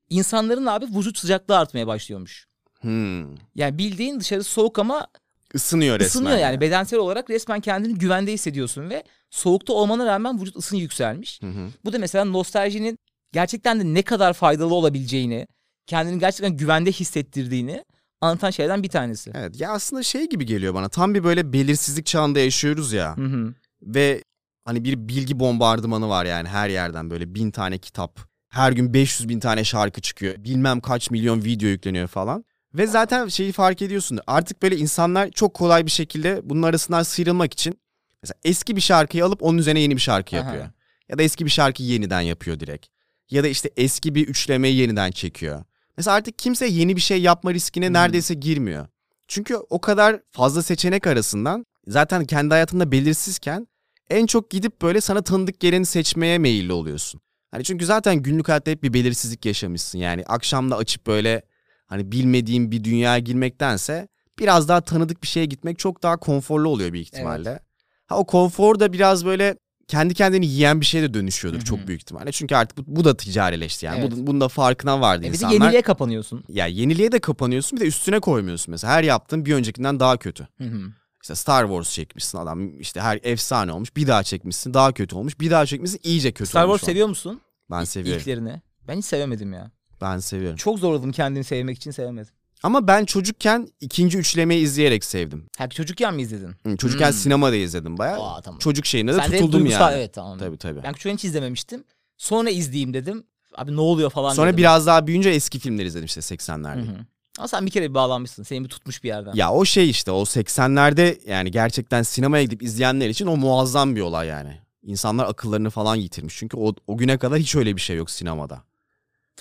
İnsanların 0.10 0.66
abi 0.66 0.86
vücut 0.86 1.18
sıcaklığı 1.18 1.58
artmaya 1.58 1.88
başlıyormuş. 1.88 2.48
Hmm. 2.82 3.36
Yani 3.56 3.78
bildiğin 3.78 4.20
dışarı 4.20 4.44
soğuk 4.44 4.80
ama 4.80 5.08
Isınıyor 5.54 6.00
resmen. 6.00 6.08
ısınıyor 6.08 6.38
yani. 6.38 6.62
Bedensel 6.62 7.00
olarak 7.00 7.30
resmen 7.30 7.60
kendini 7.60 7.96
güvende 7.98 8.34
hissediyorsun 8.34 8.90
ve 8.90 9.04
soğukta 9.30 9.74
olmana 9.74 10.06
rağmen 10.06 10.42
vücut 10.42 10.56
ısın 10.56 10.78
yükselmiş. 10.78 11.42
Hı 11.42 11.48
hı. 11.48 11.68
Bu 11.86 11.94
da 11.94 12.00
mesela 12.00 12.26
nostaljinin 12.26 12.98
gerçekten 13.32 13.80
de 13.80 13.94
ne 13.94 14.02
kadar 14.02 14.34
faydalı 14.34 14.74
olabileceğini, 14.74 15.48
kendini 15.88 16.20
gerçekten 16.20 16.58
güvende 16.58 16.92
hissettirdiğini 16.92 17.84
anlatan 18.22 18.52
şeylerden 18.52 18.84
bir 18.84 18.90
tanesi. 18.90 19.32
Evet 19.36 19.62
ya 19.62 19.72
aslında 19.72 20.04
şey 20.04 20.30
gibi 20.30 20.46
geliyor 20.46 20.74
bana. 20.74 20.90
Tam 20.90 21.14
bir 21.14 21.24
böyle 21.24 21.54
belirsizlik 21.54 22.06
çağında 22.06 22.40
yaşıyoruz 22.40 22.94
ya. 22.94 23.18
Hı 23.18 23.26
hı. 23.26 23.54
Ve 23.82 24.24
hani 24.66 24.84
bir 24.84 25.08
bilgi 25.08 25.40
bombardımanı 25.40 26.10
var 26.10 26.26
yani 26.26 26.48
her 26.48 26.70
yerden 26.70 27.10
böyle 27.10 27.36
bin 27.36 27.52
tane 27.52 27.78
kitap. 27.78 28.20
Her 28.50 28.72
gün 28.72 28.94
500 28.94 29.30
bin 29.30 29.40
tane 29.40 29.64
şarkı 29.64 30.02
çıkıyor. 30.02 30.36
Bilmem 30.38 30.80
kaç 30.80 31.12
milyon 31.12 31.44
video 31.44 31.70
yükleniyor 31.70 32.08
falan. 32.08 32.46
Ve 32.74 32.88
zaten 32.88 33.28
şeyi 33.28 33.52
fark 33.52 33.82
ediyorsun. 33.82 34.20
Artık 34.28 34.62
böyle 34.62 34.78
insanlar 34.78 35.32
çok 35.32 35.54
kolay 35.54 35.86
bir 35.86 35.92
şekilde 35.92 36.42
bunun 36.44 36.64
arasından 36.64 37.04
sıyrılmak 37.04 37.54
için 37.54 37.80
mesela 38.24 38.40
eski 38.44 38.76
bir 38.76 38.82
şarkıyı 38.82 39.26
alıp 39.26 39.44
onun 39.44 39.58
üzerine 39.58 39.80
yeni 39.80 39.96
bir 39.96 40.02
şarkı 40.02 40.36
Aha. 40.36 40.46
yapıyor. 40.46 40.70
Ya 41.10 41.18
da 41.18 41.24
eski 41.24 41.46
bir 41.46 41.50
şarkıyı 41.50 41.90
yeniden 41.90 42.22
yapıyor 42.22 42.60
direkt. 42.60 42.88
Ya 43.30 43.44
da 43.44 43.48
işte 43.48 43.70
eski 43.78 44.16
bir 44.16 44.28
üçlemeyi 44.28 44.76
yeniden 44.76 45.12
çekiyor. 45.12 45.64
Mesela 46.02 46.16
artık 46.18 46.40
kimse 46.40 46.68
yeni 46.68 46.96
bir 46.96 47.02
şey 47.02 47.22
yapma 47.22 47.54
riskine 47.54 47.88
Hmm. 47.88 47.94
neredeyse 47.94 48.34
girmiyor. 48.34 48.88
Çünkü 49.28 49.56
o 49.56 49.82
kadar 49.82 50.20
fazla 50.32 50.64
seçenek 50.64 51.08
arasından 51.08 51.66
zaten 51.88 52.26
kendi 52.26 52.54
hayatında 52.54 52.92
belirsizken 52.92 53.68
en 54.10 54.26
çok 54.26 54.52
gidip 54.52 54.82
böyle 54.82 55.02
sana 55.02 55.22
tanıdık 55.22 55.60
geleni 55.60 55.86
seçmeye 55.86 56.38
meyilli 56.38 56.74
oluyorsun. 56.74 57.22
Hani 57.52 57.64
çünkü 57.64 57.86
zaten 57.86 58.16
günlük 58.16 58.50
hayatta 58.50 58.72
hep 58.72 58.84
bir 58.84 58.94
belirsizlik 58.94 59.46
yaşamışsın. 59.46 60.00
Yani 60.00 60.24
akşamda 60.28 60.78
açıp 60.78 61.08
böyle 61.08 61.42
hani 61.88 62.12
bilmediğin 62.12 62.72
bir 62.72 62.84
dünyaya 62.84 63.20
girmektense 63.20 64.08
biraz 64.40 64.68
daha 64.68 64.82
tanıdık 64.82 65.24
bir 65.24 65.28
şeye 65.28 65.46
gitmek 65.46 65.80
çok 65.80 66.04
daha 66.04 66.18
konforlu 66.18 66.70
oluyor 66.70 66.94
büyük 66.94 67.08
ihtimalle. 67.08 67.60
Ha 68.08 68.18
o 68.18 68.26
konfor 68.26 68.80
da 68.80 68.94
biraz 68.94 69.26
böyle 69.26 69.56
kendi 69.92 70.14
kendini 70.14 70.46
yiyen 70.46 70.82
bir 70.82 70.86
şeye 70.86 71.04
de 71.04 71.14
dönüşüyordur 71.14 71.58
Hı 71.60 71.62
hı. 71.62 71.66
çok 71.66 71.88
büyük 71.88 72.02
ihtimalle. 72.02 72.32
Çünkü 72.32 72.56
artık 72.56 72.78
bu, 72.78 72.84
bu 72.88 73.04
da 73.04 73.18
ticarileşti 73.18 73.86
yani. 73.86 74.00
Evet. 74.00 74.12
Bu, 74.12 74.28
bunun 74.28 74.42
da 74.42 74.48
farkına 74.48 75.02
vardı 75.02 75.22
E 75.22 75.28
bir 75.28 75.32
de 75.32 75.36
insanlar. 75.36 75.54
yeniliğe 75.54 75.82
kapanıyorsun. 75.82 76.44
Ya 76.50 76.68
yeniliğe 76.68 77.12
de 77.12 77.20
kapanıyorsun 77.20 77.80
bir 77.80 77.84
de 77.84 77.88
üstüne 77.88 78.20
koymuyorsun 78.20 78.72
mesela. 78.72 78.94
Her 78.94 79.04
yaptığın 79.04 79.46
bir 79.46 79.54
öncekinden 79.54 80.00
daha 80.00 80.18
kötü. 80.18 80.48
Hı 80.58 80.64
hı. 80.64 80.82
İşte 81.22 81.36
Star 81.36 81.64
Wars 81.68 81.92
çekmişsin 81.94 82.38
adam 82.38 82.80
işte 82.80 83.02
her 83.02 83.20
efsane 83.24 83.72
olmuş. 83.72 83.96
Bir 83.96 84.08
daha 84.08 84.24
çekmişsin 84.24 84.74
daha 84.74 84.92
kötü 84.92 85.16
olmuş. 85.16 85.40
Bir 85.40 85.52
daha 85.52 85.66
çekmişsin 85.66 86.00
iyice 86.04 86.32
kötü 86.32 86.50
Star 86.50 86.64
olmuş. 86.66 86.80
Wars 86.80 86.90
seviyor 86.92 87.08
musun? 87.08 87.42
Ben 87.72 87.84
seviyorum. 87.84 88.20
İlklerini. 88.20 88.62
Ben 88.88 88.98
hiç 88.98 89.06
sevemedim 89.06 89.54
ya. 89.54 89.72
Ben 90.02 90.20
seviyorum. 90.20 90.58
Çok 90.58 90.80
zorladım 90.80 91.12
kendini 91.12 91.44
sevmek 91.44 91.78
için 91.78 91.92
sevemedim. 91.92 92.34
Ama 92.64 92.88
ben 92.88 93.06
çocukken 93.06 93.68
ikinci 93.80 94.18
üçlemeyi 94.18 94.64
izleyerek 94.64 95.04
sevdim. 95.06 95.46
Ha 95.58 95.70
çocukken 95.70 96.14
mi 96.16 96.22
izledin? 96.22 96.56
Hı, 96.66 96.78
Çocukken 96.78 97.08
Hmm. 97.12 97.18
sinemada 97.18 97.56
izledim 97.56 97.98
bayağı. 97.98 98.22
Aa 98.24 98.42
tamam. 98.42 98.60
Çocuk 98.60 98.86
şeyine 98.86 99.14
de 99.14 99.18
Sen 99.18 99.32
de 99.32 99.38
tutuldum 99.38 99.60
duygusal 99.60 99.92
yani. 99.92 100.00
evet 100.00 100.14
tamam. 100.14 100.38
Tabii 100.38 100.58
tabii. 100.58 100.84
Ben 100.84 100.94
çocukken 100.94 101.14
hiç 101.14 101.26
izlememiştim. 101.26 101.84
Sonra 102.18 102.50
izleyeyim 102.50 102.94
dedim. 102.94 103.24
Abi 103.58 103.76
ne 103.76 103.82
oluyor 103.82 104.10
falan 104.10 104.34
Sonra 104.34 104.48
dedim. 104.48 104.58
biraz 104.58 104.88
daha 104.88 105.08
büyüyünce 105.08 105.30
eski 105.30 105.60
filmleri 105.60 105.88
izledim 105.88 106.06
işte 106.06 106.22
Hı 106.22 106.26
80'lerde. 106.26 106.82
hı. 106.88 107.06
Ama 107.38 107.48
sen 107.48 107.66
bir 107.66 107.72
kere 107.72 107.90
bir 107.90 107.94
bağlanmışsın. 107.94 108.44
Seni 108.44 108.64
bir 108.64 108.70
tutmuş 108.70 109.04
bir 109.04 109.08
yerden. 109.08 109.34
Ya 109.34 109.52
o 109.54 109.66
şey 109.66 109.90
işte 109.90 110.12
o 110.12 110.22
80'lerde 110.22 111.30
yani 111.30 111.52
gerçekten 111.52 112.04
sinemaya 112.04 112.44
gidip 112.44 112.64
izleyenler 112.64 113.10
için 113.10 113.28
o 113.28 113.38
muazzam 113.38 113.96
bir 113.96 114.02
olay 114.02 114.28
yani. 114.28 114.58
İnsanlar 114.84 115.26
akıllarını 115.26 115.70
falan 115.70 115.96
yitirmiş. 115.96 116.36
Çünkü 116.38 116.58
o, 116.58 116.74
o 116.88 116.98
güne 116.98 117.18
kadar 117.18 117.40
hiç 117.40 117.56
öyle 117.56 117.76
bir 117.76 117.82
şey 117.82 117.98
yok 117.98 118.12
sinemada. 118.12 118.64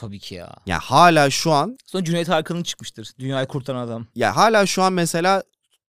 Tabii 0.00 0.18
ki 0.18 0.34
ya. 0.34 0.54
Ya 0.66 0.78
hala 0.78 1.30
şu 1.30 1.52
an 1.52 1.78
Sonra 1.86 2.04
Cüneyt 2.04 2.28
Arkın'ın 2.28 2.62
çıkmıştır. 2.62 3.10
Dünyayı 3.18 3.46
kurtaran 3.46 3.86
adam. 3.86 4.06
ya 4.14 4.36
hala 4.36 4.66
şu 4.66 4.82
an 4.82 4.92
mesela 4.92 5.42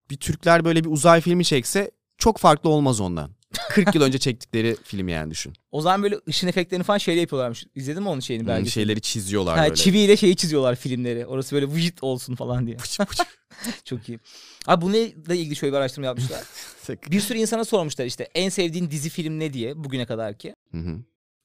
bir 0.10 0.18
Türkler 0.18 0.66
böyle 0.66 0.84
bir 0.84 0.90
uzay 0.90 1.22
filmi 1.22 1.46
çekse 1.46 1.92
çok 2.18 2.38
farklı 2.38 2.70
olmaz 2.70 3.00
ondan. 3.02 3.32
40 3.70 3.96
yıl 3.96 4.02
önce 4.02 4.18
çektikleri 4.20 4.78
film 4.84 5.08
yani 5.08 5.32
düşün. 5.32 5.54
O 5.72 5.82
zaman 5.82 6.04
böyle 6.04 6.20
ışın 6.28 6.48
efektlerini 6.48 6.84
falan 6.84 6.98
şeyle 6.98 7.22
yapıyorlarmış. 7.22 7.66
İzledin 7.76 8.04
mi 8.04 8.10
onun 8.10 8.20
şeyini 8.20 8.42
Hmm, 8.42 8.48
belki? 8.50 8.72
şeyleri 8.72 9.02
çiziyorlar 9.02 9.58
Ha, 9.58 9.64
böyle. 9.64 9.76
çiviyle 9.76 10.18
şeyi 10.18 10.36
çiziyorlar 10.36 10.76
filmleri. 10.76 11.26
Orası 11.26 11.56
böyle 11.56 11.68
vıcıt 11.68 12.04
olsun 12.04 12.36
falan 12.36 12.68
diye. 12.68 12.78
Pıç 12.78 13.00
pıç. 13.00 13.20
Çok 13.86 14.10
iyi. 14.10 14.20
Abi 14.68 14.82
bununla 14.82 15.36
ilgili 15.36 15.56
şöyle 15.56 15.74
bir 15.74 15.78
araştırma 15.78 16.06
yapmışlar. 16.06 16.44
bir 17.12 17.20
sürü 17.20 17.38
insana 17.38 17.66
sormuşlar 17.66 18.06
işte 18.06 18.24
en 18.36 18.50
sevdiğin 18.50 18.92
dizi 18.92 19.10
film 19.10 19.40
ne 19.40 19.54
diye 19.54 19.84
bugüne 19.84 20.06
kadar 20.06 20.38
ki. 20.38 20.56
Hı 20.72 20.78
hı. 20.78 20.98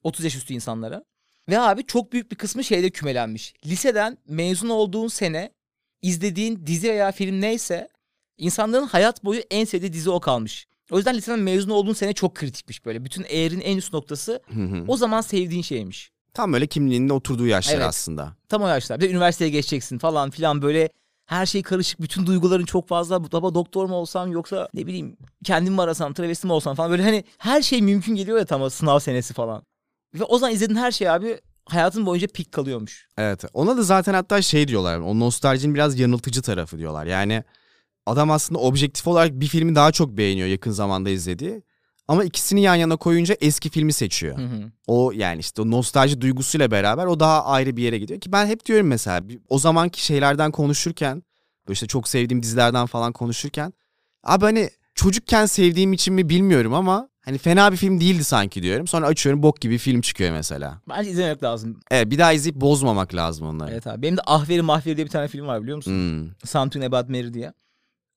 30 0.03 0.25
yaş 0.25 0.35
üstü 0.37 0.55
insanlara. 0.55 1.05
Ve 1.49 1.59
abi 1.61 1.87
çok 1.87 2.13
büyük 2.13 2.31
bir 2.31 2.37
kısmı 2.37 2.65
şeyde 2.65 2.91
kümelenmiş. 2.91 3.55
Liseden 3.67 4.19
mezun 4.29 4.69
olduğun 4.69 5.09
sene 5.09 5.51
izlediğin 6.03 6.67
dizi 6.67 6.89
veya 6.89 7.13
film 7.13 7.41
neyse 7.41 7.89
insanların 8.39 8.87
hayat 8.87 9.25
boyu 9.25 9.41
en 9.51 9.65
sevdiği 9.65 9.93
dizi 9.93 10.11
o 10.11 10.21
kalmış. 10.21 10.67
O 10.91 10.97
yüzden 10.97 11.15
liseden 11.15 11.39
mezun 11.39 11.71
olduğun 11.71 11.93
sene 11.93 12.13
çok 12.13 12.35
kritikmiş 12.35 12.85
böyle. 12.87 13.05
Bütün 13.05 13.25
eğerin 13.29 13.61
en 13.61 13.77
üst 13.77 13.93
noktası 13.93 14.41
Hı 14.55 14.61
hı. 14.63 14.85
o 14.89 14.97
zaman 14.97 15.21
sevdiğin 15.21 15.63
şeymiş. 15.63 16.11
Tam 16.35 16.53
böyle 16.53 16.67
kimliğinin 16.67 17.09
oturduğu 17.09 17.47
yaşlar 17.47 17.75
Evet. 17.75 17.87
aslında. 17.87 18.33
Tam 18.49 18.63
o 18.63 18.67
yaşlar. 18.69 19.01
Bir 19.01 19.05
de 19.05 19.11
üniversiteye 19.11 19.51
geçeceksin 19.51 19.99
falan 19.99 20.31
filan 20.31 20.63
böyle 20.63 20.89
her 21.27 21.47
şey 21.47 21.63
karışık. 21.63 22.01
Bütün 22.01 22.27
duyguların 22.27 22.65
çok 22.65 22.89
fazla. 22.89 23.33
Baba 23.33 23.55
doktor 23.55 23.87
mu 23.87 23.95
olsam 23.95 24.33
yoksa 24.33 24.69
ne 24.75 24.87
bileyim 24.87 25.17
kendim 25.45 25.75
mi 25.75 25.83
arasam, 25.83 26.15
travesti 26.15 26.47
mi 26.47 26.53
olsam 26.53 26.75
falan. 26.75 26.91
Böyle 26.91 27.03
hani 27.03 27.25
her 27.39 27.63
şey 27.63 27.83
mümkün 27.83 28.15
geliyor 28.15 28.39
ya 28.39 28.45
tam 28.45 28.63
o 28.63 28.71
sınav 28.71 28.99
senesi 28.99 29.35
falan. 29.35 29.63
Ve 30.21 30.25
o 30.25 30.39
zaman 30.39 30.55
izlediğin 30.55 30.79
her 30.79 30.93
şey 30.93 31.11
abi 31.11 31.41
hayatın 31.65 32.07
boyunca 32.07 32.27
pik 32.27 32.53
kalıyormuş. 32.53 33.09
Evet. 33.19 33.45
Ona 33.55 33.77
da 33.77 33.83
zaten 33.83 34.15
hatta 34.15 34.43
şey 34.43 34.69
diyorlar. 34.69 34.99
O 34.99 35.21
nostaljinin 35.21 35.75
biraz 35.75 35.99
yanıltıcı 35.99 36.43
tarafı 36.43 36.79
diyorlar. 36.79 37.07
Yani 37.07 37.45
adam 38.07 38.31
aslında 38.31 38.61
objektif 38.61 39.07
olarak 39.07 39.33
bir 39.33 39.47
filmi 39.47 39.75
daha 39.75 39.93
çok 39.93 40.17
beğeniyor 40.17 40.49
yakın 40.49 40.71
zamanda 40.71 41.11
izlediği. 41.11 41.63
Ama 42.09 42.25
ikisini 42.25 42.61
yan 42.61 42.75
yana 42.75 42.97
koyunca 42.97 43.37
eski 43.41 43.71
filmi 43.71 43.93
seçiyor. 43.93 44.39
Hı 44.39 44.43
hı. 44.43 44.71
O 44.87 45.13
yani 45.13 45.41
işte 45.41 45.63
o 45.63 45.71
nostalji 45.71 46.21
duygusuyla 46.21 46.71
beraber 46.71 47.07
o 47.07 47.21
daha 47.21 47.45
ayrı 47.45 47.77
bir 47.77 47.83
yere 47.83 47.99
gidiyor. 47.99 48.21
Ki 48.21 48.33
ben 48.33 48.47
hep 48.47 48.67
diyorum 48.67 48.87
mesela 48.87 49.23
o 49.49 49.59
zamanki 49.59 50.05
şeylerden 50.05 50.51
konuşurken 50.51 51.23
böyle 51.69 51.73
işte 51.73 51.87
çok 51.87 52.09
sevdiğim 52.09 52.43
dizilerden 52.43 52.87
falan 52.87 53.13
konuşurken 53.13 53.73
abi 54.25 54.45
hani 54.45 54.71
çocukken 54.95 55.47
sevdiğim 55.47 55.93
için 55.93 56.15
mi 56.15 56.29
bilmiyorum 56.29 56.75
ama 56.75 57.09
hani 57.27 57.39
fena 57.39 57.73
bir 57.73 57.77
film 57.77 58.01
değildi 58.01 58.25
sanki 58.25 58.63
diyorum. 58.63 58.87
Sonra 58.87 59.07
açıyorum 59.07 59.43
bok 59.43 59.61
gibi 59.61 59.79
film 59.79 60.01
çıkıyor 60.01 60.33
mesela. 60.33 60.81
Bence 60.89 61.11
izlemek 61.11 61.43
lazım. 61.43 61.81
Evet 61.91 62.11
bir 62.11 62.19
daha 62.19 62.33
izleyip 62.33 62.61
bozmamak 62.61 63.15
lazım 63.15 63.47
onları. 63.47 63.71
Evet 63.73 63.87
abi. 63.87 64.03
Benim 64.03 64.17
de 64.17 64.21
Ahveri 64.27 64.63
Mahveri 64.63 64.97
diye 64.97 65.07
bir 65.07 65.11
tane 65.11 65.29
film 65.29 65.47
var 65.47 65.63
biliyor 65.63 65.77
musun? 65.77 65.91
Hmm. 65.93 66.31
Something 66.49 66.85
About 66.85 67.09
Mary 67.09 67.35
diye. 67.35 67.53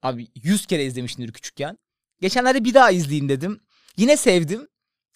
Abi 0.04 0.28
100 0.44 0.66
kere 0.66 0.86
izlemişimdir 0.86 1.34
küçükken. 1.34 1.78
Geçenlerde 2.22 2.64
bir 2.64 2.74
daha 2.74 2.92
izleyeyim 2.92 3.30
dedim. 3.30 3.60
Yine 3.98 4.18
sevdim. 4.18 4.68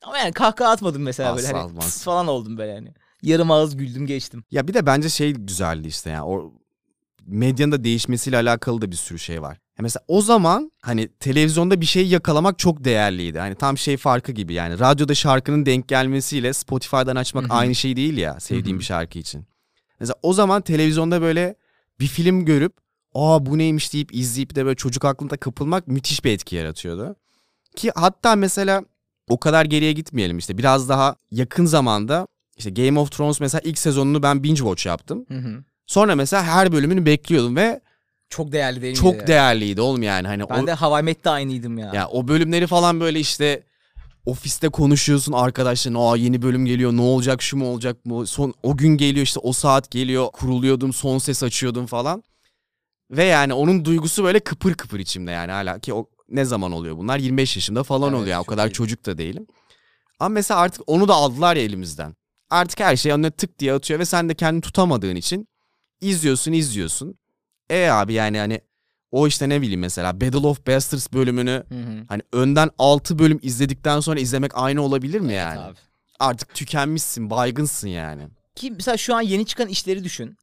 Ama 0.03 0.17
yani 0.17 0.33
kahkaha 0.33 0.71
atmadım 0.71 1.01
mesela 1.01 1.35
böyle. 1.35 1.47
Asla 1.47 1.57
Hani 1.59 1.65
olmaz. 1.67 1.85
tıs 1.85 2.03
falan 2.03 2.27
oldum 2.27 2.57
böyle 2.57 2.71
yani. 2.71 2.93
Yarım 3.21 3.51
ağız 3.51 3.77
güldüm 3.77 4.05
geçtim. 4.07 4.43
Ya 4.51 4.67
bir 4.67 4.73
de 4.73 4.85
bence 4.85 5.09
şey 5.09 5.31
güzeldi 5.33 5.87
işte 5.87 6.09
yani 6.09 6.23
o 6.23 6.53
medyanın 7.25 7.71
da 7.71 7.83
değişmesiyle 7.83 8.37
alakalı 8.37 8.81
da 8.81 8.91
bir 8.91 8.95
sürü 8.95 9.19
şey 9.19 9.41
var. 9.41 9.57
Mesela 9.79 10.03
o 10.07 10.21
zaman 10.21 10.71
hani 10.81 11.07
televizyonda 11.07 11.81
bir 11.81 11.85
şey 11.85 12.07
yakalamak 12.07 12.59
çok 12.59 12.83
değerliydi. 12.83 13.39
Hani 13.39 13.55
tam 13.55 13.77
şey 13.77 13.97
farkı 13.97 14.31
gibi 14.31 14.53
yani 14.53 14.79
radyoda 14.79 15.15
şarkının 15.15 15.65
denk 15.65 15.87
gelmesiyle 15.87 16.53
Spotify'dan 16.53 17.15
açmak 17.15 17.43
Hı 17.43 17.47
hı. 17.47 17.53
aynı 17.53 17.75
şey 17.75 17.95
değil 17.95 18.17
ya 18.17 18.39
sevdiğim 18.39 18.75
Hı 18.75 18.77
hı. 18.77 18.79
bir 18.79 18.85
şarkı 18.85 19.19
için. 19.19 19.45
Mesela 19.99 20.15
o 20.21 20.33
zaman 20.33 20.61
televizyonda 20.61 21.21
böyle 21.21 21.55
bir 21.99 22.07
film 22.07 22.45
görüp 22.45 22.73
aa 23.13 23.45
bu 23.45 23.57
neymiş 23.57 23.93
deyip 23.93 24.15
izleyip 24.15 24.55
de 24.55 24.65
böyle 24.65 24.75
çocuk 24.75 25.05
aklında 25.05 25.37
kapılmak 25.37 25.87
müthiş 25.87 26.25
bir 26.25 26.31
etki 26.31 26.55
yaratıyordu. 26.55 27.15
Ki 27.75 27.91
hatta 27.95 28.35
mesela 28.35 28.83
o 29.29 29.39
kadar 29.39 29.65
geriye 29.65 29.91
gitmeyelim 29.93 30.37
işte 30.37 30.57
biraz 30.57 30.89
daha 30.89 31.15
yakın 31.31 31.65
zamanda 31.65 32.27
işte 32.57 32.69
Game 32.69 32.99
of 32.99 33.11
Thrones 33.11 33.39
mesela 33.39 33.61
ilk 33.65 33.77
sezonunu 33.77 34.23
ben 34.23 34.43
binge 34.43 34.57
watch 34.57 34.85
yaptım. 34.85 35.25
Hı 35.27 35.37
hı. 35.37 35.63
Sonra 35.87 36.15
mesela 36.15 36.43
her 36.43 36.71
bölümünü 36.71 37.05
bekliyordum 37.05 37.55
ve 37.55 37.81
Çok 38.33 38.51
değerli 38.51 38.81
değil 38.81 38.95
çok 38.95 39.13
miydi? 39.13 39.27
değerliydi 39.27 39.81
oğlum 39.81 40.03
yani. 40.03 40.27
Hani 40.27 40.43
Ben 40.49 40.63
o, 40.63 40.67
de 40.67 40.73
Hawaii 40.73 41.03
Met'te 41.03 41.29
aynıydım 41.29 41.77
ya. 41.77 41.91
ya 41.93 42.07
o 42.07 42.27
bölümleri 42.27 42.67
falan 42.67 42.99
böyle 42.99 43.19
işte 43.19 43.63
ofiste 44.25 44.69
konuşuyorsun 44.69 45.33
arkadaşların 45.33 45.99
aa 45.99 46.17
yeni 46.17 46.41
bölüm 46.41 46.65
geliyor 46.65 46.91
ne 46.93 47.01
olacak 47.01 47.41
şu 47.41 47.57
mu 47.57 47.67
olacak 47.69 47.97
bu 48.05 48.27
son 48.27 48.53
o 48.63 48.77
gün 48.77 48.97
geliyor 48.97 49.23
işte 49.25 49.39
o 49.39 49.53
saat 49.53 49.91
geliyor 49.91 50.27
kuruluyordum 50.31 50.93
son 50.93 51.17
ses 51.17 51.43
açıyordum 51.43 51.85
falan 51.85 52.23
ve 53.11 53.23
yani 53.23 53.53
onun 53.53 53.85
duygusu 53.85 54.23
böyle 54.23 54.39
kıpır 54.39 54.73
kıpır 54.73 54.99
içimde 54.99 55.31
yani 55.31 55.51
hala 55.51 55.79
ki 55.79 55.93
o 55.93 56.09
ne 56.29 56.45
zaman 56.45 56.71
oluyor 56.71 56.97
bunlar 56.97 57.17
25 57.17 57.55
yaşında 57.55 57.83
falan 57.83 58.09
Evet, 58.09 58.15
oluyor 58.21 58.31
yani 58.31 58.41
o 58.41 58.45
kadar 58.45 58.67
iyi. 58.69 58.73
çocuk 58.73 59.05
da 59.05 59.17
değilim 59.17 59.47
ama 60.19 60.29
mesela 60.29 60.59
artık 60.59 60.81
onu 60.87 61.07
da 61.07 61.13
aldılar 61.13 61.55
ya 61.55 61.63
elimizden 61.63 62.15
artık 62.49 62.79
her 62.79 62.95
şey 62.95 63.11
önüne 63.11 63.31
tık 63.31 63.59
diye 63.59 63.73
atıyor 63.73 63.99
ve 63.99 64.05
sen 64.05 64.29
de 64.29 64.33
kendini 64.35 64.61
tutamadığın 64.61 65.15
için 65.15 65.47
izliyorsun 66.01 66.51
izliyorsun 66.51 67.15
e 67.69 67.87
abi 67.87 68.13
yani 68.13 68.37
hani 68.37 68.61
o 69.11 69.27
işte 69.27 69.49
ne 69.49 69.61
bileyim 69.61 69.79
mesela 69.79 70.21
Battle 70.21 70.47
of 70.47 70.67
Bastards 70.67 71.13
bölümünü 71.13 71.63
Hı 71.69 71.75
hı. 71.75 72.05
Hani 72.07 72.21
önden 72.33 72.69
6 72.77 73.19
bölüm 73.19 73.39
izledikten 73.41 73.99
sonra 73.99 74.19
izlemek 74.19 74.51
aynı 74.55 74.81
olabilir 74.81 75.19
mi 75.19 75.33
yani? 75.33 75.59
Evet 75.59 75.69
abi. 75.69 75.77
Artık 76.19 76.53
tükenmişsin, 76.53 77.29
baygınsın 77.29 77.87
yani. 77.87 78.27
Ki 78.55 78.71
mesela 78.71 78.97
şu 78.97 79.15
an 79.15 79.21
yeni 79.21 79.45
çıkan 79.45 79.67
işleri 79.67 80.03
düşün. 80.03 80.37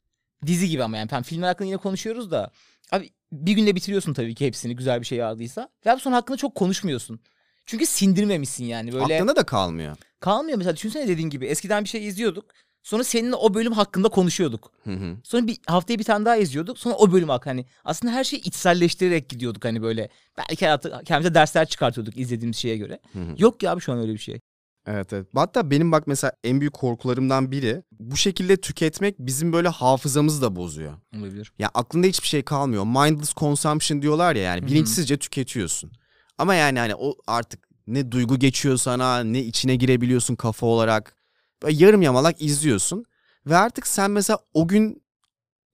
Dizi 0.47 0.69
gibi 0.69 0.85
ama 0.85 0.97
yani. 0.97 1.23
Filmler 1.23 1.49
hakkında 1.49 1.67
yine 1.67 1.77
konuşuyoruz 1.77 2.31
da. 2.31 2.51
Abi 2.93 3.11
bir 3.33 3.53
günde 3.53 3.75
bitiriyorsun 3.75 4.15
tabii 4.15 4.35
ki 4.35 4.47
hepsini 4.47 4.77
güzel 4.77 5.01
bir 5.01 5.07
şey 5.07 5.23
aldıysa. 5.23 5.69
Ve 5.87 5.91
abi 5.91 6.01
sonra 6.01 6.17
hakkında 6.17 6.37
çok 6.37 6.55
konuşmuyorsun. 6.55 7.21
Çünkü 7.67 7.87
sindirmemişsin 7.87 8.65
yani. 8.65 8.93
Böyle 8.93 9.15
Aklında 9.15 9.37
da 9.37 9.43
kalmıyor. 9.43 9.97
kalmıyor 10.21 10.59
mesela. 10.59 10.77
Düşünsene 10.77 11.09
dediğin 11.09 11.31
gibi. 11.31 11.47
Eskiden 11.47 11.85
bir 11.85 11.89
şey 11.89 12.07
izliyorduk. 12.07 12.45
Sonra 12.83 13.05
seninle 13.05 13.35
o 13.35 13.55
bölüm 13.55 13.73
hakkında 13.73 14.09
konuşuyorduk. 14.09 14.73
Hı 14.85 14.93
hı. 14.93 15.17
Sonra 15.23 15.47
bir 15.47 15.59
haftaya 15.67 15.99
bir 15.99 16.05
tane 16.05 16.25
daha 16.25 16.37
izliyorduk. 16.37 16.79
Sonra 16.79 16.95
o 16.95 17.13
bölüm 17.13 17.29
hakkında 17.29 17.51
hani 17.51 17.67
aslında 17.85 18.13
her 18.13 18.25
şeyi 18.25 18.43
içselleştirerek 18.43 19.29
gidiyorduk 19.29 19.65
hani 19.65 19.83
böyle. 19.83 20.09
Belki 20.39 20.65
hayatı, 20.65 21.03
kendimize 21.05 21.35
dersler 21.35 21.67
çıkartıyorduk 21.67 22.17
izlediğimiz 22.17 22.57
şeye 22.57 22.77
göre. 22.77 23.01
Hı 23.13 23.19
hı. 23.19 23.35
Yok 23.39 23.63
ya 23.63 23.73
abi 23.73 23.81
şu 23.81 23.93
an 23.93 23.99
öyle 23.99 24.13
bir 24.13 24.19
şey. 24.19 24.41
Evet 24.87 25.13
evet. 25.13 25.27
Hatta 25.35 25.71
benim 25.71 25.93
bak 25.93 26.07
mesela 26.07 26.33
en 26.45 26.61
büyük 26.61 26.73
korkularımdan 26.75 27.51
biri 27.51 27.83
bu 28.01 28.17
şekilde 28.17 28.57
tüketmek 28.57 29.19
bizim 29.19 29.53
böyle 29.53 29.69
hafızamızı 29.69 30.43
da 30.43 30.57
bozuyor. 30.57 30.93
Olabilir. 31.19 31.53
Ya 31.59 31.71
aklında 31.75 32.07
hiçbir 32.07 32.29
şey 32.29 32.43
kalmıyor. 32.43 32.85
Mindless 32.85 33.35
consumption 33.35 34.03
diyorlar 34.03 34.37
ya 34.37 34.43
yani 34.43 34.67
bilinçsizce 34.67 35.17
tüketiyorsun. 35.17 35.93
Ama 36.39 36.55
yani 36.55 36.79
hani 36.79 36.95
o 36.95 37.15
artık 37.27 37.69
ne 37.87 38.13
duygu 38.13 38.39
geçiyor 38.39 38.77
sana 38.77 39.25
ne 39.25 39.41
içine 39.41 39.77
girebiliyorsun 39.77 40.37
kafa 40.37 40.67
olarak. 40.67 41.20
Yarım 41.69 42.03
yamalak 42.03 42.43
izliyorsun. 42.43 43.05
Ve 43.47 43.57
artık 43.57 43.87
sen 43.87 44.11
mesela 44.11 44.39
o 44.55 44.69
gün 44.69 45.03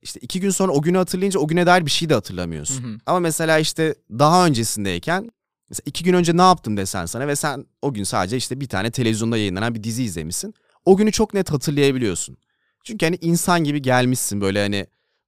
işte 0.01 0.19
iki 0.19 0.39
gün 0.39 0.49
sonra 0.49 0.71
o 0.71 0.81
günü 0.81 0.97
hatırlayınca 0.97 1.39
o 1.39 1.47
güne 1.47 1.65
dair 1.65 1.85
bir 1.85 1.91
şey 1.91 2.09
de 2.09 2.13
hatırlamıyorsun. 2.13 2.83
Hı 2.83 2.87
hı. 2.87 2.97
Ama 3.05 3.19
mesela 3.19 3.59
işte 3.59 3.95
daha 4.11 4.45
öncesindeyken 4.45 5.31
mesela 5.69 5.83
iki 5.85 6.03
gün 6.03 6.13
önce 6.13 6.37
ne 6.37 6.41
yaptım 6.41 6.77
desen 6.77 7.05
sana 7.05 7.27
ve 7.27 7.35
sen 7.35 7.65
o 7.81 7.93
gün 7.93 8.03
sadece 8.03 8.37
işte 8.37 8.61
bir 8.61 8.67
tane 8.67 8.91
televizyonda 8.91 9.37
yayınlanan 9.37 9.75
bir 9.75 9.83
dizi 9.83 10.03
izlemişsin. 10.03 10.53
O 10.85 10.97
günü 10.97 11.11
çok 11.11 11.33
net 11.33 11.51
hatırlayabiliyorsun. 11.51 12.37
Çünkü 12.83 13.05
hani 13.05 13.17
insan 13.21 13.63
gibi 13.63 13.81
gelmişsin 13.81 14.41
böyle 14.41 14.61
hani 14.61 14.87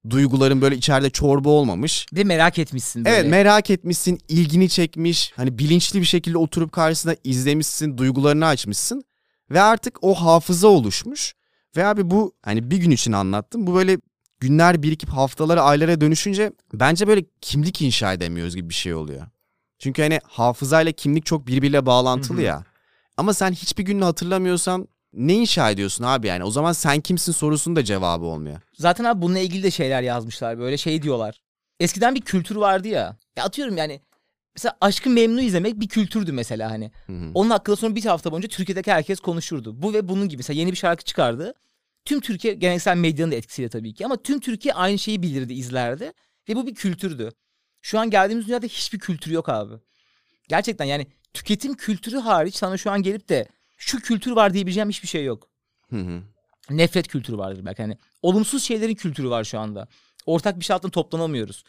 duyguların 0.10 0.62
böyle 0.62 0.76
içeride 0.76 1.10
çorba 1.10 1.50
olmamış. 1.50 2.06
Ve 2.14 2.24
merak 2.24 2.60
etmişsin 2.60 3.06
böyle. 3.06 3.16
Evet 3.16 3.30
merak 3.30 3.70
etmişsin, 3.70 4.20
ilgini 4.28 4.70
çekmiş. 4.70 5.34
Hani 5.36 5.58
bilinçli 5.58 6.00
bir 6.00 6.06
şekilde 6.06 6.38
oturup 6.38 6.72
karşısında 6.72 7.16
izlemişsin, 7.24 7.98
duygularını 7.98 8.46
açmışsın. 8.46 9.04
Ve 9.52 9.62
artık 9.62 10.04
o 10.04 10.14
hafıza 10.16 10.68
oluşmuş. 10.68 11.36
Ve 11.76 11.86
abi 11.86 12.12
bu 12.12 12.34
hani 12.42 12.72
bir 12.72 12.78
gün 12.78 12.92
için 12.92 13.12
anlattım. 13.12 13.68
Bu 13.68 13.76
böyle 13.76 13.98
günler 14.40 14.84
birikip 14.84 15.10
haftalara, 15.10 15.62
aylara 15.62 16.02
dönüşünce 16.02 16.52
bence 16.74 17.08
böyle 17.08 17.26
kimlik 17.42 17.82
inşa 17.82 18.14
edemiyoruz 18.14 18.56
gibi 18.56 18.70
bir 18.70 18.74
şey 18.74 18.94
oluyor. 18.94 19.28
Çünkü 19.80 20.02
hani 20.02 20.20
hafızayla 20.24 20.92
kimlik 20.92 21.26
çok 21.26 21.48
birbiriyle 21.48 21.86
bağlantılı 21.86 22.42
ya. 22.42 22.64
Ama 23.18 23.34
sen 23.34 23.52
hiçbir 23.52 23.86
gününü 23.86 24.04
hatırlamıyorsan 24.04 24.88
ne 25.14 25.34
inşa 25.34 25.70
ediyorsun 25.70 26.04
abi 26.04 26.28
yani? 26.28 26.44
O 26.44 26.52
zaman 26.52 26.72
sen 26.72 27.00
kimsin 27.02 27.32
sorusunun 27.32 27.76
da 27.76 27.84
cevabı 27.84 28.26
olmuyor. 28.26 28.62
Zaten 28.74 29.04
abi 29.04 29.22
bununla 29.22 29.40
ilgili 29.40 29.64
de 29.64 29.72
şeyler 29.72 30.02
yazmışlar. 30.02 30.60
Böyle 30.60 30.78
şey 30.78 31.02
diyorlar. 31.02 31.42
Eskiden 31.80 32.16
bir 32.16 32.22
kültür 32.22 32.56
vardı 32.56 32.88
ya. 32.88 33.18
Ya 33.38 33.44
atıyorum 33.44 33.78
yani. 33.78 34.02
Mesela 34.60 34.78
Aşkı 34.82 35.10
Memnu 35.10 35.42
izlemek 35.42 35.80
bir 35.80 35.88
kültürdü 35.88 36.32
mesela 36.32 36.72
hani. 36.72 36.92
Hı 37.08 37.14
hı. 37.14 37.32
Onun 37.34 37.50
hakkında 37.50 37.76
sonra 37.76 37.96
bir 37.96 38.06
hafta 38.06 38.32
boyunca 38.32 38.50
Türkiye'deki 38.50 38.92
herkes 38.92 39.20
konuşurdu. 39.20 39.82
Bu 39.82 39.94
ve 39.94 40.08
bunun 40.08 40.30
gibi. 40.30 40.38
Mesela 40.38 40.60
yeni 40.60 40.72
bir 40.72 40.78
şarkı 40.78 41.04
çıkardı. 41.04 41.54
Tüm 42.06 42.20
Türkiye 42.20 42.54
geleneksel 42.54 42.98
medyanın 42.98 43.32
da 43.32 43.36
etkisiyle 43.36 43.70
tabii 43.70 43.94
ki 43.94 44.06
ama 44.06 44.18
tüm 44.18 44.40
Türkiye 44.40 44.74
aynı 44.74 45.00
şeyi 45.00 45.22
bilirdi, 45.22 45.54
izlerdi. 45.54 46.14
Ve 46.50 46.56
bu 46.56 46.68
bir 46.68 46.76
kültürdü. 46.76 47.30
Şu 47.82 48.00
an 48.00 48.10
geldiğimiz 48.10 48.48
dünyada 48.48 48.66
hiçbir 48.66 49.00
kültür 49.00 49.32
yok 49.32 49.50
abi. 49.50 49.74
Gerçekten 50.48 50.86
yani 50.86 51.08
tüketim 51.34 51.74
kültürü 51.74 52.18
hariç 52.18 52.56
sana 52.56 52.78
şu 52.78 52.92
an 52.92 53.04
gelip 53.04 53.30
de 53.30 53.48
şu 53.78 54.00
kültür 54.00 54.32
var 54.32 54.54
diyebileceğim 54.54 54.90
hiçbir 54.90 55.08
şey 55.08 55.26
yok. 55.26 55.50
Hı 55.90 56.00
hı. 56.00 56.22
Nefret 56.70 57.08
kültürü 57.08 57.38
vardır 57.38 57.66
belki. 57.66 57.82
Hani 57.82 57.98
olumsuz 58.22 58.64
şeylerin 58.64 58.96
kültürü 58.96 59.30
var 59.30 59.44
şu 59.44 59.60
anda. 59.60 59.88
Ortak 60.26 60.60
bir 60.60 60.66
şey 60.66 60.74
altında 60.74 60.92
toplanamıyoruz. 60.92 61.64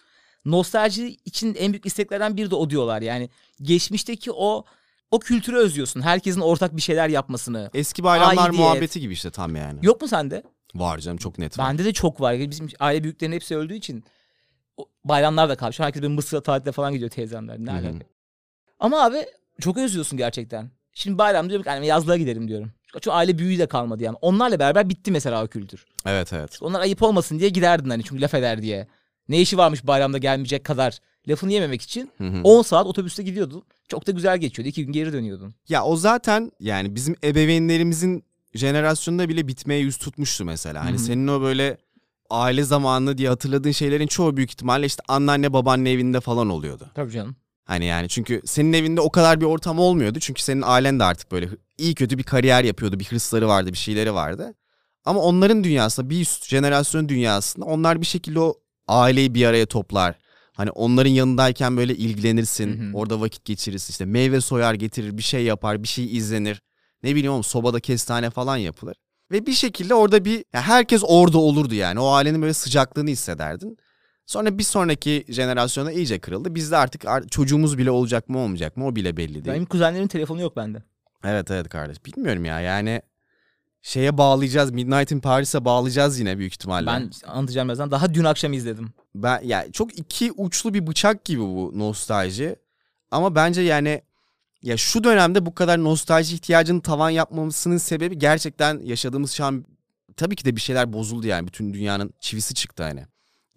Nostalji 0.45 1.17
için 1.25 1.55
en 1.55 1.73
büyük 1.73 1.87
isteklerden 1.87 2.37
biri 2.37 2.51
de 2.51 2.55
o 2.55 2.71
diyorlar. 2.71 3.03
Yani 3.03 3.31
geçmişteki 3.63 4.33
o 4.33 4.65
o 5.11 5.19
kültürü 5.19 5.57
özlüyorsun. 5.57 6.01
Herkesin 6.01 6.41
ortak 6.41 6.77
bir 6.77 6.83
şeyler 6.83 7.09
yapmasını. 7.09 7.71
Eski 7.75 8.03
bayramlar 8.03 8.47
Aidiyet. 8.47 8.65
muhabbeti 8.65 9.01
gibi 9.01 9.13
işte 9.13 9.31
tam 9.31 9.57
yani. 9.57 9.79
Yok 9.83 10.01
mu 10.01 10.09
sende? 10.09 10.43
Var 10.75 10.99
canım 10.99 11.19
çok 11.19 11.39
net 11.39 11.59
var. 11.59 11.69
Bende 11.69 11.85
de 11.85 11.93
çok 11.93 12.21
var. 12.21 12.39
Bizim 12.39 12.69
aile 12.81 13.05
büyüklerin 13.05 13.33
hepsi 13.33 13.57
öldüğü 13.57 13.75
için 13.75 14.05
o 14.77 14.85
bayramlar 15.05 15.49
da 15.49 15.57
kalmış. 15.57 15.81
Herkes 15.81 16.03
bir 16.03 16.09
Mısır'a 16.09 16.43
tatilde 16.43 16.73
falan 16.73 16.93
gidiyor 16.93 17.11
teyzemler. 17.11 17.59
Ne 17.59 17.71
alaka? 17.73 17.99
Ama 18.81 19.05
abi 19.05 19.27
çok 19.61 19.77
özlüyorsun 19.77 20.19
gerçekten. 20.19 20.71
Şimdi 20.93 21.19
bayram 21.19 21.49
diyorum 21.49 21.65
ki 21.65 21.71
hani 21.71 21.87
yazlığa 21.87 22.17
giderim 22.17 22.49
diyorum. 22.49 22.73
Çünkü 22.93 23.11
aile 23.11 23.39
büyüğü 23.39 23.59
de 23.59 23.67
kalmadı 23.67 24.03
yani. 24.03 24.17
Onlarla 24.21 24.59
beraber 24.59 24.89
bitti 24.89 25.11
mesela 25.11 25.45
o 25.45 25.47
kültür. 25.47 25.87
Evet 26.07 26.33
evet. 26.33 26.59
Onlar 26.61 26.81
ayıp 26.81 27.03
olmasın 27.03 27.39
diye 27.39 27.51
giderdin 27.51 27.91
hani 27.91 28.05
çünkü 28.05 28.23
laf 28.23 28.35
eder 28.35 28.63
diye. 28.63 28.87
Ne 29.29 29.41
işi 29.41 29.59
varmış 29.59 29.87
bayramda 29.87 30.19
gelmeyecek 30.19 30.65
kadar 30.65 30.99
lafını 31.29 31.53
yememek 31.53 31.83
için 31.83 32.11
Hı 32.19 32.25
hı. 32.25 32.41
10 32.45 32.63
saat 32.63 32.87
otobüste 32.87 33.23
gidiyordun. 33.23 33.63
Çok 33.89 34.07
da 34.07 34.11
güzel 34.11 34.39
geçiyordu. 34.39 34.69
İki 34.69 34.85
gün 34.87 34.93
geri 34.93 35.13
dönüyordun. 35.13 35.55
Ya 35.69 35.85
o 35.85 35.97
zaten 35.97 36.53
yani 36.61 36.95
bizim 36.95 37.17
ebeveynlerimizin 37.25 38.25
jenerasyonunda 38.55 39.29
bile 39.29 39.49
bitmeye 39.49 39.81
yüz 39.81 39.97
tutmuştu 39.97 40.45
mesela. 40.45 40.85
Hani 40.85 40.91
Hı 40.91 40.95
hı. 40.95 40.99
senin 41.05 41.29
o 41.29 41.41
böyle 41.41 41.77
aile 42.31 42.65
zamanı 42.65 43.19
diye 43.19 43.29
hatırladığın 43.29 43.71
şeylerin 43.71 44.07
çoğu 44.07 44.37
büyük 44.37 44.51
ihtimalle 44.51 44.87
işte 44.87 45.03
anneanne 45.09 45.53
babaanne 45.53 45.91
evinde 45.91 46.21
falan 46.21 46.51
oluyordu. 46.51 46.91
Tabii 46.95 47.13
canım. 47.13 47.37
Hani 47.65 47.85
yani 47.85 48.09
çünkü 48.09 48.43
senin 48.45 48.73
evinde 48.73 49.01
o 49.01 49.11
kadar 49.11 49.41
bir 49.41 49.47
ortam 49.47 49.79
olmuyordu. 49.79 50.19
Çünkü 50.21 50.43
senin 50.43 50.63
ailen 50.63 51.01
de 51.01 51.05
artık 51.05 51.33
böyle 51.33 51.49
iyi 51.79 51.95
kötü 51.95 52.19
bir 52.19 52.23
kariyer 52.23 52.65
yapıyordu. 52.65 53.01
Bir 53.01 53.05
hırsları 53.05 53.49
vardı, 53.49 53.73
bir 53.73 53.79
şeyleri 53.79 54.15
vardı. 54.15 54.55
Ama 55.05 55.21
onların 55.21 55.65
dünyasında 55.65 56.11
bir 56.11 56.21
üst 56.21 56.47
jenerasyon 56.49 57.09
dünyasında 57.09 57.65
onlar 57.65 58.01
bir 58.01 58.07
şekilde 58.07 58.41
o 58.41 58.55
aileyi 58.91 59.35
bir 59.35 59.47
araya 59.47 59.67
toplar. 59.67 60.15
Hani 60.53 60.71
onların 60.71 61.11
yanındayken 61.11 61.77
böyle 61.77 61.95
ilgilenirsin. 61.97 62.81
Hı 62.81 62.85
hı. 62.91 62.97
Orada 62.97 63.21
vakit 63.21 63.45
geçirirsin. 63.45 63.93
İşte 63.93 64.05
meyve 64.05 64.41
soyar 64.41 64.75
getirir, 64.75 65.17
bir 65.19 65.23
şey 65.23 65.45
yapar, 65.45 65.83
bir 65.83 65.89
şey 65.89 66.17
izlenir. 66.17 66.63
Ne 67.03 67.15
bileyim 67.15 67.45
sobada 67.45 67.81
kestane 67.81 68.31
falan 68.31 68.57
yapılır. 68.57 68.97
Ve 69.33 69.47
bir 69.47 69.53
şekilde 69.53 69.95
orada 69.95 70.25
bir 70.25 70.45
herkes 70.53 71.03
orada 71.07 71.39
olurdu 71.39 71.75
yani. 71.75 72.01
O 72.01 72.11
ailenin 72.11 72.43
böyle 72.43 72.55
sıcaklığını 72.55 73.11
hissederdin. 73.11 73.77
Sonra 74.27 74.59
bir 74.59 74.63
sonraki 74.63 75.25
jenerasyona 75.29 75.93
iyice 75.93 76.19
kırıldı. 76.19 76.55
Bizde 76.55 76.77
artık 76.77 77.05
ar- 77.07 77.29
çocuğumuz 77.29 77.79
bile 77.79 77.91
olacak 77.91 78.29
mı 78.29 78.39
olmayacak 78.39 78.77
mı 78.77 78.87
o 78.87 78.97
bile 78.97 79.17
belli 79.17 79.35
değil. 79.35 79.47
Benim 79.55 79.67
kuzenlerimin 79.67 80.09
telefonu 80.09 80.41
yok 80.41 80.57
bende. 80.57 80.83
Evet 81.25 81.51
evet 81.51 81.69
kardeş. 81.69 82.05
Bilmiyorum 82.07 82.45
ya 82.45 82.61
yani 82.61 83.03
şeye 83.83 84.19
bağlayacağız. 84.19 84.71
Midnight 84.71 85.13
in 85.13 85.21
Paris'e 85.21 85.65
bağlayacağız 85.65 86.19
yine 86.19 86.39
büyük 86.39 86.53
ihtimalle. 86.53 86.87
Ben 86.87 87.11
anlatacağım 87.27 87.69
birazdan. 87.69 87.91
Daha 87.91 88.15
dün 88.15 88.25
akşam 88.25 88.53
izledim. 88.53 88.93
ben 89.15 89.43
ya 89.45 89.73
çok 89.73 89.99
iki 89.99 90.33
uçlu 90.33 90.75
bir 90.75 90.87
bıçak 90.87 91.25
gibi 91.25 91.41
bu 91.41 91.73
nostalji. 91.75 92.57
Ama 93.11 93.35
bence 93.35 93.61
yani 93.63 94.03
ya 94.63 94.77
şu 94.77 95.05
dönemde 95.05 95.47
bu 95.47 95.55
kadar 95.55 95.85
nostalji 95.85 96.35
ihtiyacının 96.35 96.81
tavan 96.81 97.11
yapmamasının 97.11 97.79
sebebi 97.79 98.19
gerçekten 98.19 98.81
yaşadığımız 98.85 99.33
şu 99.33 99.45
an 99.45 99.65
tabii 100.17 100.37
ki 100.37 100.45
de 100.45 100.57
bir 100.57 100.61
şeyler 100.61 100.93
bozuldu 100.93 101.27
yani 101.27 101.47
bütün 101.47 101.75
dünyanın 101.75 102.15
çivisi 102.21 102.55
çıktı 102.55 102.83
hani. 102.83 103.07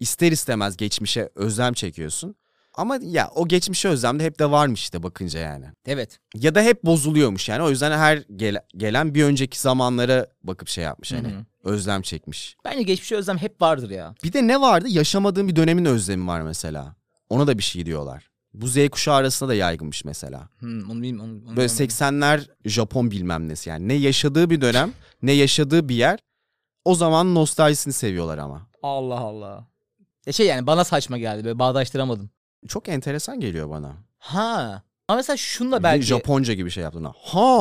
İster 0.00 0.32
istemez 0.32 0.76
geçmişe 0.76 1.30
özlem 1.34 1.72
çekiyorsun. 1.72 2.34
Ama 2.76 2.98
ya 3.02 3.30
o 3.34 3.48
geçmişe 3.48 3.88
özlem 3.88 4.18
de 4.20 4.24
hep 4.24 4.38
de 4.38 4.50
varmış 4.50 4.80
işte 4.82 5.02
bakınca 5.02 5.40
yani. 5.40 5.66
Evet. 5.86 6.18
Ya 6.34 6.54
da 6.54 6.62
hep 6.62 6.84
bozuluyormuş 6.84 7.48
yani. 7.48 7.62
O 7.62 7.70
yüzden 7.70 7.98
her 7.98 8.16
gele- 8.36 8.64
gelen 8.76 9.14
bir 9.14 9.24
önceki 9.24 9.60
zamanlara 9.60 10.26
bakıp 10.42 10.68
şey 10.68 10.84
yapmış 10.84 11.12
hani. 11.12 11.34
Özlem 11.64 12.02
çekmiş. 12.02 12.56
Bence 12.64 12.82
geçmişe 12.82 13.16
özlem 13.16 13.38
hep 13.38 13.62
vardır 13.62 13.90
ya. 13.90 14.14
Bir 14.24 14.32
de 14.32 14.46
ne 14.46 14.60
vardı? 14.60 14.88
Yaşamadığın 14.88 15.48
bir 15.48 15.56
dönemin 15.56 15.84
özlemi 15.84 16.26
var 16.26 16.40
mesela. 16.40 16.96
Ona 17.28 17.46
da 17.46 17.58
bir 17.58 17.62
şey 17.62 17.86
diyorlar. 17.86 18.30
Bu 18.54 18.66
Z 18.68 18.88
kuşağı 18.88 19.14
arasında 19.14 19.48
da 19.48 19.54
yaygınmış 19.54 20.04
mesela. 20.04 20.48
Hmm, 20.58 20.90
onu 20.90 21.02
bilmiyorum. 21.02 21.30
Onu, 21.30 21.48
onu 21.48 21.56
Böyle 21.56 21.68
bilmiyorum. 21.68 21.94
80'ler 21.98 22.40
Japon 22.64 23.10
bilmem 23.10 23.48
nesi 23.48 23.70
yani. 23.70 23.88
Ne 23.88 23.94
yaşadığı 23.94 24.50
bir 24.50 24.60
dönem 24.60 24.92
ne 25.22 25.32
yaşadığı 25.32 25.88
bir 25.88 25.94
yer. 25.94 26.18
O 26.84 26.94
zaman 26.94 27.34
nostaljisini 27.34 27.92
seviyorlar 27.92 28.38
ama. 28.38 28.66
Allah 28.82 29.18
Allah. 29.18 29.66
Ya 30.26 30.32
şey 30.32 30.46
yani 30.46 30.66
bana 30.66 30.84
saçma 30.84 31.18
geldi. 31.18 31.44
Böyle 31.44 31.58
bağdaştıramadım. 31.58 32.30
Çok 32.68 32.88
enteresan 32.88 33.40
geliyor 33.40 33.70
bana. 33.70 33.92
Ha. 34.18 34.82
Ama 35.08 35.16
mesela 35.16 35.36
şununla 35.36 35.82
Belki... 35.82 35.94
belki... 35.94 36.06
Japonca 36.06 36.54
gibi 36.54 36.70
şey 36.70 36.82
yaptın 36.82 37.04
ha. 37.04 37.12
Ha. 37.16 37.58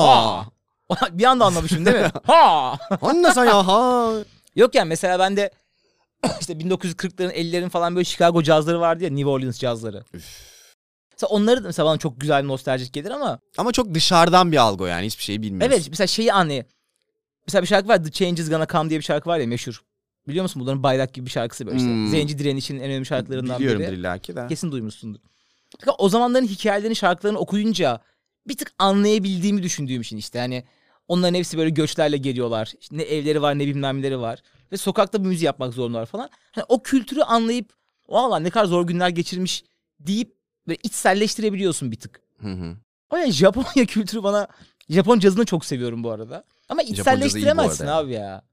Ha. 0.89 1.07
bir 1.11 1.23
anda 1.23 1.45
anlamışım 1.45 1.85
değil 1.85 1.97
mi? 1.97 2.11
ha. 2.23 2.77
Anne 3.01 3.33
sen 3.33 3.45
ya 3.45 3.67
ha. 3.67 4.11
Yok 4.55 4.75
yani 4.75 4.87
mesela 4.87 5.19
ben 5.19 5.37
de 5.37 5.51
işte 6.39 6.53
1940'ların 6.53 7.33
50'lerin 7.33 7.69
falan 7.69 7.95
böyle 7.95 8.05
Chicago 8.05 8.43
cazları 8.43 8.79
vardı 8.79 9.03
ya 9.03 9.09
New 9.09 9.29
Orleans 9.29 9.59
cazları. 9.59 10.03
Mesela 11.11 11.29
onları 11.29 11.63
da 11.63 11.67
mesela 11.67 11.85
bana 11.85 11.97
çok 11.97 12.21
güzel 12.21 12.43
nostaljik 12.43 12.93
gelir 12.93 13.11
ama 13.11 13.39
Ama 13.57 13.71
çok 13.71 13.93
dışarıdan 13.93 14.51
bir 14.51 14.57
algı 14.57 14.83
yani 14.83 15.05
hiçbir 15.05 15.23
şeyi 15.23 15.41
bilmiyorsun. 15.41 15.75
evet 15.75 15.87
mesela 15.89 16.07
şeyi 16.07 16.33
anlay. 16.33 16.63
Mesela 17.47 17.61
bir 17.61 17.67
şarkı 17.67 17.87
var 17.87 18.03
The 18.03 18.11
Change 18.11 18.41
is 18.41 18.49
Gonna 18.49 18.67
Come 18.67 18.89
diye 18.89 18.99
bir 18.99 19.05
şarkı 19.05 19.29
var 19.29 19.39
ya 19.39 19.47
meşhur. 19.47 19.83
Biliyor 20.27 20.43
musun 20.43 20.61
bunların 20.61 20.83
bayrak 20.83 21.13
gibi 21.13 21.25
bir 21.25 21.31
şarkısı 21.31 21.65
böyle 21.65 21.77
işte. 21.77 21.89
Hmm. 21.89 22.07
Zenci 22.07 22.39
direnişinin 22.39 22.79
en 22.79 22.85
önemli 22.85 23.05
şarkılarından 23.05 23.59
Biliyorum 23.59 23.81
biri. 23.81 23.95
illaki 23.95 24.35
de. 24.35 24.47
Kesin 24.47 24.71
duymuşsundur. 24.71 25.19
Fakat 25.79 25.95
o 25.97 26.09
zamanların 26.09 26.47
hikayelerini, 26.47 26.95
şarkılarını 26.95 27.39
okuyunca 27.39 28.01
bir 28.47 28.57
tık 28.57 28.73
anlayabildiğimi 28.79 29.63
düşündüğüm 29.63 30.01
için 30.01 30.17
işte 30.17 30.39
hani 30.39 30.63
onların 31.07 31.33
hepsi 31.33 31.57
böyle 31.57 31.69
göçlerle 31.69 32.17
geliyorlar. 32.17 32.73
İşte 32.81 32.97
ne 32.97 33.01
evleri 33.01 33.41
var 33.41 33.59
ne 33.59 33.67
bilmem 33.67 34.21
var. 34.21 34.39
Ve 34.71 34.77
sokakta 34.77 35.23
bu 35.23 35.27
müziği 35.27 35.45
yapmak 35.45 35.73
zorundalar 35.73 36.05
falan. 36.05 36.29
Hani 36.51 36.65
o 36.69 36.83
kültürü 36.83 37.21
anlayıp 37.21 37.73
valla 38.09 38.39
ne 38.39 38.49
kadar 38.49 38.65
zor 38.65 38.87
günler 38.87 39.09
geçirmiş 39.09 39.63
deyip 39.99 40.35
böyle 40.67 40.79
içselleştirebiliyorsun 40.83 41.91
bir 41.91 41.99
tık. 41.99 42.21
Hı 42.41 42.51
hı. 42.51 42.75
O 43.09 43.17
yüzden 43.17 43.31
Japonya 43.31 43.85
kültürü 43.87 44.23
bana 44.23 44.47
Japon 44.89 45.19
cazını 45.19 45.45
çok 45.45 45.65
seviyorum 45.65 46.03
bu 46.03 46.11
arada. 46.11 46.43
Ama 46.69 46.81
içselleştiremezsin 46.81 47.87
abi 47.87 48.13
ya. 48.13 48.43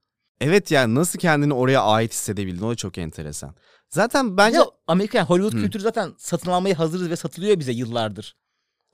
Evet 0.41 0.71
yani 0.71 0.95
nasıl 0.95 1.19
kendini 1.19 1.53
oraya 1.53 1.81
ait 1.83 2.11
hissedebildin 2.11 2.61
o 2.65 2.69
da 2.69 2.75
çok 2.75 2.97
enteresan. 2.97 3.55
Zaten 3.89 4.37
Bence 4.37 4.57
bence 4.57 4.69
Amerikan 4.87 5.25
Hollywood 5.25 5.53
Hı. 5.53 5.57
kültürü 5.63 5.83
zaten 5.83 6.13
satın 6.17 6.51
almaya 6.51 6.79
hazırız 6.79 7.09
ve 7.09 7.15
satılıyor 7.15 7.59
bize 7.59 7.71
yıllardır. 7.71 8.35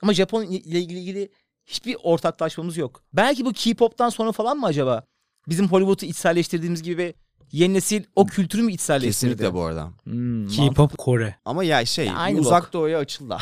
Ama 0.02 0.14
Japon 0.14 0.42
ile 0.44 0.80
ilgili, 0.80 0.98
ilgili 0.98 1.30
hiçbir 1.66 1.96
ortaklaşmamız 2.02 2.76
yok. 2.76 3.02
Belki 3.12 3.44
bu 3.44 3.52
K-pop'tan 3.52 4.08
sonra 4.08 4.32
falan 4.32 4.56
mı 4.58 4.66
acaba? 4.66 5.04
Bizim 5.48 5.68
Hollywood'u 5.68 6.06
içselleştirdiğimiz 6.06 6.82
gibi 6.82 7.14
yeni 7.52 7.74
nesil 7.74 8.04
o 8.16 8.26
kültürü 8.26 8.62
mü 8.62 8.72
içselleştirdi? 8.72 9.30
kesinlikle 9.32 9.54
bu 9.54 9.62
arada. 9.62 9.90
Hmm, 10.04 10.48
K-pop 10.48 10.98
Kore. 10.98 11.36
Ama 11.44 11.64
ya 11.64 11.84
şey 11.84 12.06
Ya 12.06 12.14
aynı 12.16 12.40
uzak 12.40 12.62
bok. 12.64 12.72
doğuya 12.72 12.98
açıldı. 12.98 13.36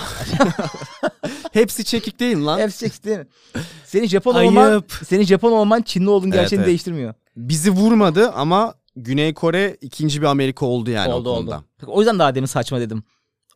Hepsi 1.53 1.85
çekik 1.85 2.21
değil 2.21 2.47
lan. 2.47 2.59
Hepsi 2.59 2.79
çekti 2.79 3.05
değil 3.05 3.19
mi? 3.19 3.27
Senin 3.85 4.07
Japon 4.07 4.35
olman, 4.35 4.85
senin 5.07 5.25
Japon 5.25 5.53
olman 5.53 5.83
Çinli 5.83 6.11
olduğun 6.11 6.27
Evet, 6.31 6.41
gerçeğini 6.41 6.61
evet. 6.61 6.69
değiştirmiyor. 6.69 7.15
Bizi 7.37 7.71
vurmadı 7.71 8.31
ama 8.31 8.75
Güney 8.97 9.35
Kore 9.35 9.77
ikinci 9.81 10.21
bir 10.23 10.27
Amerika 10.27 10.67
oldu 10.67 10.91
yani 10.91 11.13
oldu 11.13 11.31
o 11.31 11.35
konuda. 11.37 11.57
oldu. 11.57 11.65
O 11.87 12.01
yüzden 12.01 12.19
daha 12.19 12.35
demin 12.35 12.47
saçma 12.47 12.81
dedim. 12.81 13.03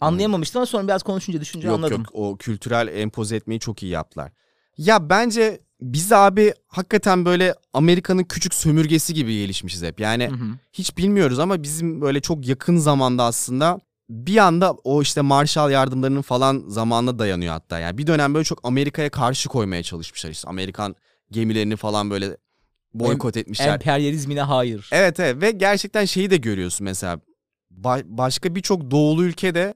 Anlayamamıştım 0.00 0.58
ama 0.58 0.66
sonra 0.66 0.84
biraz 0.84 1.02
konuşunca 1.02 1.40
düşünce 1.40 1.68
Yok 1.68 1.76
anladım. 1.76 1.98
yok 1.98 2.08
o 2.12 2.36
kültürel 2.36 2.88
empoze 2.88 3.36
etmeyi 3.36 3.60
çok 3.60 3.82
iyi 3.82 3.92
yaptılar. 3.92 4.32
Ya 4.76 5.10
bence 5.10 5.60
biz 5.80 6.12
abi 6.12 6.54
hakikaten 6.66 7.24
böyle 7.24 7.54
Amerika'nın 7.72 8.24
küçük 8.24 8.54
sömürgesi 8.54 9.14
gibi 9.14 9.32
gelişmişiz 9.38 9.82
hep. 9.82 10.00
Yani 10.00 10.28
Hı 10.28 10.34
hı. 10.34 10.44
hiç 10.72 10.96
bilmiyoruz 10.96 11.38
ama 11.38 11.62
bizim 11.62 12.00
böyle 12.00 12.20
çok 12.20 12.48
yakın 12.48 12.76
zamanda 12.76 13.24
aslında 13.24 13.80
bir 14.10 14.36
anda 14.36 14.72
o 14.72 15.02
işte 15.02 15.20
Marshall 15.20 15.70
yardımlarının 15.70 16.22
falan 16.22 16.64
zamanına 16.68 17.18
dayanıyor 17.18 17.52
hatta. 17.52 17.78
Yani 17.78 17.98
bir 17.98 18.06
dönem 18.06 18.34
böyle 18.34 18.44
çok 18.44 18.60
Amerika'ya 18.62 19.10
karşı 19.10 19.48
koymaya 19.48 19.82
çalışmışlar 19.82 20.30
işte. 20.30 20.48
Amerikan 20.48 20.96
gemilerini 21.30 21.76
falan 21.76 22.10
böyle 22.10 22.36
boykot 22.94 23.36
etmişler. 23.36 23.72
Emperyalizmine 23.72 24.42
hayır. 24.42 24.88
Evet 24.92 25.20
evet 25.20 25.42
ve 25.42 25.50
gerçekten 25.50 26.04
şeyi 26.04 26.30
de 26.30 26.36
görüyorsun 26.36 26.84
mesela 26.84 27.20
ba- 27.82 28.04
başka 28.06 28.54
birçok 28.54 28.90
doğulu 28.90 29.24
ülkede 29.24 29.74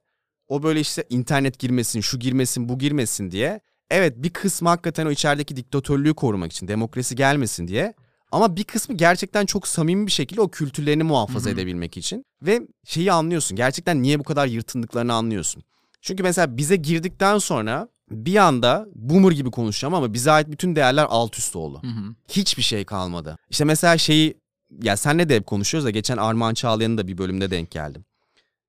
o 0.48 0.62
böyle 0.62 0.81
işte 0.81 1.05
internet 1.11 1.59
girmesin, 1.59 2.00
şu 2.00 2.18
girmesin, 2.18 2.68
bu 2.68 2.79
girmesin 2.79 3.31
diye. 3.31 3.61
Evet 3.90 4.14
bir 4.16 4.31
kısmı 4.31 4.68
hakikaten 4.68 5.07
o 5.07 5.11
içerideki 5.11 5.57
diktatörlüğü 5.57 6.14
korumak 6.14 6.53
için, 6.53 6.68
demokrasi 6.68 7.16
gelmesin 7.16 7.68
diye. 7.68 7.94
Ama 8.33 8.57
bir 8.57 8.64
kısmı 8.64 8.96
gerçekten 8.96 9.46
çok 9.46 9.68
samimi 9.68 10.07
bir 10.07 10.12
şekilde 10.12 10.40
o 10.40 10.50
kültürlerini 10.50 11.03
muhafaza 11.03 11.50
Hı 11.50 11.55
hı. 11.55 11.55
edebilmek 11.59 11.96
için. 11.96 12.24
Ve 12.42 12.61
şeyi 12.85 13.12
anlıyorsun, 13.12 13.57
gerçekten 13.57 14.03
niye 14.03 14.18
bu 14.18 14.24
kadar 14.24 14.46
yırtındıklarını 14.46 15.14
anlıyorsun. 15.14 15.62
Çünkü 16.00 16.22
mesela 16.22 16.57
bize 16.57 16.77
girdikten 16.77 17.38
sonra 17.38 17.88
bir 18.11 18.37
anda 18.37 18.87
boomer 18.95 19.31
gibi 19.33 19.51
konuşacağım 19.51 19.95
ama 19.95 20.12
bize 20.14 20.31
ait 20.31 20.51
bütün 20.51 20.77
değerler 20.77 21.07
alt 21.11 21.38
üst 21.38 21.57
oldu. 21.57 21.81
Hı 21.83 21.87
hı. 21.88 22.14
Hiçbir 22.29 22.62
şey 22.62 22.85
kalmadı. 22.85 23.37
İşte 23.51 23.64
mesela 23.64 23.99
şeyi 23.99 24.35
ya 24.83 24.97
senle 24.97 25.29
de 25.29 25.37
hep 25.37 25.47
konuşuyoruz 25.47 25.87
da 25.87 25.90
geçen 25.90 26.17
Armağan 26.17 26.55
Çağlayan'ın 26.55 26.99
da 26.99 27.07
bir 27.07 27.19
bölümde 27.19 27.51
denk 27.51 27.71
geldim. 27.71 28.05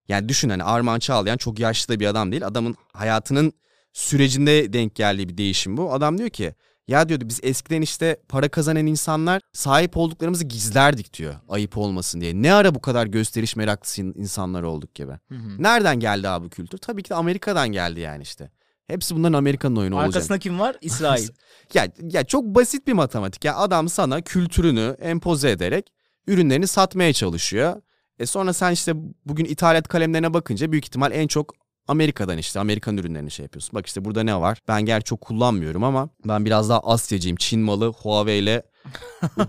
Yani 0.08 0.30
düşün 0.30 0.50
hani 0.50 0.64
Armağan 0.64 1.00
Çağlayan 1.00 1.38
çok 1.38 1.60
yaşlı 1.60 1.96
da 1.96 2.00
bir 2.00 2.06
adam 2.06 2.32
değil. 2.32 2.48
Adamın 2.48 2.76
hayatının 2.94 3.54
sürecinde 3.94 4.74
denk 4.74 4.96
geldiği 4.96 5.30
bir 5.30 5.38
değişim 5.38 5.78
bu. 5.78 5.94
Adam 5.94 6.18
diyor 6.18 6.30
ki 6.30 6.54
ya 6.88 7.10
diyordu 7.10 7.24
biz 7.28 7.40
eskiden 7.44 7.82
işte 7.82 8.18
para 8.30 8.50
kazanan 8.50 8.86
insanlar 8.86 9.42
sahip 9.54 9.98
olduklarımızı 9.98 10.44
gizlerdik 10.44 11.14
diyor. 11.18 11.36
Ayıp 11.50 11.78
olmasın 11.78 12.22
diye. 12.22 12.34
Ne 12.42 12.54
ara 12.54 12.76
bu 12.76 12.82
kadar 12.82 13.08
gösteriş 13.08 13.56
meraklısı 13.56 14.02
in- 14.02 14.14
insanlar 14.18 14.64
olduk 14.64 14.96
gibi. 14.96 15.12
Hı 15.12 15.36
hı. 15.36 15.64
Nereden 15.64 16.00
geldi 16.00 16.30
abi 16.30 16.46
bu 16.46 16.50
kültür? 16.50 16.78
Tabii 16.78 17.04
ki 17.04 17.10
de 17.10 17.16
Amerika'dan 17.16 17.72
geldi 17.72 18.00
yani 18.00 18.24
işte. 18.24 18.52
Hepsi 18.88 19.16
bunların 19.16 19.38
Amerika'nın 19.38 19.76
oyunu 19.76 19.96
olacak. 19.96 20.16
Arkasında 20.16 20.40
kim 20.40 20.60
var? 20.60 20.76
İsrail. 20.82 21.28
Ya, 21.74 21.88
ya 22.02 22.24
çok 22.24 22.44
basit 22.44 22.88
bir 22.88 22.94
matematik. 22.94 23.46
Ya 23.46 23.56
adam 23.56 23.90
sana 23.90 24.22
kültürünü 24.22 24.96
empoze 25.02 25.52
ederek 25.52 25.92
ürünlerini 26.28 26.68
satmaya 26.68 27.14
çalışıyor. 27.14 27.82
E 28.20 28.26
sonra 28.26 28.54
sen 28.54 28.72
işte 28.72 28.94
bugün 29.26 29.46
ithalat 29.46 29.88
kalemlerine 29.88 30.34
bakınca 30.34 30.72
büyük 30.72 30.86
ihtimal 30.86 31.12
en 31.12 31.28
çok 31.28 31.54
Amerika'dan 31.88 32.38
işte 32.38 32.60
Amerikan 32.60 32.98
ürünlerini 32.98 33.32
şey 33.32 33.44
yapıyorsun. 33.44 33.72
Bak 33.74 33.88
işte 33.88 34.06
burada 34.06 34.24
ne 34.24 34.36
var? 34.42 34.58
Ben 34.68 34.82
gerçi 34.82 35.06
çok 35.06 35.22
kullanmıyorum 35.22 35.84
ama 35.84 36.10
ben 36.26 36.46
biraz 36.46 36.70
daha 36.70 36.80
Asyacıyım. 36.80 37.38
Çin 37.38 37.60
malı 37.60 37.88
Huawei 37.88 38.40
ile 38.40 38.64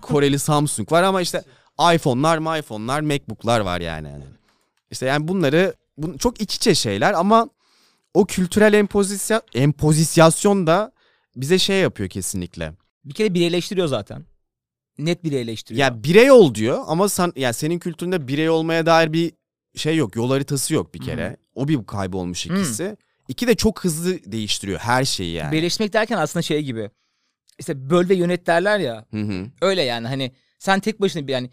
Koreli 0.03 0.39
Samsung 0.39 0.93
var 0.93 1.03
ama 1.03 1.21
işte 1.21 1.43
iPhone'lar, 1.95 2.59
iPhone'lar, 2.59 3.01
MacBook'lar 3.01 3.61
var 3.61 3.81
yani. 3.81 4.09
yani. 4.09 4.25
İşte 4.91 5.07
yani 5.07 5.29
bunları 5.29 5.75
bu, 5.99 6.19
çok 6.19 6.41
iç 6.41 6.57
içe 6.57 6.75
şeyler 6.75 7.13
ama 7.13 7.49
o 8.17 8.27
kültürel 8.27 8.73
empozisya, 8.73 9.43
empozisyasyon 9.55 10.67
da 10.67 10.93
bize 11.37 11.59
şey 11.59 11.81
yapıyor 11.81 12.09
kesinlikle. 12.09 12.73
Bir 13.05 13.15
kere 13.15 13.35
bireyleştiriyor 13.35 13.87
zaten. 13.87 14.25
Net 14.99 15.25
bireyleştiriyor. 15.25 15.87
Ya 15.87 16.05
birey 16.05 16.31
ol 16.31 16.55
diyor 16.55 16.85
ama 16.87 17.09
sen 17.09 17.33
yani 17.37 17.55
senin 17.55 17.79
kültüründe 17.79 18.29
birey 18.29 18.51
olmaya 18.51 18.87
dair 18.87 19.13
bir 19.13 19.33
şey 19.77 19.97
yok. 19.97 20.17
Yol 20.17 20.31
haritası 20.31 20.75
yok 20.75 20.95
bir 20.95 21.01
kere. 21.01 21.31
Hı. 21.31 21.37
O 21.55 21.69
bir 21.69 21.87
kaybolmuş 21.87 22.47
ikisi. 22.47 22.97
İki 23.29 23.47
de 23.47 23.55
çok 23.55 23.85
hızlı 23.85 24.33
değiştiriyor 24.33 24.79
her 24.79 25.05
şeyi 25.05 25.33
yani. 25.33 25.53
Birleşmek 25.53 25.93
derken 25.93 26.19
aslında 26.19 26.43
şey 26.43 26.63
gibi. 26.63 26.91
İşte 27.59 27.91
böl 27.91 28.09
ve 28.09 28.15
yönet 28.15 28.47
derler 28.47 28.79
ya. 28.79 29.07
Hı 29.11 29.21
hı. 29.21 29.47
Öyle 29.61 29.83
yani 29.83 30.09
hani 30.09 30.33
sen 30.59 30.81
tek 30.81 31.01
başına 31.01 31.27
bir 31.27 31.33
yani 31.33 31.51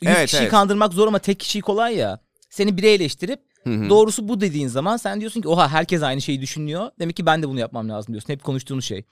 100 0.00 0.12
Evet, 0.12 0.26
kişiyi 0.26 0.38
evet. 0.38 0.50
kandırmak 0.50 0.92
zor 0.92 1.08
ama 1.08 1.18
tek 1.18 1.40
kişiyi 1.40 1.60
kolay 1.60 1.96
ya. 1.96 2.20
Seni 2.50 2.76
bireyleştirip 2.76 3.53
Doğrusu 3.66 4.28
bu 4.28 4.40
dediğin 4.40 4.68
zaman 4.68 4.96
sen 4.96 5.20
diyorsun 5.20 5.40
ki 5.40 5.48
oha 5.48 5.68
herkes 5.68 6.02
aynı 6.02 6.20
şeyi 6.22 6.40
düşünüyor. 6.40 6.90
Demek 6.98 7.16
ki 7.16 7.26
ben 7.26 7.42
de 7.42 7.48
bunu 7.48 7.60
yapmam 7.60 7.88
lazım 7.88 8.14
diyorsun. 8.14 8.32
Hep 8.32 8.44
konuştuğumuz 8.44 8.84
şey. 8.84 9.04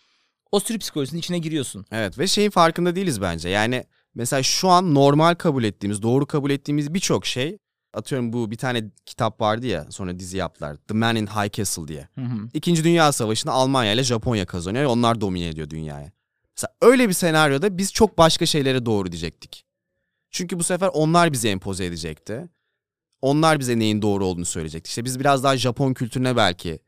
O 0.52 0.60
sürü 0.60 0.78
psikolojisinin 0.78 1.20
içine 1.20 1.38
giriyorsun. 1.38 1.84
Evet 1.92 2.18
ve 2.18 2.26
şeyin 2.26 2.50
farkında 2.50 2.96
değiliz 2.96 3.20
bence. 3.20 3.48
Yani 3.48 3.84
mesela 4.14 4.42
şu 4.42 4.68
an 4.68 4.94
normal 4.94 5.34
kabul 5.34 5.64
ettiğimiz, 5.64 6.02
doğru 6.02 6.26
kabul 6.26 6.50
ettiğimiz 6.50 6.94
birçok 6.94 7.26
şey 7.26 7.58
atıyorum 7.94 8.32
bu 8.32 8.50
bir 8.50 8.56
tane 8.56 8.90
kitap 9.06 9.40
vardı 9.40 9.66
ya 9.66 9.86
sonra 9.90 10.18
dizi 10.18 10.36
yaptılar. 10.36 10.76
The 10.88 10.94
Man 10.94 11.16
in 11.16 11.26
High 11.26 11.52
Castle 11.52 11.88
diye. 11.88 12.08
Hı 12.14 12.20
hı. 12.20 12.48
İkinci 12.54 12.84
Dünya 12.84 13.12
Savaşı'nda 13.12 13.52
Almanya 13.52 13.92
ile 13.92 14.04
Japonya 14.04 14.46
kazanıyor 14.46 14.84
ve 14.84 14.88
onlar 14.88 15.20
domine 15.20 15.48
ediyor 15.48 15.70
dünyayı. 15.70 16.12
Mesela 16.56 16.74
öyle 16.82 17.08
bir 17.08 17.14
senaryoda 17.14 17.78
biz 17.78 17.92
çok 17.92 18.18
başka 18.18 18.46
şeylere 18.46 18.86
doğru 18.86 19.12
diyecektik. 19.12 19.64
Çünkü 20.30 20.59
bu 20.59 20.64
sefer 20.64 20.90
onlar 20.92 21.32
bize 21.32 21.48
empoze 21.48 21.84
edecekti. 21.84 22.48
Onlar 23.23 23.61
bize 23.61 23.79
neyin 23.79 24.03
doğru 24.03 24.27
olduğunu 24.27 24.45
söyleyecekti. 24.45 24.89
İşte 24.89 25.05
biz 25.05 25.20
biraz 25.20 25.45
daha 25.45 25.57
Japon 25.57 25.95
kültürüne 25.95 26.37
belki 26.37 26.79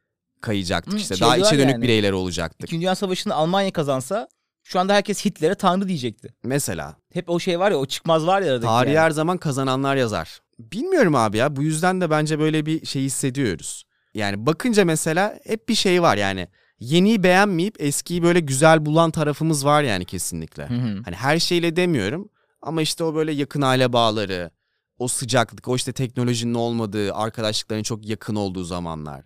kayacaktık. 0.41 0.93
Hı, 0.95 0.99
işte 0.99 1.17
şey 1.17 1.27
daha 1.29 1.37
içe 1.37 1.59
dönük 1.59 1.73
yani. 1.73 1.83
bireyler 1.83 2.13
olacaktık. 2.13 2.69
İkinci 2.69 2.81
Dünya 2.81 2.95
Savaşı'nda 2.95 3.35
Almanya 3.35 3.73
kazansa 3.73 4.29
şu 4.63 4.81
anda 4.81 4.95
herkes 4.95 5.25
Hitler'e 5.25 5.55
tanrı 5.55 5.89
diyecekti. 5.89 6.35
Mesela 6.43 6.97
Hep 7.13 7.31
o 7.31 7.41
şey 7.41 7.59
var 7.59 7.71
ya 7.71 7.77
o 7.77 7.87
çıkmaz 7.87 8.27
var 8.27 8.43
ya 8.43 8.53
aradaki 8.53 8.67
Tarihi 8.67 8.95
yani. 8.95 9.05
her 9.05 9.11
zaman 9.11 9.39
kazananlar 9.39 9.97
yazar. 9.97 10.41
Bilmiyorum 10.59 11.15
abi 11.15 11.37
ya 11.37 11.57
bu 11.57 11.63
yüzden 11.63 12.01
de 12.01 12.11
bence 12.11 12.39
böyle 12.39 12.67
bir 12.67 12.87
şey 12.87 13.03
hissediyoruz. 13.03 13.85
Yani 14.15 14.47
bakınca 14.47 14.85
mesela 14.85 15.39
hep 15.45 15.69
bir 15.69 15.75
şey 15.75 16.03
var 16.03 16.17
yani. 16.17 16.49
Yeniyi 16.81 17.23
beğenmeyip 17.23 17.83
eskiyi 17.83 18.23
böyle 18.23 18.41
güzel 18.41 18.87
bulan 18.87 19.11
tarafımız 19.11 19.65
var 19.65 19.83
yani 19.83 20.05
kesinlikle. 20.05 20.69
Hı 20.69 20.75
hı. 20.75 21.03
Hani 21.05 21.17
her 21.17 21.39
şeyle 21.39 21.77
demiyorum 21.77 22.29
ama 22.63 22.83
işte 22.83 23.05
o 23.05 23.15
böyle 23.15 23.33
yakın 23.33 23.63
aile 23.63 23.93
bağları, 23.93 24.51
o 24.99 25.09
sıcaklık, 25.09 25.69
o 25.69 25.77
işte 25.77 25.93
teknolojinin 25.93 26.55
olmadığı, 26.55 27.15
arkadaşlıkların 27.15 27.83
çok 27.83 28.09
yakın 28.09 28.35
olduğu 28.37 28.65
zamanlar. 28.65 29.25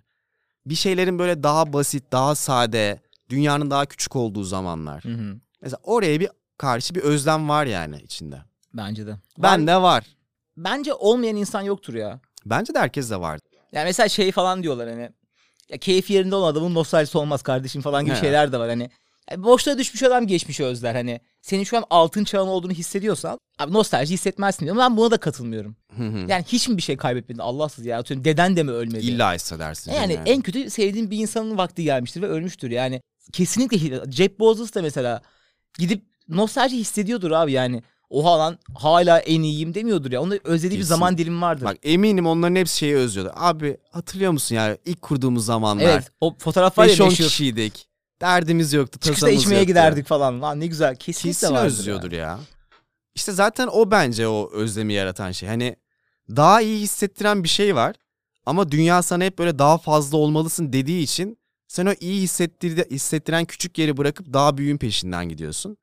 bir 0.67 0.75
şeylerin 0.75 1.19
böyle 1.19 1.43
daha 1.43 1.73
basit, 1.73 2.05
daha 2.13 2.35
sade, 2.35 3.01
dünyanın 3.31 3.71
daha 3.71 3.87
küçük 3.87 4.17
olduğu 4.17 4.45
zamanlar. 4.45 5.05
Hı 5.05 5.09
hı. 5.09 5.37
Mesela 5.63 5.81
oraya 5.83 6.21
bir 6.21 6.29
karşı 6.59 6.95
bir 6.95 7.01
özlem 7.01 7.49
var 7.49 7.67
yani 7.67 8.01
içinde. 8.03 8.43
Bence 8.75 9.07
de. 9.07 9.17
Ben 9.39 9.67
de 9.67 9.83
var. 9.83 10.05
Bence 10.57 10.95
olmayan 10.95 11.37
insan 11.37 11.63
yoktur 11.63 11.95
ya. 11.95 12.21
Bence 12.47 12.75
de 12.75 12.79
herkes 12.79 13.11
de 13.11 13.21
var. 13.21 13.41
Yani 13.73 13.85
mesela 13.85 14.09
şey 14.09 14.33
falan 14.33 14.63
diyorlar 14.63 14.89
hani. 14.89 15.11
Ya 15.69 15.79
keyif 15.79 16.11
yerinde 16.11 16.35
olan 16.35 16.53
adamın 16.53 16.75
nostaljisi 16.75 17.19
olmaz 17.19 17.43
kardeşim 17.43 17.83
falan 17.83 18.05
gibi 18.05 18.15
He. 18.15 18.21
şeyler 18.21 18.53
de 18.53 18.59
var 18.59 18.69
hani. 18.69 18.91
Yani 19.31 19.45
boşluğa 19.45 19.79
düşmüş 19.79 20.03
adam 20.03 20.27
geçmişi 20.27 20.65
özler 20.65 20.95
hani. 20.95 21.21
Senin 21.43 21.65
şu 21.65 21.77
an 21.77 21.85
altın 21.91 22.25
çağın 22.25 22.49
olduğunu 22.49 22.73
hissediyorsan 22.73 23.39
abi 23.59 23.73
nostalji 23.73 24.15
hissetmezsin 24.15 24.65
diyorum. 24.65 24.81
Ben 24.81 24.97
buna 24.97 25.11
da 25.11 25.17
katılmıyorum. 25.17 25.77
Hı 25.97 26.05
hı. 26.05 26.27
Yani 26.29 26.45
hiç 26.49 26.69
mi 26.69 26.77
bir 26.77 26.83
şey 26.83 26.97
kaybetmedin 26.97 27.41
Allahsız 27.41 27.87
ya. 27.87 27.99
Atıyorum 27.99 28.25
deden 28.25 28.57
de 28.57 28.63
mi 28.63 28.71
ölmedi? 28.71 29.07
İlla 29.07 29.35
hissedersin. 29.35 29.93
canım 29.93 30.11
Yani, 30.11 30.19
en 30.27 30.41
kötü 30.43 30.71
sevdiğin 30.71 31.11
bir 31.11 31.19
insanın 31.19 31.59
vakti 31.59 31.85
gelmiştir 31.85 32.23
ve 32.23 32.27
ölmüştür. 32.27 32.71
Yani 32.71 33.03
kesinlikle 33.33 34.11
Jeff 34.11 34.41
Bezos 34.41 34.75
da 34.75 34.83
mesela 34.83 35.23
gidip 35.79 36.03
nostalji 36.29 36.77
hissediyordur 36.77 37.31
abi 37.31 37.53
yani. 37.53 37.83
Oha 38.11 38.39
lan 38.39 38.59
hala 38.75 39.19
en 39.19 39.43
iyiyim 39.43 39.75
demiyordur 39.75 40.13
ya. 40.13 40.23
Onun 40.23 40.41
özlediği 40.45 40.79
bir 40.79 40.83
Kesin. 40.83 40.89
zaman 40.89 41.19
dilimi 41.19 41.41
vardır. 41.41 41.65
Bak 41.65 41.77
eminim 41.83 42.27
onların 42.27 42.57
hepsi 42.57 42.77
şeyi 42.77 42.97
özlüyordu. 42.97 43.33
Abi 43.37 43.77
hatırlıyor 43.91 44.33
musun 44.33 44.55
ya 44.55 44.79
ilk 44.85 45.03
kurduğumuz 45.03 45.45
zamanlar. 45.45 45.85
evet 45.85 46.11
o 46.21 46.35
fotoğraf 46.39 46.79
var 46.79 46.87
ya 46.87 46.95
5-10 46.95 47.05
meşhur. 47.05 47.25
kişiydik. 47.25 47.88
Derdimiz 48.21 48.73
yoktu, 48.73 48.99
Çıkışta 48.99 49.27
tasamız 49.27 49.43
içmeye 49.43 49.55
yoktu. 49.57 49.67
giderdik 49.69 50.07
falan. 50.07 50.43
Lan 50.43 50.61
ne 50.61 50.67
güzel. 50.67 50.97
Kesinlikle 50.97 51.41
Kesin 51.41 51.55
vardır 51.55 51.67
özlüyordur 51.67 52.13
yani. 52.13 52.21
ya. 52.21 52.41
İşte 53.15 53.33
zaten 53.33 53.69
o 53.73 53.91
bence 53.91 54.29
o 54.29 54.51
özlemi 54.53 54.93
yaratan 54.93 55.33
şey. 55.33 55.49
Hani 55.49 55.77
daha 56.37 56.61
iyi 56.61 56.81
hissettiren 56.81 57.45
bir 57.45 57.49
şey 57.49 57.75
var. 57.75 57.97
Ama 58.47 58.71
dünya 58.73 59.03
sana 59.03 59.25
hep 59.25 59.39
böyle 59.39 59.59
daha 59.59 59.79
fazla 59.79 60.17
olmalısın 60.17 60.73
dediği 60.73 61.03
için 61.03 61.39
sen 61.69 61.87
o 61.87 61.93
iyi 62.01 62.23
hissettir 62.23 62.91
hissettiren 62.91 63.45
küçük 63.45 63.79
yeri 63.79 63.97
bırakıp 63.97 64.33
daha 64.33 64.57
büyüğün 64.59 64.79
peşinden 64.79 65.29
gidiyorsun. 65.29 65.77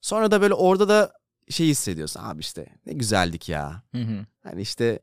Sonra 0.00 0.30
da 0.30 0.40
böyle 0.40 0.54
orada 0.54 0.88
da 0.88 1.12
şey 1.50 1.66
hissediyorsun. 1.68 2.20
Abi 2.22 2.40
işte 2.40 2.66
ne 2.86 2.92
güzeldik 2.92 3.48
ya. 3.48 3.82
Hı 3.94 4.02
hı. 4.02 4.26
Hani 4.42 4.60
işte 4.62 4.98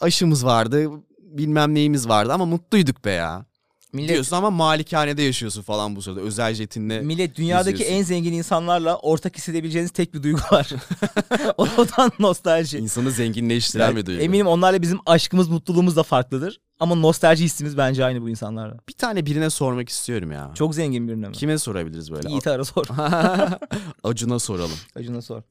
aşımız 0.00 0.44
vardı, 0.46 0.90
bilmem 1.18 1.74
neyimiz 1.74 2.08
vardı 2.08 2.32
ama 2.32 2.44
mutluyduk 2.46 3.04
be 3.04 3.10
ya. 3.10 3.46
Millet, 3.92 4.08
Diyorsun 4.08 4.36
ama 4.36 4.50
malikanede 4.50 5.22
yaşıyorsun 5.22 5.62
falan 5.62 5.96
bu 5.96 6.02
sırada. 6.02 6.20
Özel 6.20 6.54
jetinle. 6.54 7.00
millet 7.00 7.36
dünyadaki 7.36 7.70
geziyorsun. 7.78 7.98
en 7.98 8.02
zengin 8.02 8.32
insanlarla 8.32 8.96
ortak 8.96 9.36
hissedebileceğiniz 9.36 9.90
tek 9.90 10.14
bir 10.14 10.22
duygu 10.22 10.40
var. 10.50 10.70
Oradan 11.58 12.10
nostalji. 12.18 12.78
insanı 12.78 13.10
zenginleştiren 13.10 13.84
Yani 13.86 13.96
bir 13.96 14.06
duygu. 14.06 14.22
eminim 14.22 14.46
onlarla 14.46 14.82
bizim 14.82 14.98
aşkımız, 15.06 15.48
mutluluğumuz 15.48 15.96
da 15.96 16.02
farklıdır. 16.02 16.60
Ama 16.80 16.94
nostalji 16.94 17.44
hissimiz 17.44 17.76
bence 17.76 18.04
aynı 18.04 18.22
bu 18.22 18.28
insanlarla. 18.30 18.76
Bir 18.88 18.92
tane 18.92 19.26
birine 19.26 19.50
sormak 19.50 19.88
istiyorum 19.88 20.32
ya. 20.32 20.50
Çok 20.54 20.74
zengin 20.74 21.08
birine 21.08 21.28
mi? 21.28 21.32
Kime 21.32 21.58
sorabiliriz 21.58 22.12
böyle? 22.12 22.28
Yiğit'e 22.28 22.50
ara 22.50 22.64
sor. 22.64 22.84
Acun'a 24.04 24.38
soralım. 24.38 24.78
Acun'a 24.96 25.22
sor. 25.22 25.42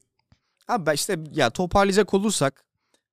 Abi 0.68 0.90
işte 0.94 1.18
ya 1.34 1.50
toparlayacak 1.50 2.14
olursak 2.14 2.64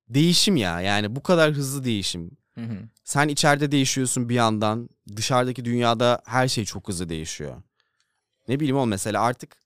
değişim 0.08 0.56
ya. 0.56 0.80
Yani 0.80 1.16
bu 1.16 1.22
kadar 1.22 1.52
hızlı 1.52 1.84
değişim. 1.84 2.30
Hı 2.54 2.60
hı. 2.60 2.78
Sen 3.04 3.28
içeride 3.28 3.72
değişiyorsun 3.72 4.28
bir 4.28 4.34
yandan. 4.34 4.88
Dışarıdaki 5.16 5.64
dünyada 5.64 6.22
her 6.24 6.48
şey 6.48 6.64
çok 6.64 6.88
hızlı 6.88 7.08
değişiyor. 7.08 7.62
Ne 8.48 8.60
bileyim 8.60 8.76
o 8.76 8.86
mesela 8.86 9.22
artık 9.22 9.56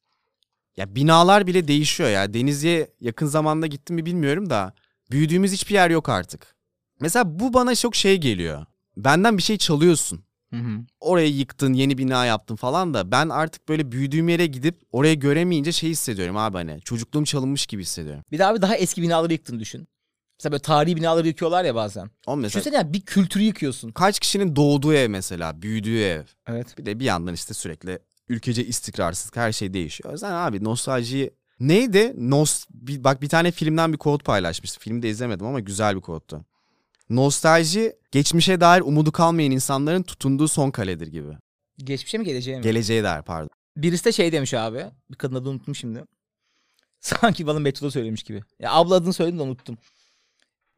ya 0.76 0.94
binalar 0.94 1.46
bile 1.46 1.68
değişiyor 1.68 2.10
ya. 2.10 2.34
Denizli'ye 2.34 2.90
yakın 3.00 3.26
zamanda 3.26 3.66
gittim 3.66 3.96
mi 3.96 4.06
bilmiyorum 4.06 4.50
da 4.50 4.74
büyüdüğümüz 5.10 5.52
hiçbir 5.52 5.74
yer 5.74 5.90
yok 5.90 6.08
artık. 6.08 6.56
Mesela 7.00 7.38
bu 7.38 7.54
bana 7.54 7.74
çok 7.74 7.96
şey 7.96 8.18
geliyor. 8.18 8.66
Benden 8.96 9.38
bir 9.38 9.42
şey 9.42 9.58
çalıyorsun. 9.58 10.24
Hı 10.50 10.56
hı. 10.56 10.80
orayı 11.00 11.34
yıktın, 11.36 11.72
yeni 11.72 11.98
bina 11.98 12.24
yaptın 12.24 12.56
falan 12.56 12.94
da 12.94 13.12
ben 13.12 13.28
artık 13.28 13.68
böyle 13.68 13.92
büyüdüğüm 13.92 14.28
yere 14.28 14.46
gidip 14.46 14.80
orayı 14.92 15.20
göremeyince 15.20 15.72
şey 15.72 15.90
hissediyorum 15.90 16.36
abi 16.36 16.56
hani 16.56 16.80
çocukluğum 16.80 17.24
çalınmış 17.24 17.66
gibi 17.66 17.82
hissediyorum. 17.82 18.24
Bir 18.32 18.38
daha 18.38 18.54
bir 18.54 18.62
daha 18.62 18.76
eski 18.76 19.02
binaları 19.02 19.32
yıktığını 19.32 19.60
düşün. 19.60 19.88
Mesela 20.38 20.52
böyle 20.52 20.62
tarihi 20.62 20.96
binaları 20.96 21.26
yıkıyorlar 21.26 21.64
ya 21.64 21.74
bazen. 21.74 22.10
O 22.26 22.36
mesela 22.36 22.60
Düşünsene 22.60 22.76
yani 22.76 22.92
bir 22.92 23.00
kültürü 23.00 23.42
yıkıyorsun. 23.42 23.90
kaç 23.90 24.20
kişinin 24.20 24.56
doğduğu 24.56 24.94
ev 24.94 25.08
mesela, 25.08 25.62
büyüdüğü 25.62 26.00
ev. 26.00 26.22
Evet. 26.46 26.78
Bir 26.78 26.86
de 26.86 27.00
bir 27.00 27.04
yandan 27.04 27.34
işte 27.34 27.54
sürekli 27.54 27.98
ülkece 28.28 28.64
istikrarsızlık 28.64 29.36
her 29.36 29.52
şey 29.52 29.74
değişiyor. 29.74 30.10
O 30.10 30.12
yüzden 30.12 30.32
abi 30.32 30.64
nostalji 30.64 31.30
neydi? 31.60 32.12
Nos 32.16 32.66
bir, 32.70 33.04
bak 33.04 33.22
bir 33.22 33.28
tane 33.28 33.50
filmden 33.50 33.92
bir 33.92 33.98
kod 33.98 34.20
paylaşmıştı. 34.20 34.80
Filmi 34.80 35.02
de 35.02 35.08
izlemedim 35.08 35.46
ama 35.46 35.60
güzel 35.60 35.96
bir 35.96 36.00
kodtu. 36.00 36.44
Nostalji 37.10 37.92
geçmişe 38.10 38.60
dair 38.60 38.80
umudu 38.80 39.12
kalmayan 39.12 39.50
insanların 39.50 40.02
tutunduğu 40.02 40.48
son 40.48 40.70
kaledir 40.70 41.06
gibi. 41.06 41.30
Geçmişe 41.78 42.18
mi 42.18 42.24
geleceğe 42.24 42.56
mi? 42.56 42.62
Geleceğe 42.62 43.04
dair 43.04 43.22
pardon. 43.22 43.50
Birisi 43.76 44.04
de 44.04 44.12
şey 44.12 44.32
demiş 44.32 44.54
abi. 44.54 44.86
Bir 45.10 45.16
kadın 45.16 45.34
adını 45.34 45.48
unuttum 45.50 45.74
şimdi. 45.74 46.04
Sanki 47.00 47.46
bana 47.46 47.58
metroda 47.58 47.90
söylemiş 47.90 48.22
gibi. 48.22 48.42
Ya 48.60 48.72
abla 48.72 48.94
adını 48.94 49.12
söyledim 49.12 49.38
de 49.38 49.42
unuttum. 49.42 49.78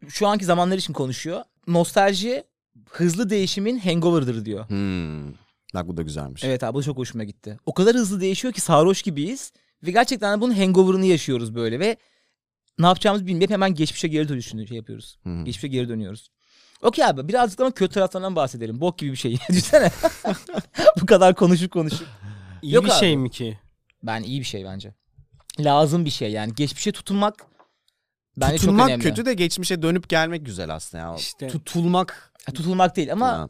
Şu 0.09 0.27
anki 0.27 0.45
zamanlar 0.45 0.79
için 0.79 0.93
konuşuyor. 0.93 1.43
Nostalji 1.67 2.45
hızlı 2.91 3.31
değişimin 3.31 3.79
hangover'dır 3.79 4.45
diyor. 4.45 4.69
Hmm. 4.69 5.33
Bak 5.75 5.89
bu 5.89 5.97
da 5.97 6.03
güzelmiş. 6.03 6.45
Evet 6.45 6.65
abi 6.65 6.75
bu 6.75 6.83
çok 6.83 6.97
hoşuma 6.97 7.25
gitti. 7.25 7.59
O 7.67 7.75
kadar 7.75 7.95
hızlı 7.95 8.21
değişiyor 8.21 8.55
ki 8.55 8.61
sarhoş 8.61 9.03
gibiyiz. 9.03 9.53
Ve 9.83 9.91
gerçekten 9.91 10.37
de 10.37 10.41
bunun 10.41 10.55
hangover'ını 10.55 11.07
yaşıyoruz 11.07 11.55
böyle 11.55 11.81
ve 11.81 11.97
ne 12.79 12.87
yapacağımızı 12.87 13.27
bilmeyip 13.27 13.51
hemen 13.51 13.75
geçmişe 13.75 14.09
geri 14.09 14.29
dönüşünü 14.29 14.67
şey 14.69 14.77
yapıyoruz. 14.77 15.19
Hı. 15.23 15.45
Geçmişe 15.45 15.69
geri 15.69 15.89
dönüyoruz. 15.89 16.31
Okey 16.83 17.05
abi 17.05 17.29
birazcık 17.29 17.61
ama 17.61 17.71
kötü 17.71 17.95
taraflarından 17.95 18.37
bahsedelim. 18.37 18.81
Bok 18.81 18.99
gibi 18.99 19.13
bir 19.13 19.17
şey. 19.17 19.39
Düşünsene. 19.49 19.91
bu 21.01 21.07
kadar 21.07 21.35
konuşup 21.35 21.73
konuşup. 21.73 22.07
İyi 22.63 22.75
Yok 22.75 22.85
bir 22.85 22.91
abi. 22.91 22.99
şey 22.99 23.17
mi 23.17 23.31
ki? 23.31 23.59
Ben 24.03 24.23
iyi 24.23 24.41
bir 24.41 24.45
şey 24.45 24.65
bence. 24.65 24.95
Lazım 25.59 26.05
bir 26.05 26.11
şey 26.11 26.31
yani. 26.31 26.55
Geçmişe 26.55 26.93
tutunmak 26.93 27.47
bence 28.37 28.57
Tutunmak 28.57 28.81
çok 28.81 28.89
önemli. 28.89 29.03
kötü 29.03 29.25
de 29.27 29.35
geçmişe 29.35 29.83
dönüp 29.83 30.09
gelmek 30.09 30.47
güzel 30.47 30.75
aslında 30.75 31.03
ya. 31.05 31.15
İşte. 31.17 31.49
Tutulmak. 31.49 32.33
Ya, 32.49 32.55
tutulmak 32.55 32.97
değil 32.97 33.13
ama 33.13 33.29
Ha. 33.29 33.49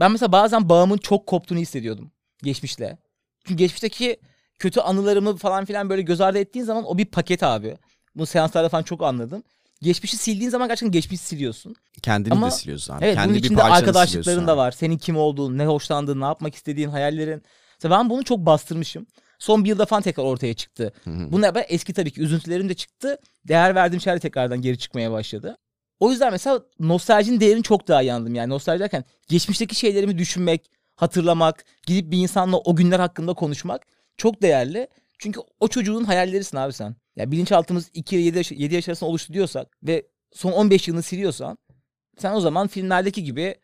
ben 0.00 0.12
mesela 0.12 0.32
bazen 0.32 0.68
bağımın 0.68 0.96
çok 0.98 1.26
koptuğunu 1.26 1.58
hissediyordum 1.58 2.10
geçmişle. 2.42 2.98
Çünkü 3.44 3.58
geçmişteki 3.58 4.16
kötü 4.58 4.80
anılarımı 4.80 5.36
falan 5.36 5.64
filan 5.64 5.90
böyle 5.90 6.02
göz 6.02 6.20
ardı 6.20 6.38
ettiğin 6.38 6.64
zaman 6.64 6.84
o 6.84 6.98
bir 6.98 7.04
paket 7.04 7.42
abi. 7.42 7.76
Bu 8.14 8.26
seanslarda 8.26 8.68
falan 8.68 8.82
çok 8.82 9.02
anladım. 9.02 9.42
Geçmişi 9.82 10.16
sildiğin 10.16 10.50
zaman 10.50 10.68
gerçekten 10.68 10.92
geçmişi 10.92 11.22
siliyorsun. 11.22 11.74
Kendini 12.02 12.32
Ama- 12.34 12.46
de 12.46 12.50
siliyorsun 12.50 12.94
abi. 12.94 13.04
Evet 13.04 13.14
Kendi 13.14 13.28
bunun 13.28 13.38
bir 13.42 13.44
içinde 13.44 13.62
arkadaşlıkların 13.62 14.46
da 14.46 14.56
var. 14.56 14.72
Senin 14.72 14.98
kim 14.98 15.16
olduğun, 15.16 15.58
ne 15.58 15.66
hoşlandığın, 15.66 16.20
ne 16.20 16.24
yapmak 16.24 16.54
istediğin, 16.54 16.88
hayallerin. 16.88 17.42
Mesela 17.82 17.98
ben 17.98 18.10
bunu 18.10 18.24
çok 18.24 18.38
bastırmışım. 18.38 19.06
Son 19.42 19.64
bir 19.64 19.68
yılda 19.68 19.86
falan 19.86 20.02
tekrar 20.02 20.24
ortaya 20.24 20.54
çıktı. 20.54 20.92
Bunlar 21.06 21.54
ben 21.54 21.64
eski 21.68 21.92
tabii 21.92 22.10
ki 22.10 22.20
üzüntülerim 22.22 22.68
de 22.68 22.74
çıktı. 22.74 23.18
Değer 23.48 23.74
verdiğim 23.74 24.00
şeyler 24.00 24.18
tekrardan 24.20 24.62
geri 24.62 24.78
çıkmaya 24.78 25.12
başladı. 25.12 25.56
O 26.00 26.10
yüzden 26.10 26.32
mesela 26.32 26.62
nostaljinin 26.80 27.40
değerini 27.40 27.62
çok 27.62 27.88
daha 27.88 28.02
iyi 28.02 28.12
anladım. 28.12 28.34
Yani 28.34 28.50
nostalji 28.50 28.80
derken 28.80 29.04
geçmişteki 29.28 29.74
şeylerimi 29.74 30.18
düşünmek, 30.18 30.70
hatırlamak, 30.96 31.64
gidip 31.86 32.10
bir 32.12 32.18
insanla 32.18 32.56
o 32.56 32.76
günler 32.76 33.00
hakkında 33.00 33.34
konuşmak 33.34 33.82
çok 34.16 34.42
değerli. 34.42 34.88
Çünkü 35.18 35.40
o 35.60 35.68
çocuğun 35.68 36.04
hayallerisin 36.04 36.56
abi 36.56 36.72
sen. 36.72 36.96
Ya 37.16 37.30
bilinçaltımız 37.30 37.90
2 37.94 38.16
ile 38.16 38.22
7 38.22 38.36
yaş, 38.38 38.52
7 38.52 38.74
yaş 38.74 38.88
arasında 38.88 39.10
oluştu 39.10 39.32
diyorsak 39.32 39.68
ve 39.82 40.06
son 40.32 40.52
15 40.52 40.88
yılını 40.88 41.02
siliyorsan 41.02 41.58
sen 42.18 42.32
o 42.34 42.40
zaman 42.40 42.68
filmlerdeki 42.68 43.24
gibi 43.24 43.54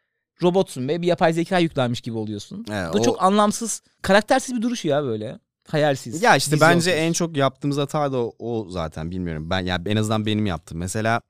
robotsun 0.42 0.88
ve 0.88 1.02
bir 1.02 1.06
yapay 1.06 1.32
zeka 1.32 1.58
yüklenmiş 1.58 2.00
gibi 2.00 2.16
oluyorsun. 2.18 2.64
Evet, 2.70 2.88
Bu 2.92 2.96
da 2.96 3.00
o- 3.00 3.04
çok 3.04 3.22
anlamsız, 3.22 3.82
karaktersiz 4.02 4.56
bir 4.56 4.62
duruş 4.62 4.84
ya 4.84 5.04
böyle. 5.04 5.38
Hayalsiz. 5.70 6.22
Ya 6.22 6.36
işte 6.36 6.60
bence 6.60 6.90
en 6.90 7.12
çok 7.12 7.36
yaptığımız 7.36 7.78
hata 7.78 8.12
da 8.12 8.18
o, 8.18 8.34
o 8.38 8.70
zaten 8.70 9.10
bilmiyorum. 9.10 9.50
Ben 9.50 9.60
ya 9.60 9.80
en 9.86 9.96
azından 9.96 10.26
benim 10.26 10.46
yaptım. 10.46 10.78
Mesela 10.78 11.20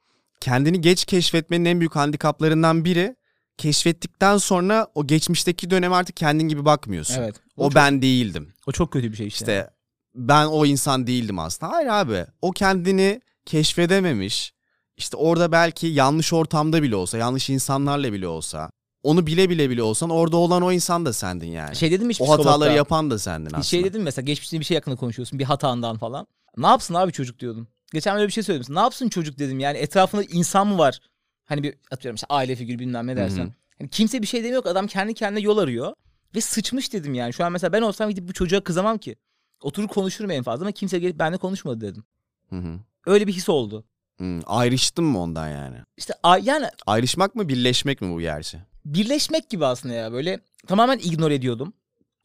kendini 0.41 0.80
geç 0.80 1.05
keşfetmenin 1.05 1.64
en 1.64 1.80
büyük 1.80 1.97
handikaplarından 1.97 2.84
biri 2.84 3.16
keşfettikten 3.57 4.36
sonra 4.39 4.86
o 4.95 5.07
geçmişteki 5.07 5.70
döneme 5.70 5.95
artık 5.97 6.16
kendin 6.16 6.49
gibi 6.49 6.64
bakmıyorsun. 6.64 7.22
Evet. 7.22 7.36
O, 7.57 7.64
çok- 7.64 7.74
ben 7.74 8.03
değildim. 8.03 8.53
O 8.66 8.72
çok 8.72 8.93
kötü 8.93 9.12
bir 9.12 9.16
şey 9.16 9.26
işte. 9.26 9.45
İşte 9.45 9.70
ben 10.14 10.47
o 10.47 10.66
insan 10.66 11.07
değildim 11.07 11.39
aslında. 11.39 11.72
Hayır 11.72 11.89
abi. 11.89 12.26
O 12.43 12.51
kendini 12.53 13.20
keşfedememiş. 13.47 14.53
İşte 14.97 15.16
orada 15.16 15.53
belki 15.53 15.86
yanlış 15.86 16.32
ortamda 16.32 16.82
bile 16.82 16.97
olsa, 16.97 17.18
yanlış 17.18 17.51
insanlarla 17.51 18.12
bile 18.12 18.28
olsa, 18.28 18.70
onu 19.09 19.27
bile 19.27 19.51
bile 19.51 19.71
bile 19.71 19.83
olsan 19.83 20.11
orada 20.11 20.37
olan 20.37 20.63
o 20.63 20.73
insan 20.73 21.07
da 21.07 21.13
sendin 21.13 21.47
yani. 21.47 21.77
Şey 21.77 21.91
dedim 21.91 22.07
mi 22.07 22.13
hiç 22.15 22.21
o 22.21 22.29
hataları 22.31 22.73
yapan 22.75 23.11
da 23.11 23.19
sendin 23.19 23.47
aslında. 23.47 23.61
Bir 23.61 23.67
şey 23.67 23.85
dedim 23.85 24.03
mesela 24.03 24.25
geçmişte 24.25 24.61
bir 24.61 24.65
şey 24.65 24.77
hakkında 24.77 24.97
konuşuyorsun 24.97 25.39
bir 25.39 25.45
hatandan 25.45 25.99
falan. 25.99 26.27
Ne 26.57 26.67
yapsın 26.67 26.95
abi 26.95 27.13
çocuk 27.13 27.39
diyordum. 27.39 27.69
Geçen 27.93 28.17
öyle 28.17 28.27
bir 28.27 28.33
şey 28.33 28.43
söyledim. 28.43 28.75
Ne 28.75 28.81
yapsın 28.81 29.09
çocuk 29.09 29.39
dedim 29.39 29.61
yani 29.61 29.79
etrafında 29.79 30.23
insan 30.23 30.67
mı 30.67 30.79
var? 30.79 31.01
Hani 31.45 31.63
bir 31.63 31.75
atıyorum 31.91 32.15
işte 32.15 32.27
aile 32.31 32.57
figürü 32.57 32.79
bilmem 32.79 33.07
ne 33.07 33.17
dersen. 33.17 33.55
Hani 33.79 33.91
kimse 33.91 34.23
bir 34.23 34.27
şey 34.27 34.45
demiyor 34.45 34.67
adam 34.67 34.87
kendi 34.87 35.15
kendine 35.15 35.41
yol 35.41 35.59
arıyor. 35.59 35.93
Ve 36.35 36.41
sıçmış 36.41 36.93
dedim 36.93 37.15
yani. 37.15 37.33
Şu 37.33 37.45
an 37.45 37.53
mesela 37.53 37.73
ben 37.73 37.83
olsam 37.83 38.11
gidip 38.11 38.29
bu 38.29 38.33
çocuğa 38.33 38.61
kızamam 38.61 38.99
ki. 38.99 39.17
Oturur 39.63 39.89
konuşurum 39.89 40.31
en 40.31 40.43
fazla 40.43 40.65
ama 40.65 40.73
kimse 40.73 40.99
gelip 40.99 41.19
benimle 41.19 41.37
konuşmadı 41.37 41.81
dedim. 41.81 42.05
Hı 42.51 42.57
hı. 42.57 42.79
Öyle 43.07 43.27
bir 43.27 43.33
his 43.33 43.49
oldu. 43.49 43.85
Hmm, 44.17 44.41
ayrıştın 44.47 45.05
mı 45.05 45.21
ondan 45.21 45.49
yani? 45.49 45.77
İşte 45.97 46.15
a- 46.23 46.39
yani 46.39 46.67
Ayrışmak 46.87 47.35
mı 47.35 47.49
birleşmek 47.49 48.01
mi 48.01 48.11
bu 48.15 48.21
gerçi? 48.21 48.59
Birleşmek 48.85 49.51
gibi 49.51 49.66
aslında 49.66 49.95
ya 49.95 50.12
böyle 50.12 50.41
tamamen 50.66 50.99
ignore 50.99 51.35
ediyordum. 51.35 51.72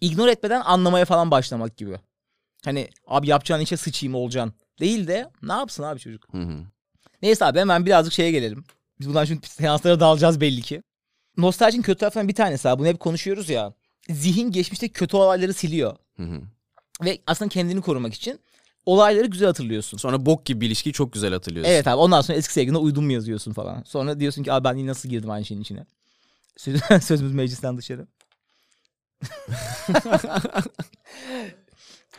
İgnore 0.02 0.32
etmeden 0.32 0.62
anlamaya 0.62 1.06
falan 1.06 1.32
başlamak 1.32 1.78
gibi. 1.78 2.00
Hani 2.66 2.90
abi 3.08 3.28
yapacağın 3.30 3.60
işe 3.60 3.78
sıçayım 3.78 4.16
olacaksın. 4.16 4.54
Değil 4.80 5.08
de 5.08 5.32
ne 5.42 5.54
yapsın 5.54 5.84
abi 5.84 6.00
çocuk. 6.00 6.34
Hı 6.34 6.38
hı. 6.38 6.60
Neyse 7.22 7.46
abi 7.46 7.60
hemen 7.60 7.86
birazcık 7.86 8.14
şeye 8.14 8.32
gelelim. 8.32 8.64
Biz 9.00 9.10
bundan 9.10 9.26
şimdi 9.26 9.48
seanslara 9.50 10.00
dalacağız 10.00 10.42
belli 10.42 10.62
ki. 10.62 10.84
Nostaljinin 11.38 11.84
kötü 11.84 12.00
tarafından 12.00 12.28
bir 12.28 12.36
tanesi 12.36 12.70
abi. 12.70 12.80
Bunu 12.80 12.88
hep 12.88 13.00
konuşuyoruz 13.00 13.50
ya. 13.50 13.74
Zihin 14.10 14.52
geçmişte 14.52 14.90
kötü 14.90 15.18
olayları 15.18 15.54
siliyor. 15.54 15.96
Hı 16.18 16.24
hı. 16.24 16.42
Ve 17.04 17.20
aslında 17.28 17.50
kendini 17.50 17.82
korumak 17.82 18.14
için 18.14 18.40
olayları 18.86 19.28
güzel 19.28 19.48
hatırlıyorsun. 19.48 19.98
Sonra 19.98 20.26
bok 20.26 20.46
gibi 20.46 20.62
bir 20.62 20.68
ilişkiyi 20.68 20.94
çok 20.94 21.14
güzel 21.14 21.34
hatırlıyorsun. 21.34 21.72
Evet 21.72 21.88
abi 21.88 21.96
ondan 21.96 22.22
sonra 22.22 22.38
eski 22.38 22.54
sevgiline 22.54 22.78
uydun 22.78 23.04
mu 23.04 23.12
yazıyorsun 23.12 23.54
falan. 23.54 23.84
Sonra 23.86 24.20
diyorsun 24.20 24.44
ki 24.44 24.54
abi 24.54 24.64
ben 24.64 24.88
nasıl 24.88 25.10
girdim 25.10 25.30
aynı 25.30 25.46
şeyin 25.46 25.62
içine. 25.62 25.86
Söz, 26.58 26.82
sözümüz 27.04 27.34
meclisten 27.34 27.78
dışarı. 27.78 28.08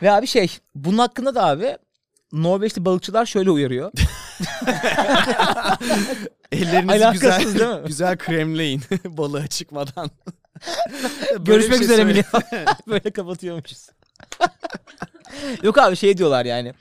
Ve 0.01 0.11
abi 0.11 0.27
şey 0.27 0.57
bunun 0.75 0.97
hakkında 0.97 1.35
da 1.35 1.45
abi 1.45 1.77
Norveçli 2.31 2.85
balıkçılar 2.85 3.25
şöyle 3.25 3.51
uyarıyor. 3.51 3.91
Ellerinizi 6.51 7.05
Alakasız 7.05 7.21
güzel, 7.21 7.59
değil 7.59 7.81
mi? 7.81 7.81
güzel 7.87 8.17
kremleyin 8.17 8.81
balığa 9.05 9.47
çıkmadan. 9.47 10.11
Böyle 11.31 11.43
Görüşmek 11.43 11.77
şey 11.77 11.85
üzere 11.85 12.03
millet. 12.03 12.25
Böyle 12.87 13.11
kapatıyormuşuz. 13.11 13.87
Yok 15.63 15.77
abi 15.77 15.95
şey 15.95 16.17
diyorlar 16.17 16.45
yani. 16.45 16.73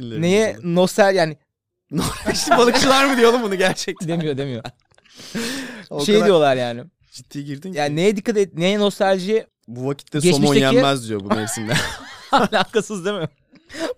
Neye 0.00 0.56
nostal 0.62 1.14
yani 1.14 1.36
Norveçli 1.90 2.56
balıkçılar 2.56 3.04
mı 3.04 3.16
diyor 3.16 3.30
oğlum 3.30 3.42
bunu 3.42 3.54
gerçekten? 3.54 4.08
demiyor 4.08 4.36
demiyor. 4.36 4.62
O 5.90 6.04
şey 6.04 6.24
diyorlar 6.24 6.56
yani. 6.56 6.84
Ciddi 7.12 7.44
girdin 7.44 7.72
ki. 7.72 7.78
Yani 7.78 7.96
neye 7.96 8.16
dikkat 8.16 8.36
et, 8.36 8.54
neye 8.54 8.78
nostalji 8.78 9.46
Bu 9.68 9.86
vakitte 9.86 10.20
somon 10.20 10.32
Geçmişteki- 10.32 10.74
yenmez 10.74 11.08
diyor 11.08 11.20
bu 11.20 11.28
mevsimde. 11.28 11.72
alakasız 12.32 13.04
değil 13.04 13.16
mi? 13.16 13.28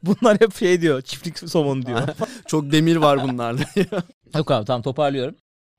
Bunlar 0.02 0.40
hep 0.40 0.56
şey 0.56 0.80
diyor. 0.80 1.02
Çiftlik 1.02 1.38
somonu 1.38 1.86
diyor. 1.86 2.08
Çok 2.46 2.72
demir 2.72 2.96
var 2.96 3.22
bunlarda. 3.22 3.62
Yok 4.36 4.50
abi 4.50 4.64
tamam 4.64 4.82
toparlıyorum. 4.82 5.34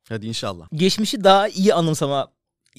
Hadi 0.10 0.28
inşallah. 0.28 0.68
Geçmişi 0.74 1.24
daha 1.24 1.48
iyi 1.48 1.74
anımsama 1.74 2.28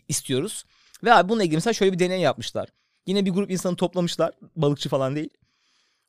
istiyoruz. 0.08 0.64
Ve 1.04 1.14
abi 1.14 1.28
bununla 1.28 1.42
ilgili 1.42 1.56
mesela 1.56 1.74
şöyle 1.74 1.92
bir 1.92 1.98
deney 1.98 2.20
yapmışlar. 2.20 2.68
Yine 3.06 3.24
bir 3.24 3.30
grup 3.30 3.50
insanı 3.50 3.76
toplamışlar. 3.76 4.32
Balıkçı 4.56 4.88
falan 4.88 5.16
değil. 5.16 5.30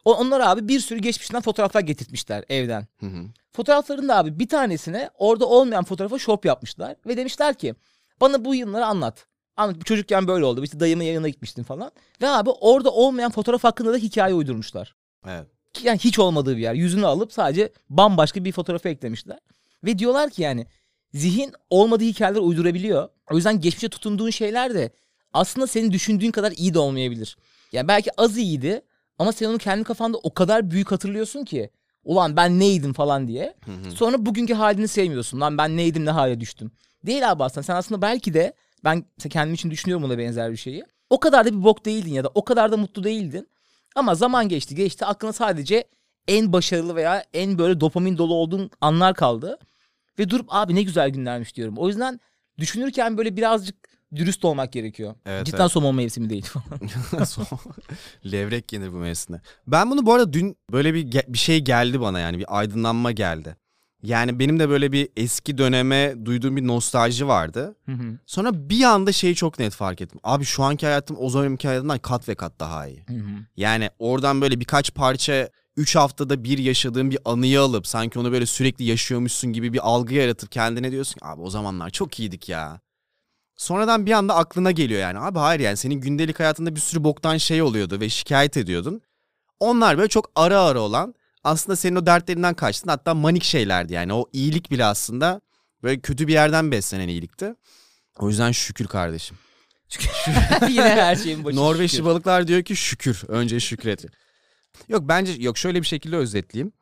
Onlar 0.05 0.39
abi 0.39 0.67
bir 0.67 0.79
sürü 0.79 0.99
geçmişten 0.99 1.41
fotoğraflar 1.41 1.81
getirtmişler 1.81 2.45
evden. 2.49 2.87
Hı 2.99 3.05
hı. 3.05 3.25
Fotoğrafların 3.51 4.09
da 4.09 4.17
abi 4.17 4.39
bir 4.39 4.47
tanesine 4.47 5.09
orada 5.17 5.45
olmayan 5.45 5.83
fotoğrafa 5.83 6.19
şop 6.19 6.45
yapmışlar. 6.45 6.95
Ve 7.07 7.17
demişler 7.17 7.53
ki 7.53 7.75
bana 8.21 8.45
bu 8.45 8.55
yılları 8.55 8.85
anlat. 8.85 9.25
Anlat 9.57 9.85
çocukken 9.85 10.27
böyle 10.27 10.45
oldu. 10.45 10.63
İşte 10.63 10.79
dayımın 10.79 11.03
yanına 11.03 11.29
gitmiştin 11.29 11.63
falan. 11.63 11.91
Ve 12.21 12.29
abi 12.29 12.49
orada 12.49 12.91
olmayan 12.91 13.31
fotoğraf 13.31 13.63
hakkında 13.63 13.93
da 13.93 13.97
hikaye 13.97 14.33
uydurmuşlar. 14.33 14.95
Evet. 15.27 15.47
Yani 15.83 15.99
hiç 15.99 16.19
olmadığı 16.19 16.57
bir 16.57 16.61
yer. 16.61 16.73
Yüzünü 16.73 17.05
alıp 17.05 17.33
sadece 17.33 17.71
bambaşka 17.89 18.45
bir 18.45 18.51
fotoğrafı 18.51 18.89
eklemişler. 18.89 19.39
Ve 19.83 19.99
diyorlar 19.99 20.29
ki 20.29 20.41
yani 20.41 20.67
zihin 21.13 21.53
olmadığı 21.69 22.03
hikayeler 22.03 22.39
uydurabiliyor. 22.39 23.09
O 23.31 23.35
yüzden 23.35 23.61
geçmişe 23.61 23.89
tutunduğun 23.89 24.29
şeyler 24.29 24.73
de 24.73 24.91
aslında 25.33 25.67
senin 25.67 25.91
düşündüğün 25.91 26.31
kadar 26.31 26.51
iyi 26.51 26.73
de 26.73 26.79
olmayabilir. 26.79 27.37
Yani 27.71 27.87
belki 27.87 28.11
az 28.17 28.37
iyiydi 28.37 28.81
ama 29.23 29.31
sen 29.31 29.49
onu 29.49 29.57
kendi 29.57 29.83
kafanda 29.83 30.17
o 30.17 30.33
kadar 30.33 30.71
büyük 30.71 30.91
hatırlıyorsun 30.91 31.45
ki. 31.45 31.69
Ulan 32.03 32.35
ben 32.35 32.59
neydim 32.59 32.93
falan 32.93 33.27
diye. 33.27 33.53
Hı 33.65 33.71
hı. 33.71 33.91
Sonra 33.91 34.25
bugünkü 34.25 34.53
halini 34.53 34.87
sevmiyorsun. 34.87 35.41
Lan 35.41 35.57
ben 35.57 35.77
neydim 35.77 36.05
ne 36.05 36.09
hale 36.11 36.39
düştüm. 36.39 36.71
Değil 37.05 37.31
abi 37.31 37.43
aslında. 37.43 37.63
Sen 37.63 37.75
aslında 37.75 38.01
belki 38.01 38.33
de 38.33 38.53
ben 38.83 39.05
kendim 39.29 39.53
için 39.53 39.71
düşünüyorum 39.71 40.03
buna 40.03 40.17
benzer 40.17 40.51
bir 40.51 40.57
şeyi. 40.57 40.83
O 41.09 41.19
kadar 41.19 41.45
da 41.45 41.51
bir 41.51 41.63
bok 41.63 41.85
değildin 41.85 42.13
ya 42.13 42.23
da 42.23 42.29
o 42.35 42.45
kadar 42.45 42.71
da 42.71 42.77
mutlu 42.77 43.03
değildin. 43.03 43.47
Ama 43.95 44.15
zaman 44.15 44.49
geçti 44.49 44.75
geçti 44.75 45.05
aklına 45.05 45.33
sadece 45.33 45.83
en 46.27 46.53
başarılı 46.53 46.95
veya 46.95 47.23
en 47.33 47.57
böyle 47.57 47.81
dopamin 47.81 48.17
dolu 48.17 48.33
olduğun 48.33 48.71
anlar 48.81 49.13
kaldı. 49.13 49.59
Ve 50.19 50.29
durup 50.29 50.45
abi 50.49 50.75
ne 50.75 50.81
güzel 50.83 51.09
günlermiş 51.09 51.55
diyorum. 51.55 51.77
O 51.77 51.87
yüzden 51.87 52.19
düşünürken 52.57 53.17
böyle 53.17 53.37
birazcık 53.37 53.75
dürüst 54.15 54.45
olmak 54.45 54.73
gerekiyor. 54.73 55.15
Evet, 55.25 55.45
Cidden 55.45 55.61
evet. 55.61 55.71
somon 55.71 55.95
mevsimi 55.95 56.29
değil. 56.29 56.45
Levrek 58.31 58.73
yenir 58.73 58.93
bu 58.93 58.97
mevsimde. 58.97 59.41
Ben 59.67 59.91
bunu 59.91 60.05
bu 60.05 60.13
arada 60.13 60.33
dün 60.33 60.57
böyle 60.71 60.93
bir 60.93 61.11
bir 61.27 61.37
şey 61.37 61.59
geldi 61.59 62.01
bana 62.01 62.19
yani 62.19 62.39
bir 62.39 62.59
aydınlanma 62.59 63.11
geldi. 63.11 63.55
Yani 64.03 64.39
benim 64.39 64.59
de 64.59 64.69
böyle 64.69 64.91
bir 64.91 65.09
eski 65.17 65.57
döneme 65.57 66.15
duyduğum 66.25 66.55
bir 66.55 66.67
nostalji 66.67 67.27
vardı. 67.27 67.75
Hı 67.85 67.91
hı. 67.91 68.17
Sonra 68.25 68.69
bir 68.69 68.83
anda 68.83 69.11
şeyi 69.11 69.35
çok 69.35 69.59
net 69.59 69.73
fark 69.73 70.01
ettim. 70.01 70.19
Abi 70.23 70.45
şu 70.45 70.63
anki 70.63 70.85
hayatım 70.85 71.17
o 71.19 71.29
zamanki 71.29 71.67
hayatımdan 71.67 71.99
kat 71.99 72.29
ve 72.29 72.35
kat 72.35 72.59
daha 72.59 72.87
iyi. 72.87 73.03
Hı 73.07 73.13
hı. 73.13 73.29
Yani 73.57 73.89
oradan 73.99 74.41
böyle 74.41 74.59
birkaç 74.59 74.93
parça 74.93 75.49
3 75.77 75.95
haftada 75.95 76.43
bir 76.43 76.57
yaşadığın 76.57 77.11
bir 77.11 77.19
anıyı 77.25 77.61
alıp 77.61 77.87
sanki 77.87 78.19
onu 78.19 78.31
böyle 78.31 78.45
sürekli 78.45 78.85
yaşıyormuşsun 78.85 79.53
gibi 79.53 79.73
bir 79.73 79.87
algı 79.87 80.13
yaratıp 80.13 80.51
kendine 80.51 80.91
diyorsun 80.91 81.13
ki 81.13 81.25
abi 81.25 81.41
o 81.41 81.49
zamanlar 81.49 81.89
çok 81.89 82.19
iyiydik 82.19 82.49
ya. 82.49 82.79
Sonradan 83.63 84.05
bir 84.05 84.11
anda 84.11 84.35
aklına 84.35 84.71
geliyor 84.71 85.01
yani. 85.01 85.19
Abi 85.19 85.39
hayır 85.39 85.59
yani 85.59 85.77
senin 85.77 85.95
gündelik 85.95 86.39
hayatında 86.39 86.75
bir 86.75 86.79
sürü 86.79 87.03
boktan 87.03 87.37
şey 87.37 87.61
oluyordu 87.61 87.99
ve 87.99 88.09
şikayet 88.09 88.57
ediyordun. 88.57 89.01
Onlar 89.59 89.97
böyle 89.97 90.09
çok 90.09 90.31
ara 90.35 90.61
ara 90.61 90.79
olan 90.79 91.15
aslında 91.43 91.75
senin 91.75 91.95
o 91.95 92.05
dertlerinden 92.05 92.53
kaçtın 92.53 92.89
hatta 92.89 93.13
manik 93.13 93.43
şeylerdi 93.43 93.93
yani. 93.93 94.13
O 94.13 94.25
iyilik 94.33 94.71
bile 94.71 94.85
aslında 94.85 95.41
böyle 95.83 95.99
kötü 95.99 96.27
bir 96.27 96.33
yerden 96.33 96.71
beslenen 96.71 97.07
iyilikti. 97.07 97.55
O 98.19 98.29
yüzden 98.29 98.51
şükür 98.51 98.87
kardeşim. 98.87 99.37
Yine 100.69 100.89
her 100.89 101.15
şeyin 101.15 101.45
başı 101.45 101.57
Norveçli 101.57 101.95
şükür. 101.95 102.05
balıklar 102.05 102.47
diyor 102.47 102.63
ki 102.63 102.75
şükür. 102.75 103.23
Önce 103.27 103.59
şükret. 103.59 104.05
Yok 104.89 105.01
bence 105.03 105.31
yok 105.31 105.57
şöyle 105.57 105.81
bir 105.81 105.87
şekilde 105.87 106.15
özetleyeyim. 106.15 106.73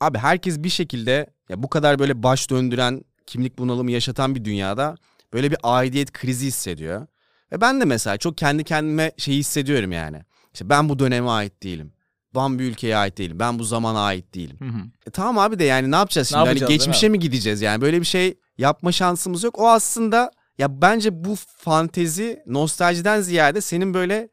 Abi 0.00 0.18
herkes 0.18 0.58
bir 0.58 0.70
şekilde 0.70 1.26
ya 1.48 1.62
bu 1.62 1.70
kadar 1.70 1.98
böyle 1.98 2.22
baş 2.22 2.50
döndüren 2.50 3.04
kimlik 3.26 3.58
bunalımı 3.58 3.90
yaşatan 3.90 4.34
bir 4.34 4.44
dünyada 4.44 4.96
böyle 5.32 5.50
bir 5.50 5.58
aidiyet 5.62 6.12
krizi 6.12 6.46
hissediyor. 6.46 7.06
Ve 7.52 7.60
ben 7.60 7.80
de 7.80 7.84
mesela 7.84 8.16
çok 8.16 8.38
kendi 8.38 8.64
kendime 8.64 9.12
şeyi 9.16 9.38
hissediyorum 9.38 9.92
yani. 9.92 10.22
İşte 10.52 10.68
ben 10.68 10.88
bu 10.88 10.98
döneme 10.98 11.28
ait 11.28 11.62
değilim. 11.62 11.92
Ben 12.34 12.58
bir 12.58 12.64
ülkeye 12.64 12.96
ait 12.96 13.18
değilim. 13.18 13.38
Ben 13.38 13.58
bu 13.58 13.64
zamana 13.64 14.00
ait 14.00 14.34
değilim. 14.34 14.56
Hı 14.60 14.64
hı. 14.64 14.82
E 15.06 15.10
tamam 15.10 15.38
abi 15.38 15.58
de 15.58 15.64
yani 15.64 15.90
ne 15.90 15.96
yapacağız 15.96 16.26
Ne 16.26 16.28
şimdi? 16.28 16.38
Hani 16.38 16.48
yapacağız, 16.48 16.68
değil 16.68 16.80
geçmişe 16.80 17.08
mi 17.08 17.18
gideceğiz 17.18 17.62
yani? 17.62 17.80
Böyle 17.80 18.00
bir 18.00 18.06
şey 18.06 18.38
yapma 18.58 18.92
şansımız 18.92 19.42
yok. 19.42 19.58
O 19.58 19.68
aslında 19.68 20.30
ya 20.58 20.82
bence 20.82 21.24
bu 21.24 21.36
fantezi 21.56 22.42
nostaljiden 22.46 23.20
ziyade 23.20 23.60
senin 23.60 23.94
böyle 23.94 24.28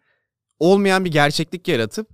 olmayan 0.60 1.06
bir 1.06 1.12
gerçeklik 1.12 1.68
yaratıp 1.68 2.10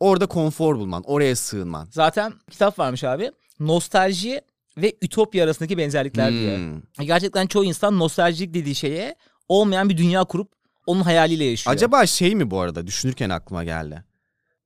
orada 0.00 0.26
konfor 0.26 0.76
bulman, 0.76 1.02
oraya 1.06 1.36
sığınman. 1.36 1.88
Zaten 1.90 2.32
kitap 2.50 2.78
varmış 2.78 3.04
abi. 3.04 3.30
Nostalji 3.60 4.40
ve 4.82 4.96
ütopya 5.02 5.44
arasındaki 5.44 5.78
benzerlikler 5.78 6.32
diye. 6.32 6.56
Hmm. 6.56 7.06
Gerçekten 7.06 7.46
çoğu 7.46 7.64
insan 7.64 7.98
nostaljik 7.98 8.54
dediği 8.54 8.74
şeye 8.74 9.16
olmayan 9.48 9.88
bir 9.88 9.96
dünya 9.96 10.24
kurup 10.24 10.52
onun 10.86 11.02
hayaliyle 11.02 11.44
yaşıyor. 11.44 11.74
Acaba 11.74 12.06
şey 12.06 12.34
mi 12.34 12.50
bu 12.50 12.60
arada 12.60 12.86
düşünürken 12.86 13.30
aklıma 13.30 13.64
geldi. 13.64 14.04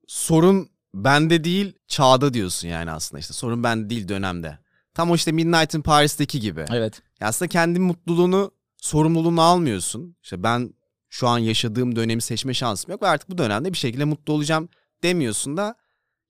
Sorun 0.06 0.68
bende 0.94 1.44
değil 1.44 1.72
çağda 1.86 2.34
diyorsun 2.34 2.68
yani 2.68 2.90
aslında 2.90 3.20
işte. 3.20 3.34
Sorun 3.34 3.64
bende 3.64 3.90
değil 3.90 4.08
dönemde. 4.08 4.58
Tam 4.94 5.10
o 5.10 5.14
işte 5.14 5.32
Midnight 5.32 5.74
in 5.74 5.82
Paris'teki 5.82 6.40
gibi. 6.40 6.64
Evet. 6.72 7.02
Ya 7.20 7.28
aslında 7.28 7.48
kendi 7.48 7.80
mutluluğunu, 7.80 8.50
sorumluluğunu 8.76 9.42
almıyorsun. 9.42 10.16
İşte 10.22 10.42
ben 10.42 10.74
şu 11.08 11.28
an 11.28 11.38
yaşadığım 11.38 11.96
dönemi 11.96 12.22
seçme 12.22 12.54
şansım 12.54 12.90
yok 12.90 13.02
ve 13.02 13.06
artık 13.08 13.30
bu 13.30 13.38
dönemde 13.38 13.72
bir 13.72 13.78
şekilde 13.78 14.04
mutlu 14.04 14.32
olacağım 14.32 14.68
demiyorsun 15.02 15.56
da 15.56 15.74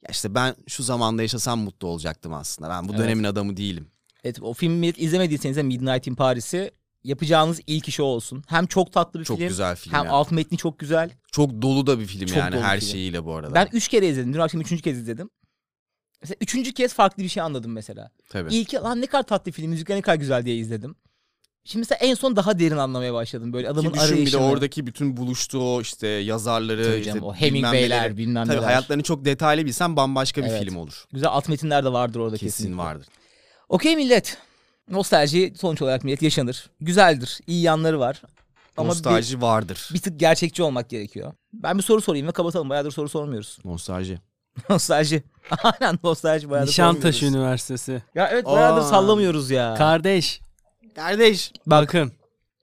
ya 0.02 0.08
işte 0.10 0.34
ben 0.34 0.54
şu 0.68 0.82
zamanda 0.82 1.22
yaşasam 1.22 1.60
mutlu 1.60 1.88
olacaktım 1.88 2.32
aslında. 2.34 2.70
Ben 2.70 2.88
bu 2.88 2.92
Evet. 2.92 3.04
dönemin 3.04 3.24
adamı 3.24 3.56
değilim. 3.56 3.88
Evet 4.24 4.38
o 4.42 4.54
filmi 4.54 4.86
izlemediyseniz 4.88 5.56
de 5.56 5.62
Midnight 5.62 6.06
in 6.06 6.14
Paris'i 6.14 6.70
yapacağınız 7.04 7.60
ilk 7.66 7.88
iş 7.88 8.00
o 8.00 8.04
olsun. 8.04 8.44
Hem 8.46 8.66
çok 8.66 8.92
tatlı 8.92 9.20
bir 9.20 9.24
Çok 9.24 9.38
film. 9.38 9.48
güzel 9.48 9.76
film 9.76 9.94
Hem 9.94 10.04
ya. 10.04 10.10
alt 10.10 10.30
metni 10.30 10.58
çok 10.58 10.78
güzel. 10.78 11.10
Çok 11.32 11.62
dolu 11.62 11.86
da 11.86 11.98
bir 12.00 12.06
film 12.06 12.26
Çok 12.26 12.36
yani 12.36 12.60
her 12.60 12.80
film. 12.80 12.88
şeyiyle 12.90 13.24
bu 13.24 13.34
arada. 13.34 13.54
Ben 13.54 13.68
üç 13.72 13.88
kere 13.88 14.08
izledim. 14.08 14.32
Dün 14.34 14.38
akşam 14.38 14.60
üçüncü 14.60 14.82
kez 14.82 14.98
izledim. 14.98 15.30
Mesela 16.22 16.36
üçüncü 16.40 16.72
kez 16.72 16.94
farklı 16.94 17.22
bir 17.22 17.28
şey 17.28 17.42
anladım 17.42 17.72
mesela. 17.72 18.10
Tabii. 18.28 18.54
İlk 18.54 18.74
lan 18.74 19.00
ne 19.00 19.06
kadar 19.06 19.22
tatlı 19.22 19.52
film, 19.52 19.70
müzikler 19.70 19.96
ne 19.96 20.02
kadar 20.02 20.16
güzel 20.16 20.44
diye 20.44 20.56
izledim. 20.56 20.96
Şimdi 21.64 21.78
mesela 21.80 21.98
en 21.98 22.14
son 22.14 22.36
daha 22.36 22.58
derin 22.58 22.76
anlamaya 22.76 23.14
başladım 23.14 23.52
böyle 23.52 23.68
adamın 23.68 23.90
Ki 23.90 23.94
düşün 23.94 24.04
bir 24.10 24.16
de 24.16 24.16
arayışını. 24.16 24.44
oradaki 24.44 24.86
bütün 24.86 25.16
buluştuğu 25.16 25.80
işte 25.80 26.08
yazarları, 26.08 26.84
Tabii 26.84 26.94
işte 27.00 27.04
canım, 27.10 27.22
o 27.24 27.34
bilmem 27.34 27.40
Hemingway'ler 27.40 28.16
bilmem 28.16 28.46
Tabii 28.46 28.56
neler. 28.56 28.66
hayatlarını 28.66 29.02
çok 29.02 29.24
detaylı 29.24 29.66
bilsen 29.66 29.96
bambaşka 29.96 30.42
bir 30.42 30.46
Evet. 30.48 30.62
film 30.64 30.76
olur. 30.76 31.04
Güzel 31.12 31.28
alt 31.28 31.48
metinler 31.48 31.84
de 31.84 31.92
vardır 31.92 32.20
orada 32.20 32.36
Kesin 32.36 32.46
kesinlikle. 32.46 32.76
vardır. 32.82 33.06
Okey 33.68 33.96
millet. 33.96 34.38
Nostalji 34.90 35.52
sonuç 35.60 35.82
olarak 35.82 36.04
millet 36.04 36.22
yaşanır. 36.22 36.70
Güzeldir. 36.80 37.40
iyi 37.46 37.62
yanları 37.62 38.00
var. 38.00 38.22
Ama 38.76 38.86
bir, 38.86 38.90
Nostalji 38.90 39.40
vardır. 39.42 39.88
bir 39.94 39.98
tık 39.98 40.20
gerçekçi 40.20 40.62
olmak 40.62 40.90
gerekiyor. 40.90 41.32
Ben 41.52 41.78
bir 41.78 41.82
soru 41.82 42.00
sorayım 42.00 42.26
ve 42.26 42.32
kapatalım. 42.32 42.70
Bayağıdır 42.70 42.90
soru 42.90 43.08
sormuyoruz. 43.08 43.58
Nostalji. 43.64 44.18
nostalji. 44.70 45.22
Aynen 45.62 45.98
nostalji 46.04 46.50
bayağıdır 46.50 46.68
Nişantaşı 46.70 47.18
sormuyoruz. 47.18 47.38
Üniversitesi. 47.44 48.02
Ya 48.14 48.28
evet 48.32 48.44
bayağıdır 48.46 48.80
Aa. 48.80 48.84
sallamıyoruz 48.84 49.50
ya. 49.50 49.74
Kardeş 49.74 50.40
Kardeş. 50.94 51.52
bakın 51.66 52.12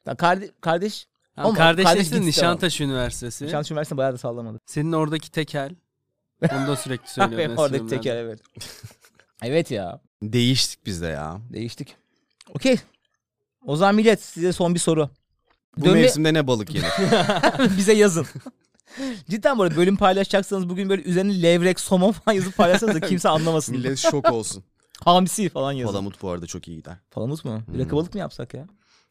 Ya 0.05 0.15
kardeş, 0.15 0.49
kardeş 0.61 1.07
Ama 1.37 1.53
kardeş 1.53 2.09
gitti 2.09 2.21
Nişantaşı 2.21 2.83
Üniversitesi. 2.83 3.49
Şans 3.49 3.71
Üniversitesi'nde 3.71 3.97
bayağı 3.97 4.13
da 4.13 4.17
sallamadı. 4.17 4.59
Senin 4.65 4.91
oradaki 4.91 5.31
tekel. 5.31 5.75
Onu 6.51 6.67
da 6.67 6.75
sürekli 6.75 7.09
söylüyorum. 7.09 7.45
Benim 7.45 7.57
oradaki 7.57 7.87
teker 7.87 8.15
evet. 8.15 8.39
evet 9.43 9.71
ya. 9.71 10.01
Değiştik 10.21 10.85
biz 10.85 11.01
de 11.01 11.07
ya. 11.07 11.41
Değiştik. 11.53 11.95
Okey. 12.49 12.77
O 13.65 13.75
zaman 13.75 13.95
millet 13.95 14.23
size 14.23 14.53
son 14.53 14.73
bir 14.75 14.79
soru. 14.79 15.09
Bu 15.77 15.85
Dönme- 15.85 15.93
mevsimde 15.93 16.33
ne 16.33 16.47
balık 16.47 16.75
yenir? 16.75 16.89
Bize 17.77 17.93
yazın. 17.93 18.27
Cidden 19.29 19.57
bu 19.57 19.63
arada 19.63 19.75
bölüm 19.75 19.97
paylaşacaksanız 19.97 20.69
bugün 20.69 20.89
böyle 20.89 21.01
üzerine 21.01 21.41
levrek, 21.41 21.79
somon 21.79 22.11
falan 22.11 22.35
yazıp 22.35 22.57
paylaşsanız 22.57 22.95
da 22.95 22.99
kimse 22.99 23.29
anlamasın. 23.29 23.77
Millet 23.77 23.97
şok 23.97 24.31
olsun. 24.31 24.63
Hamsi 25.05 25.49
falan 25.49 25.71
yazın. 25.71 25.91
Palamut 25.93 26.21
bu 26.21 26.29
arada 26.29 26.45
çok 26.47 26.67
iyi 26.67 26.77
gider. 26.77 26.97
Palamut 27.11 27.45
mu? 27.45 27.61
Bir 27.67 27.83
Hmm. 27.85 27.91
balık 27.97 28.13
mı 28.13 28.19
yapsak 28.19 28.53
ya? 28.53 28.67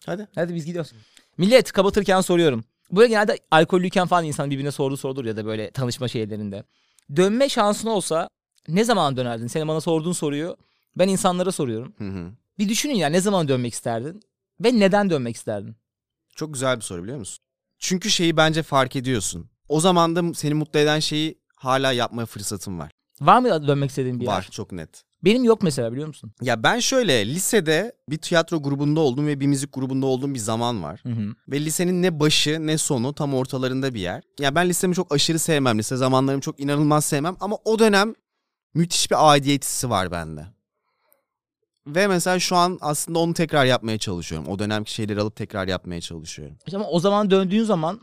Hadi. 0.07 0.29
Hadi 0.35 0.55
biz 0.55 0.67
gidiyoruz. 0.67 0.93
Millet 1.39 1.73
kapatırken 1.73 2.21
soruyorum. 2.21 2.65
Böyle 2.93 3.09
genelde 3.09 3.39
alkollüyken 3.51 4.07
falan 4.07 4.25
insan 4.25 4.51
birbirine 4.51 4.71
sorduğu 4.71 4.97
sorudur 4.97 5.25
ya 5.25 5.37
da 5.37 5.45
böyle 5.45 5.71
tanışma 5.71 6.09
şeylerinde. 6.09 6.65
Dönme 7.17 7.49
şansın 7.49 7.89
olsa 7.89 8.29
ne 8.69 8.85
zaman 8.85 9.17
dönerdin? 9.17 9.47
Senin 9.47 9.69
bana 9.69 9.81
sorduğun 9.81 10.13
soruyu 10.13 10.57
ben 10.99 11.09
insanlara 11.09 11.53
soruyorum. 11.53 11.95
Hı 11.99 12.05
hı. 12.09 12.31
Bir 12.59 12.69
düşünün 12.69 12.95
ya 12.95 13.09
ne 13.09 13.21
zaman 13.21 13.49
dönmek 13.49 13.73
isterdin? 13.75 14.23
Ve 14.61 14.81
neden 14.81 15.11
dönmek 15.11 15.37
isterdin? 15.37 15.77
Çok 16.37 16.53
güzel 16.55 16.77
bir 16.77 16.83
soru 16.83 17.03
biliyor 17.03 17.19
musun? 17.19 17.39
Çünkü 17.79 18.11
şeyi 18.11 18.37
bence 18.37 18.63
fark 18.63 18.97
ediyorsun. 18.97 19.51
O 19.69 19.81
zaman 19.81 20.17
da 20.17 20.35
seni 20.35 20.55
mutlu 20.55 20.79
eden 20.81 20.99
şeyi 21.01 21.39
hala 21.57 21.93
yapma 21.93 22.27
fırsatın 22.27 22.79
var. 22.79 22.91
Var 23.21 23.39
mı 23.39 23.67
dönmek 23.69 23.91
istediğin 23.91 24.21
bir 24.21 24.25
yer? 24.25 24.33
Var 24.33 24.49
çok 24.51 24.73
net. 24.73 25.05
Benim 25.25 25.45
yok 25.45 25.63
mesela 25.63 25.93
biliyor 25.93 26.09
musun? 26.09 26.33
Ya 26.43 26.63
ben 26.63 26.79
şöyle 26.79 27.27
lisede 27.27 27.93
bir 28.11 28.19
tiyatro 28.19 28.63
grubunda 28.63 29.01
oldum 29.01 29.27
ve 29.27 29.41
bir 29.41 29.47
müzik 29.47 29.73
grubunda 29.73 30.07
olduğum 30.07 30.35
bir 30.35 30.39
zaman 30.39 30.83
var. 30.83 31.01
Hı 31.03 31.09
hı. 31.09 31.35
Ve 31.49 31.61
lisenin 31.61 32.03
ne 32.03 32.21
başı 32.21 32.67
ne 32.67 32.79
sonu 32.79 33.15
tam 33.15 33.35
ortalarında 33.35 33.95
bir 33.95 34.01
yer. 34.01 34.23
Ya 34.41 34.55
ben 34.55 34.69
lisemi 34.69 34.95
çok 34.95 35.15
aşırı 35.15 35.39
sevmem. 35.39 35.79
Lise 35.79 35.97
zamanlarımı 35.97 36.43
çok 36.43 36.61
inanılmaz 36.61 37.05
sevmem. 37.05 37.37
Ama 37.41 37.57
o 37.65 37.79
dönem 37.79 38.15
müthiş 38.75 39.11
bir 39.11 39.31
aidiyet 39.31 39.65
hissi 39.65 39.91
var 39.91 40.11
bende. 40.11 40.47
Ve 41.87 42.07
mesela 42.07 42.39
şu 42.39 42.57
an 42.57 42.79
aslında 42.81 43.19
onu 43.19 43.35
tekrar 43.35 43.65
yapmaya 43.65 43.99
çalışıyorum. 43.99 44.49
O 44.49 44.59
dönemki 44.59 44.95
şeyleri 44.95 45.21
alıp 45.21 45.37
tekrar 45.37 45.69
yapmaya 45.69 46.01
çalışıyorum. 46.01 46.57
İşte 46.67 46.77
Ama 46.77 46.89
o 46.89 47.01
zaman 47.01 47.31
döndüğün 47.31 47.65
zaman 47.65 48.01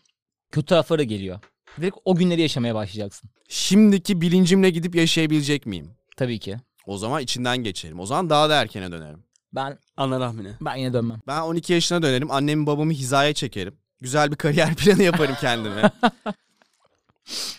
kötü 0.51 0.65
tarafları 0.65 1.03
geliyor. 1.03 1.39
Direkt 1.77 1.97
o 2.05 2.15
günleri 2.15 2.41
yaşamaya 2.41 2.75
başlayacaksın. 2.75 3.29
Şimdiki 3.49 4.21
bilincimle 4.21 4.69
gidip 4.69 4.95
yaşayabilecek 4.95 5.65
miyim? 5.65 5.89
Tabii 6.17 6.39
ki. 6.39 6.57
O 6.85 6.97
zaman 6.97 7.21
içinden 7.21 7.57
geçerim. 7.57 7.99
O 7.99 8.05
zaman 8.05 8.29
daha 8.29 8.49
da 8.49 8.55
erkene 8.61 8.91
dönerim. 8.91 9.23
Ben 9.53 9.79
Ana 9.97 10.19
rahmine. 10.19 10.49
ben 10.61 10.75
yine 10.75 10.93
dönmem. 10.93 11.21
Ben 11.27 11.41
12 11.41 11.73
yaşına 11.73 12.01
dönerim. 12.03 12.31
Annemi 12.31 12.65
babamı 12.67 12.91
hizaya 12.91 13.33
çekerim. 13.33 13.75
Güzel 14.01 14.31
bir 14.31 14.35
kariyer 14.35 14.75
planı 14.75 15.03
yaparım 15.03 15.35
kendime. 15.41 15.91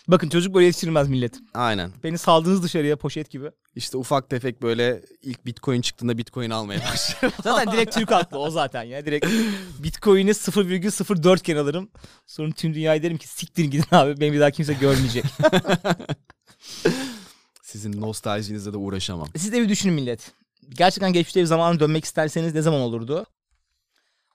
Bakın 0.09 0.29
çocuk 0.29 0.55
böyle 0.55 0.67
yetiştirilmez 0.67 1.09
millet. 1.09 1.35
Aynen. 1.55 1.91
Beni 2.05 2.19
saldınız 2.19 2.63
dışarıya 2.63 2.97
poşet 2.97 3.31
gibi. 3.31 3.51
İşte 3.75 3.97
ufak 3.99 4.31
tefek 4.31 4.63
böyle 4.63 5.03
ilk 5.23 5.47
bitcoin 5.47 5.81
çıktığında 5.81 6.19
bitcoin 6.19 6.51
almaya 6.51 6.81
başlarım. 6.81 7.35
Zaten 7.43 7.73
direkt 7.73 7.95
Türk 7.95 8.11
haklı 8.11 8.39
o 8.39 8.51
zaten 8.51 8.83
ya. 8.83 9.07
Direkt 9.07 9.27
Bitcoin'i 9.79 10.31
0,04 10.31 11.39
iken 11.39 11.57
alırım. 11.57 11.91
Sonra 12.27 12.53
tüm 12.53 12.75
dünyaya 12.75 13.03
derim 13.03 13.19
ki 13.19 13.29
siktirin 13.29 13.71
gidin 13.71 13.87
abi. 13.93 14.21
Beni 14.21 14.33
bir 14.33 14.41
daha 14.41 14.51
kimse 14.51 14.73
görmeyecek. 14.75 15.25
Sizin 17.77 18.01
nostaljinizle 18.01 18.73
de 18.73 18.77
uğraşamam. 18.77 19.29
Siz 19.37 19.53
de 19.53 19.63
bir 19.63 19.69
düşünün 19.69 19.95
millet. 19.95 20.33
Gerçekten 20.69 21.13
geçmişte 21.13 21.41
bir 21.41 21.47
zamana 21.47 21.81
dönmek 21.81 22.05
isterseniz 22.05 22.55
ne 22.55 22.63
zaman 22.63 22.81
olurdu? 22.81 23.27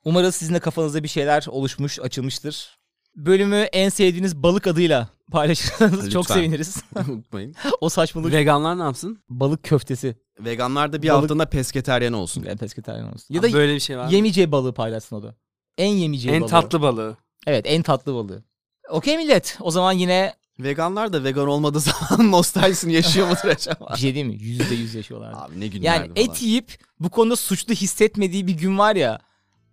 Umarız 0.06 0.36
sizin 0.36 0.54
de 0.54 0.60
kafanızda 0.60 1.04
bir 1.04 1.08
şeyler 1.08 1.46
oluşmuş, 1.50 2.00
açılmıştır. 2.00 2.78
Bölümü 3.16 3.56
en 3.56 3.90
sevdiğiniz 3.90 4.36
balık 4.36 4.68
adıyla 4.68 5.10
paylaşırsanız 5.32 6.12
çok 6.12 6.28
seviniriz. 6.28 6.84
Unutmayın. 7.10 7.56
o 7.82 7.90
saçmalık 7.90 8.34
Veganlar 8.34 8.80
ne 8.80 8.84
yapsın? 8.84 9.20
balık 9.30 9.64
köftesi. 9.64 10.16
Veganlar 10.40 10.94
da 10.94 11.02
bir 11.02 11.10
Balık- 11.10 11.22
haftada 11.22 11.46
pesketeryen 11.50 12.14
olsun. 12.14 12.44
Yani 12.44 12.58
pesketeryan 12.58 13.14
olsun. 13.14 13.34
Ya 13.36 13.44
da 13.44 13.54
böyle 13.54 13.76
bir 13.76 13.80
şey 13.80 13.98
var. 13.98 14.06
mı? 14.06 14.14
yemeyeceği 14.14 14.52
balığı 14.52 14.74
paylaşsın 14.74 15.16
o 15.16 15.24
da. 15.24 15.36
En 15.78 15.92
yemeyeceği 15.94 16.36
en 16.36 16.42
balığı. 16.42 16.50
tatlı 16.52 16.82
balığı. 16.82 17.18
Evet 17.48 17.66
en 17.68 17.82
tatlı 17.82 18.14
balığı. 18.14 18.44
Okey 18.90 19.18
millet. 19.18 19.58
O 19.62 19.72
zaman 19.72 19.92
yine 19.92 20.34
Veganlar 20.64 21.14
da 21.14 21.24
vegan 21.24 21.48
olmadığı 21.48 21.80
zaman 22.10 22.32
nostaljisini 22.32 22.94
yaşıyor 22.94 23.28
mudur 23.28 23.48
acaba? 23.56 23.94
bir 23.96 24.00
şey 24.00 24.16
değil 24.16 24.26
mi? 24.26 24.36
Yüzde 24.40 24.76
yüz 24.76 24.96
yaşıyorlar. 24.96 25.34
Abi 25.36 25.60
ne 25.60 25.68
günlerdi 25.68 25.86
Yani 25.86 26.00
falan. 26.14 26.16
et 26.30 26.42
yiyip 26.42 26.78
bu 27.00 27.10
konuda 27.10 27.36
suçlu 27.36 27.74
hissetmediği 27.74 28.48
bir 28.48 28.54
gün 28.54 28.78
var 28.78 28.96
ya. 28.96 29.20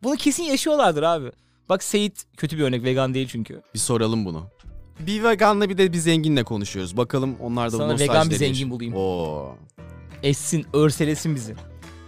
Bunu 0.02 0.16
kesin 0.16 0.42
yaşıyorlardır 0.42 1.02
abi. 1.02 1.32
Bak 1.68 1.82
Seyit 1.82 2.24
kötü 2.36 2.58
bir 2.58 2.62
örnek 2.62 2.84
vegan 2.84 3.14
değil 3.14 3.28
çünkü. 3.32 3.62
Bir 3.74 3.78
soralım 3.78 4.24
bunu. 4.24 4.46
Bir 5.00 5.22
veganla 5.22 5.68
bir 5.68 5.78
de 5.78 5.92
bir 5.92 5.98
zenginle 5.98 6.44
konuşuyoruz. 6.44 6.96
Bakalım 6.96 7.36
onlar 7.40 7.66
da 7.72 7.76
Sana 7.76 7.82
nostaljileri 7.86 8.10
vegan 8.10 8.30
bir 8.30 8.36
zengin 8.36 8.52
yaşıyor. 8.52 8.70
bulayım. 8.70 8.94
Oo. 8.94 9.56
Essin, 10.22 10.66
örselesin 10.72 11.34
bizi. 11.34 11.54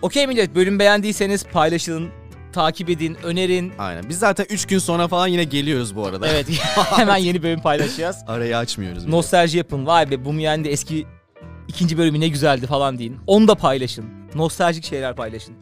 Okey 0.02 0.26
millet 0.26 0.54
bölüm 0.54 0.78
beğendiyseniz 0.78 1.44
paylaşın, 1.44 2.08
takip 2.52 2.90
edin, 2.90 3.16
önerin. 3.22 3.72
Aynen. 3.78 4.08
Biz 4.08 4.18
zaten 4.18 4.46
3 4.50 4.66
gün 4.66 4.78
sonra 4.78 5.08
falan 5.08 5.26
yine 5.26 5.44
geliyoruz 5.44 5.96
bu 5.96 6.06
arada. 6.06 6.28
Evet 6.28 6.46
hemen 6.96 7.16
yeni 7.16 7.42
bölüm 7.42 7.60
paylaşacağız. 7.60 8.16
Arayı 8.26 8.56
açmıyoruz. 8.56 9.06
bile. 9.06 9.16
Nostalji 9.16 9.58
yapın. 9.58 9.86
Vay 9.86 10.10
be 10.10 10.24
bu 10.24 10.34
yani 10.34 10.64
de 10.64 10.70
eski 10.70 11.06
ikinci 11.68 11.98
bölümü 11.98 12.20
ne 12.20 12.28
güzeldi 12.28 12.66
falan 12.66 12.98
deyin. 12.98 13.16
Onu 13.26 13.48
da 13.48 13.54
paylaşın. 13.54 14.04
Nostaljik 14.34 14.84
şeyler 14.84 15.16
paylaşın. 15.16 15.54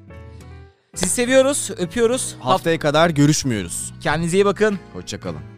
Sizi 0.94 1.10
seviyoruz, 1.12 1.70
öpüyoruz. 1.78 2.34
Haft 2.40 2.44
Haftaya 2.44 2.78
kadar 2.78 3.10
görüşmüyoruz. 3.10 3.92
Kendinize 4.00 4.36
iyi 4.36 4.44
bakın. 4.44 4.78
Hoşçakalın. 4.92 5.57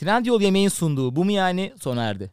Trendyol 0.00 0.40
yemeğin 0.40 0.68
sunduğu 0.68 1.16
bu 1.16 1.24
mu 1.24 1.30
yani 1.30 1.72
sona 1.80 2.04
erdi. 2.04 2.30